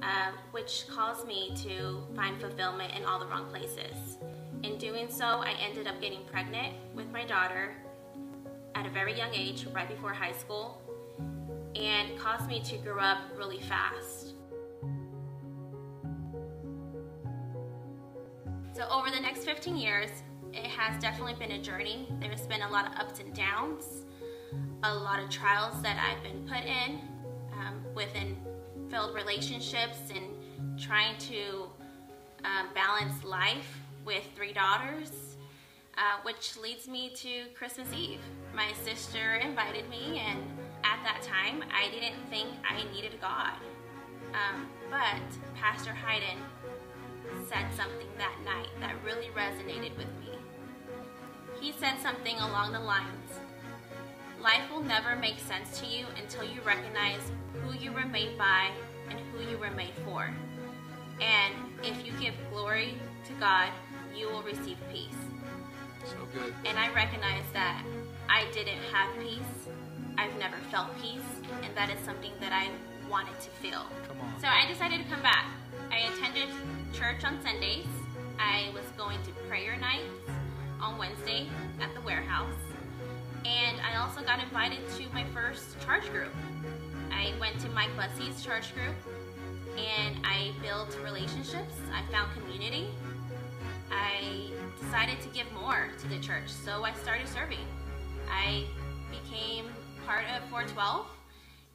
uh, 0.02 0.32
which 0.50 0.86
caused 0.88 1.28
me 1.28 1.52
to 1.62 2.02
find 2.16 2.40
fulfillment 2.40 2.92
in 2.96 3.04
all 3.04 3.20
the 3.20 3.26
wrong 3.26 3.46
places. 3.50 4.18
In 4.64 4.78
doing 4.78 5.08
so, 5.08 5.24
I 5.24 5.54
ended 5.60 5.86
up 5.86 6.00
getting 6.00 6.24
pregnant 6.24 6.74
with 6.94 7.08
my 7.12 7.24
daughter 7.24 7.76
at 8.74 8.86
a 8.86 8.90
very 8.90 9.16
young 9.16 9.32
age, 9.34 9.66
right 9.74 9.88
before 9.88 10.12
high 10.12 10.32
school, 10.32 10.80
and 11.74 12.18
caused 12.18 12.48
me 12.48 12.60
to 12.60 12.76
grow 12.78 12.98
up 12.98 13.18
really 13.36 13.60
fast. 13.60 14.34
So, 18.72 18.88
over 18.90 19.10
the 19.10 19.20
next 19.20 19.44
15 19.44 19.76
years, 19.76 20.10
it 20.52 20.66
has 20.66 21.00
definitely 21.00 21.34
been 21.34 21.52
a 21.52 21.62
journey. 21.62 22.08
There's 22.20 22.46
been 22.46 22.62
a 22.62 22.70
lot 22.70 22.86
of 22.86 22.98
ups 22.98 23.20
and 23.20 23.32
downs, 23.34 24.04
a 24.82 24.94
lot 24.94 25.22
of 25.22 25.30
trials 25.30 25.80
that 25.82 25.96
I've 25.98 26.22
been 26.22 26.46
put 26.48 26.64
in, 26.64 27.00
within 27.94 28.36
filled 28.90 29.14
relationships 29.14 29.98
and 30.14 30.78
trying 30.78 31.16
to 31.18 31.66
uh, 32.44 32.64
balance 32.74 33.24
life 33.24 33.80
with 34.04 34.24
three 34.34 34.52
daughters, 34.52 35.33
uh, 35.96 36.20
which 36.22 36.56
leads 36.56 36.88
me 36.88 37.10
to 37.16 37.44
Christmas 37.54 37.88
Eve. 37.96 38.20
My 38.54 38.72
sister 38.84 39.36
invited 39.36 39.88
me, 39.88 40.22
and 40.26 40.40
at 40.84 41.02
that 41.04 41.22
time, 41.22 41.62
I 41.72 41.90
didn't 41.90 42.20
think 42.30 42.48
I 42.68 42.82
needed 42.92 43.20
God. 43.20 43.54
Um, 44.32 44.68
but 44.90 45.22
Pastor 45.54 45.92
Hayden 45.92 46.38
said 47.48 47.66
something 47.76 48.08
that 48.18 48.36
night 48.44 48.68
that 48.80 48.94
really 49.04 49.28
resonated 49.36 49.96
with 49.96 50.08
me. 50.20 50.38
He 51.60 51.72
said 51.72 52.00
something 52.02 52.36
along 52.38 52.72
the 52.72 52.80
lines 52.80 53.40
Life 54.44 54.70
will 54.70 54.82
never 54.82 55.16
make 55.16 55.38
sense 55.38 55.80
to 55.80 55.86
you 55.86 56.04
until 56.22 56.44
you 56.44 56.60
recognize 56.66 57.22
who 57.62 57.72
you 57.78 57.90
were 57.90 58.04
made 58.04 58.36
by 58.36 58.68
and 59.08 59.18
who 59.18 59.50
you 59.50 59.56
were 59.56 59.70
made 59.70 59.94
for. 60.04 60.30
And 61.18 61.54
if 61.82 62.04
you 62.04 62.12
give 62.20 62.34
glory 62.50 62.92
to 63.26 63.32
God, 63.40 63.70
you 64.14 64.28
will 64.28 64.42
receive 64.42 64.76
peace. 64.92 65.16
So 66.04 66.16
good. 66.32 66.54
And 66.64 66.78
I 66.78 66.92
recognize 66.92 67.44
that 67.52 67.82
I 68.28 68.44
didn't 68.52 68.82
have 68.92 69.08
peace. 69.18 69.68
I've 70.18 70.36
never 70.38 70.56
felt 70.70 70.88
peace, 71.00 71.20
and 71.62 71.74
that 71.76 71.90
is 71.90 71.98
something 72.04 72.32
that 72.40 72.52
I 72.52 72.70
wanted 73.10 73.38
to 73.40 73.50
feel. 73.50 73.82
Come 74.06 74.20
on. 74.20 74.40
So 74.40 74.46
I 74.46 74.66
decided 74.70 75.02
to 75.02 75.10
come 75.10 75.22
back. 75.22 75.46
I 75.90 76.10
attended 76.12 76.48
church 76.92 77.24
on 77.24 77.42
Sundays. 77.42 77.86
I 78.38 78.70
was 78.74 78.84
going 78.96 79.18
to 79.24 79.30
prayer 79.48 79.76
nights 79.76 80.04
on 80.80 80.98
Wednesday 80.98 81.48
at 81.80 81.94
the 81.94 82.00
warehouse. 82.02 82.54
And 83.44 83.78
I 83.80 83.96
also 83.96 84.22
got 84.22 84.42
invited 84.42 84.80
to 84.96 85.04
my 85.12 85.24
first 85.34 85.78
charge 85.80 86.10
group. 86.10 86.32
I 87.10 87.32
went 87.38 87.58
to 87.60 87.68
Mike 87.70 87.90
Bussey's 87.96 88.42
church 88.44 88.74
group 88.74 88.94
and 89.76 90.16
I 90.24 90.52
built 90.62 90.96
relationships. 91.04 91.74
I 91.92 92.10
found 92.12 92.32
community. 92.32 92.88
I 93.90 94.50
decided 94.80 95.20
to 95.22 95.28
give 95.28 95.50
more 95.52 95.88
to 96.00 96.08
the 96.08 96.18
church, 96.18 96.48
so 96.48 96.84
I 96.84 96.92
started 96.94 97.28
serving. 97.28 97.66
I 98.30 98.64
became 99.10 99.66
part 100.06 100.24
of 100.36 100.48
412, 100.50 101.06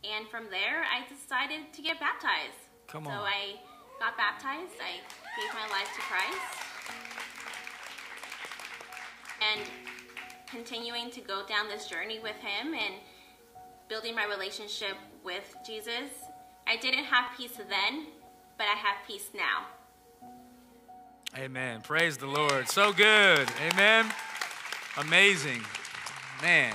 and 0.04 0.28
from 0.30 0.46
there, 0.50 0.84
I 0.84 1.08
decided 1.08 1.74
to 1.74 1.82
get 1.82 2.00
baptized. 2.00 2.60
Come 2.88 3.06
So. 3.06 3.12
I 3.12 3.60
got 4.00 4.18
baptized. 4.18 4.80
I 4.80 5.00
gave 5.40 5.54
my 5.54 5.68
life 5.76 5.90
to 5.96 6.02
Christ. 6.02 6.40
And 9.42 9.62
continuing 10.50 11.12
to 11.12 11.22
go 11.22 11.46
down 11.46 11.68
this 11.70 11.88
journey 11.88 12.20
with 12.20 12.36
Him 12.38 12.74
and 12.74 12.96
building 13.88 14.16
my 14.16 14.26
relationship 14.26 14.96
with 15.24 15.56
Jesus. 15.66 16.12
I 16.68 16.78
didn't 16.78 17.06
have 17.06 17.32
peace 17.38 17.58
then, 17.58 18.08
but 18.58 18.68
I 18.68 18.76
have 18.76 18.98
peace 19.08 19.30
now. 19.34 19.66
Amen. 21.38 21.82
Praise 21.82 22.18
the 22.18 22.26
Lord. 22.26 22.68
So 22.70 22.92
good. 22.92 23.48
Amen. 23.72 24.12
Amazing. 24.98 25.62
Man, 26.42 26.74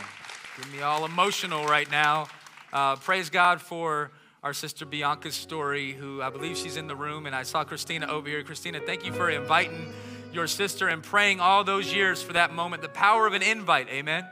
get 0.57 0.73
me 0.73 0.81
all 0.81 1.05
emotional 1.05 1.67
right 1.67 1.91
now. 1.91 2.29
Uh, 2.73 2.95
praise 2.95 3.31
God 3.31 3.61
for 3.61 4.13
our 4.45 4.53
sister 4.53 4.87
Bianca's 4.87 5.35
story, 5.35 5.93
who 5.93 6.23
I 6.23 6.31
believe 6.31 6.57
she's 6.57 6.77
in 6.77 6.87
the 6.87 6.95
room. 6.95 7.27
And 7.27 7.35
I 7.35 7.43
saw 7.43 7.65
Christina 7.65 8.07
over 8.07 8.29
here. 8.29 8.45
Christina, 8.45 8.79
thank 8.79 9.05
you 9.05 9.13
for 9.13 9.29
inviting 9.29 9.93
your 10.33 10.47
sister 10.47 10.87
and 10.87 11.03
praying 11.03 11.41
all 11.41 11.65
those 11.65 11.93
years 11.93 12.23
for 12.23 12.35
that 12.35 12.55
moment. 12.55 12.83
The 12.83 12.89
power 12.89 13.27
of 13.27 13.33
an 13.33 13.43
invite, 13.43 13.89
amen, 13.89 14.25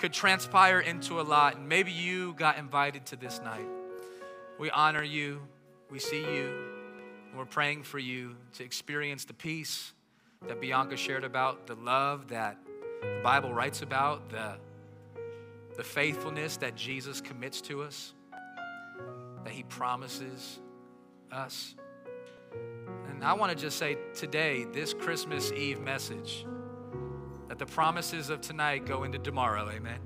could 0.00 0.12
transpire 0.12 0.80
into 0.80 1.20
a 1.20 1.22
lot. 1.22 1.56
And 1.56 1.68
maybe 1.68 1.92
you 1.92 2.34
got 2.34 2.58
invited 2.58 3.06
to 3.06 3.16
this 3.16 3.40
night. 3.40 3.66
We 4.58 4.68
honor 4.70 5.04
you, 5.04 5.40
we 5.90 6.00
see 6.00 6.22
you, 6.22 6.79
we're 7.36 7.44
praying 7.44 7.84
for 7.84 7.98
you 7.98 8.36
to 8.54 8.64
experience 8.64 9.24
the 9.24 9.34
peace 9.34 9.92
that 10.46 10.60
Bianca 10.60 10.96
shared 10.96 11.24
about, 11.24 11.66
the 11.66 11.74
love 11.76 12.28
that 12.28 12.56
the 13.00 13.20
Bible 13.22 13.52
writes 13.52 13.82
about, 13.82 14.28
the, 14.30 14.56
the 15.76 15.84
faithfulness 15.84 16.56
that 16.58 16.76
Jesus 16.76 17.20
commits 17.20 17.60
to 17.62 17.82
us, 17.82 18.14
that 19.44 19.52
he 19.52 19.62
promises 19.64 20.60
us. 21.30 21.74
And 23.08 23.24
I 23.24 23.32
want 23.34 23.52
to 23.52 23.58
just 23.58 23.78
say 23.78 23.96
today, 24.14 24.66
this 24.72 24.94
Christmas 24.94 25.52
Eve 25.52 25.80
message, 25.80 26.46
that 27.48 27.58
the 27.58 27.66
promises 27.66 28.30
of 28.30 28.40
tonight 28.40 28.86
go 28.86 29.04
into 29.04 29.18
tomorrow, 29.18 29.68
amen? 29.70 30.00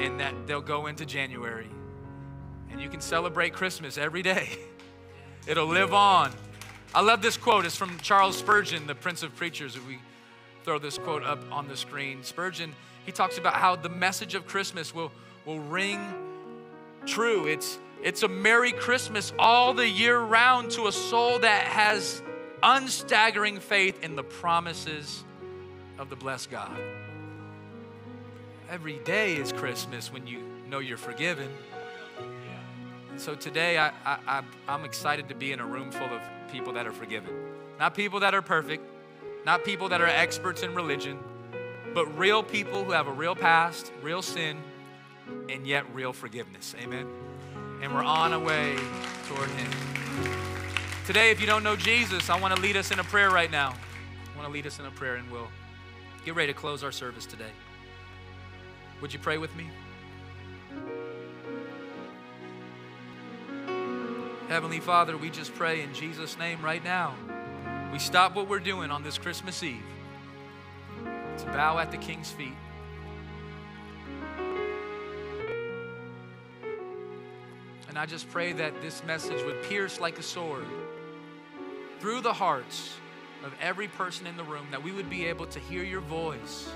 And 0.00 0.20
that 0.20 0.46
they'll 0.46 0.60
go 0.60 0.86
into 0.86 1.06
January. 1.06 1.70
And 2.70 2.80
you 2.80 2.88
can 2.88 3.00
celebrate 3.00 3.54
Christmas 3.54 3.96
every 3.96 4.22
day. 4.22 4.58
It'll 5.46 5.66
live 5.66 5.94
on. 5.94 6.32
I 6.92 7.02
love 7.02 7.22
this 7.22 7.36
quote. 7.36 7.66
It's 7.66 7.76
from 7.76 7.98
Charles 8.00 8.36
Spurgeon, 8.36 8.88
the 8.88 8.96
Prince 8.96 9.22
of 9.22 9.36
Preachers. 9.36 9.76
If 9.76 9.86
we 9.86 9.98
throw 10.64 10.80
this 10.80 10.98
quote 10.98 11.22
up 11.22 11.38
on 11.52 11.68
the 11.68 11.76
screen, 11.76 12.24
Spurgeon, 12.24 12.74
he 13.04 13.12
talks 13.12 13.38
about 13.38 13.54
how 13.54 13.76
the 13.76 13.88
message 13.88 14.34
of 14.34 14.48
Christmas 14.48 14.92
will, 14.92 15.12
will 15.44 15.60
ring 15.60 16.00
true. 17.06 17.46
It's, 17.46 17.78
it's 18.02 18.24
a 18.24 18.28
Merry 18.28 18.72
Christmas 18.72 19.32
all 19.38 19.72
the 19.72 19.88
year 19.88 20.18
round 20.18 20.72
to 20.72 20.88
a 20.88 20.92
soul 20.92 21.38
that 21.38 21.62
has 21.66 22.22
unstaggering 22.64 23.60
faith 23.60 24.02
in 24.02 24.16
the 24.16 24.24
promises 24.24 25.22
of 25.96 26.10
the 26.10 26.16
blessed 26.16 26.50
God. 26.50 26.76
Every 28.68 28.98
day 28.98 29.36
is 29.36 29.52
Christmas 29.52 30.12
when 30.12 30.26
you 30.26 30.42
know 30.68 30.80
you're 30.80 30.96
forgiven. 30.96 31.48
So 33.18 33.34
today, 33.34 33.78
I, 33.78 33.92
I, 34.04 34.42
I'm 34.68 34.84
excited 34.84 35.28
to 35.30 35.34
be 35.34 35.52
in 35.52 35.60
a 35.60 35.66
room 35.66 35.90
full 35.90 36.08
of 36.08 36.20
people 36.52 36.74
that 36.74 36.86
are 36.86 36.92
forgiven. 36.92 37.32
Not 37.78 37.94
people 37.94 38.20
that 38.20 38.34
are 38.34 38.42
perfect, 38.42 38.84
not 39.46 39.64
people 39.64 39.88
that 39.88 40.00
are 40.02 40.06
experts 40.06 40.62
in 40.62 40.74
religion, 40.74 41.18
but 41.94 42.06
real 42.18 42.42
people 42.42 42.84
who 42.84 42.92
have 42.92 43.06
a 43.06 43.12
real 43.12 43.34
past, 43.34 43.90
real 44.02 44.20
sin, 44.20 44.58
and 45.48 45.66
yet 45.66 45.84
real 45.94 46.12
forgiveness. 46.12 46.74
Amen. 46.78 47.08
And 47.82 47.94
we're 47.94 48.04
on 48.04 48.34
our 48.34 48.38
way 48.38 48.76
toward 49.28 49.48
Him. 49.50 49.70
Today, 51.06 51.30
if 51.30 51.40
you 51.40 51.46
don't 51.46 51.62
know 51.62 51.76
Jesus, 51.76 52.28
I 52.28 52.38
want 52.38 52.54
to 52.54 52.60
lead 52.60 52.76
us 52.76 52.90
in 52.90 52.98
a 52.98 53.04
prayer 53.04 53.30
right 53.30 53.50
now. 53.50 53.70
I 53.70 54.36
want 54.36 54.46
to 54.46 54.52
lead 54.52 54.66
us 54.66 54.78
in 54.78 54.84
a 54.84 54.90
prayer, 54.90 55.14
and 55.16 55.30
we'll 55.30 55.48
get 56.24 56.34
ready 56.34 56.52
to 56.52 56.58
close 56.58 56.84
our 56.84 56.92
service 56.92 57.24
today. 57.24 57.50
Would 59.00 59.12
you 59.12 59.18
pray 59.18 59.38
with 59.38 59.54
me? 59.56 59.68
Heavenly 64.48 64.78
Father, 64.78 65.16
we 65.16 65.28
just 65.28 65.52
pray 65.56 65.82
in 65.82 65.92
Jesus' 65.92 66.38
name 66.38 66.62
right 66.62 66.82
now. 66.84 67.16
We 67.92 67.98
stop 67.98 68.36
what 68.36 68.48
we're 68.48 68.60
doing 68.60 68.92
on 68.92 69.02
this 69.02 69.18
Christmas 69.18 69.60
Eve 69.64 69.82
to 71.38 71.46
bow 71.46 71.78
at 71.78 71.90
the 71.90 71.96
King's 71.96 72.30
feet. 72.30 72.54
And 77.88 77.98
I 77.98 78.06
just 78.06 78.30
pray 78.30 78.52
that 78.52 78.80
this 78.82 79.02
message 79.04 79.44
would 79.44 79.64
pierce 79.64 79.98
like 79.98 80.16
a 80.16 80.22
sword 80.22 80.66
through 81.98 82.20
the 82.20 82.32
hearts 82.32 82.94
of 83.44 83.52
every 83.60 83.88
person 83.88 84.28
in 84.28 84.36
the 84.36 84.44
room, 84.44 84.66
that 84.70 84.82
we 84.82 84.92
would 84.92 85.10
be 85.10 85.26
able 85.26 85.46
to 85.46 85.58
hear 85.58 85.82
your 85.82 86.02
voice 86.02 86.70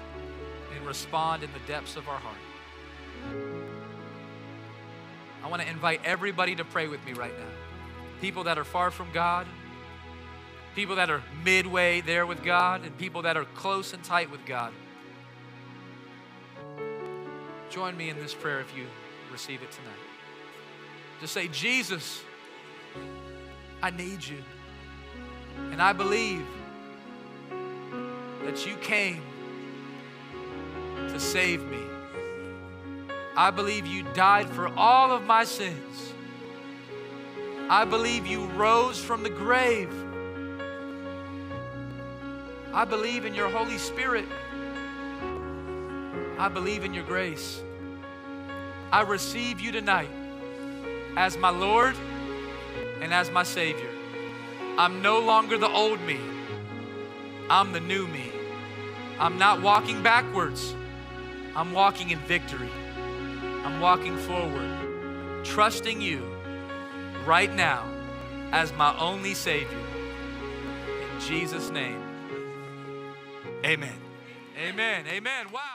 and 0.75 0.85
respond 0.85 1.45
in 1.45 1.51
the 1.53 1.73
depths 1.73 1.95
of 1.95 2.09
our 2.09 2.19
heart. 2.19 3.50
I 5.43 5.49
want 5.49 5.63
to 5.63 5.69
invite 5.69 6.01
everybody 6.05 6.55
to 6.57 6.65
pray 6.65 6.89
with 6.89 7.05
me 7.05 7.13
right 7.13 7.37
now. 7.39 7.47
People 8.21 8.45
that 8.45 8.59
are 8.59 8.65
far 8.65 8.91
from 8.91 9.09
God, 9.13 9.47
people 10.75 10.97
that 10.97 11.11
are 11.11 11.23
midway 11.45 12.01
there 12.01 12.27
with 12.27 12.43
God, 12.43 12.85
and 12.85 12.97
people 12.99 13.23
that 13.23 13.37
are 13.37 13.45
close 13.45 13.93
and 13.93 14.03
tight 14.05 14.31
with 14.31 14.45
God. 14.45 14.73
Join 17.71 17.97
me 17.97 18.11
in 18.11 18.17
this 18.17 18.35
prayer 18.35 18.61
if 18.61 18.77
you 18.77 18.85
receive 19.33 19.63
it 19.63 19.71
tonight. 19.71 19.93
Just 21.21 21.33
say, 21.33 21.49
Jesus, 21.49 22.23
I 23.83 23.91
need 23.91 24.25
you. 24.25 24.43
And 25.71 25.81
I 25.81 25.93
believe 25.93 26.47
that 28.45 28.67
you 28.67 28.77
came 28.77 29.23
to 31.09 31.21
save 31.21 31.63
me. 31.65 31.90
I 33.37 33.51
believe 33.51 33.87
you 33.87 34.03
died 34.15 34.49
for 34.51 34.69
all 34.69 35.13
of 35.13 35.25
my 35.25 35.45
sins. 35.45 36.13
I 37.69 37.85
believe 37.85 38.27
you 38.27 38.47
rose 38.47 39.03
from 39.03 39.23
the 39.23 39.31
grave. 39.31 39.93
I 42.73 42.85
believe 42.85 43.25
in 43.25 43.35
your 43.35 43.49
Holy 43.49 43.79
Spirit. 43.79 44.27
I 46.39 46.49
believe 46.49 46.85
in 46.85 46.95
your 46.95 47.05
grace. 47.05 47.63
I 48.93 49.03
receive 49.03 49.61
you 49.61 49.71
tonight 49.71 50.11
as 51.17 51.37
my 51.37 51.51
Lord 51.51 51.95
and 53.01 53.13
as 53.13 53.31
my 53.31 53.43
Savior. 53.43 53.91
I'm 54.79 55.03
no 55.03 55.21
longer 55.21 55.59
the 55.59 55.69
old 55.69 56.01
me, 56.01 56.19
I'm 57.49 57.73
the 57.73 57.81
new 57.81 58.07
me. 58.07 58.33
I'm 59.19 59.37
not 59.37 59.61
walking 59.61 60.03
backwards, 60.03 60.75
I'm 61.55 61.73
walking 61.73 62.11
in 62.11 62.19
victory. 62.21 62.71
I'm 63.65 63.81
walking 63.81 64.17
forward, 64.17 65.45
trusting 65.45 66.01
you 66.01 66.23
right 67.27 67.55
now 67.55 67.87
as 68.53 68.73
my 68.73 68.97
only 68.99 69.35
Savior. 69.35 69.79
In 71.13 71.21
Jesus' 71.21 71.71
name, 71.71 72.03
amen. 73.65 73.99
Amen. 74.59 75.07
Amen. 75.07 75.47
Wow. 75.53 75.71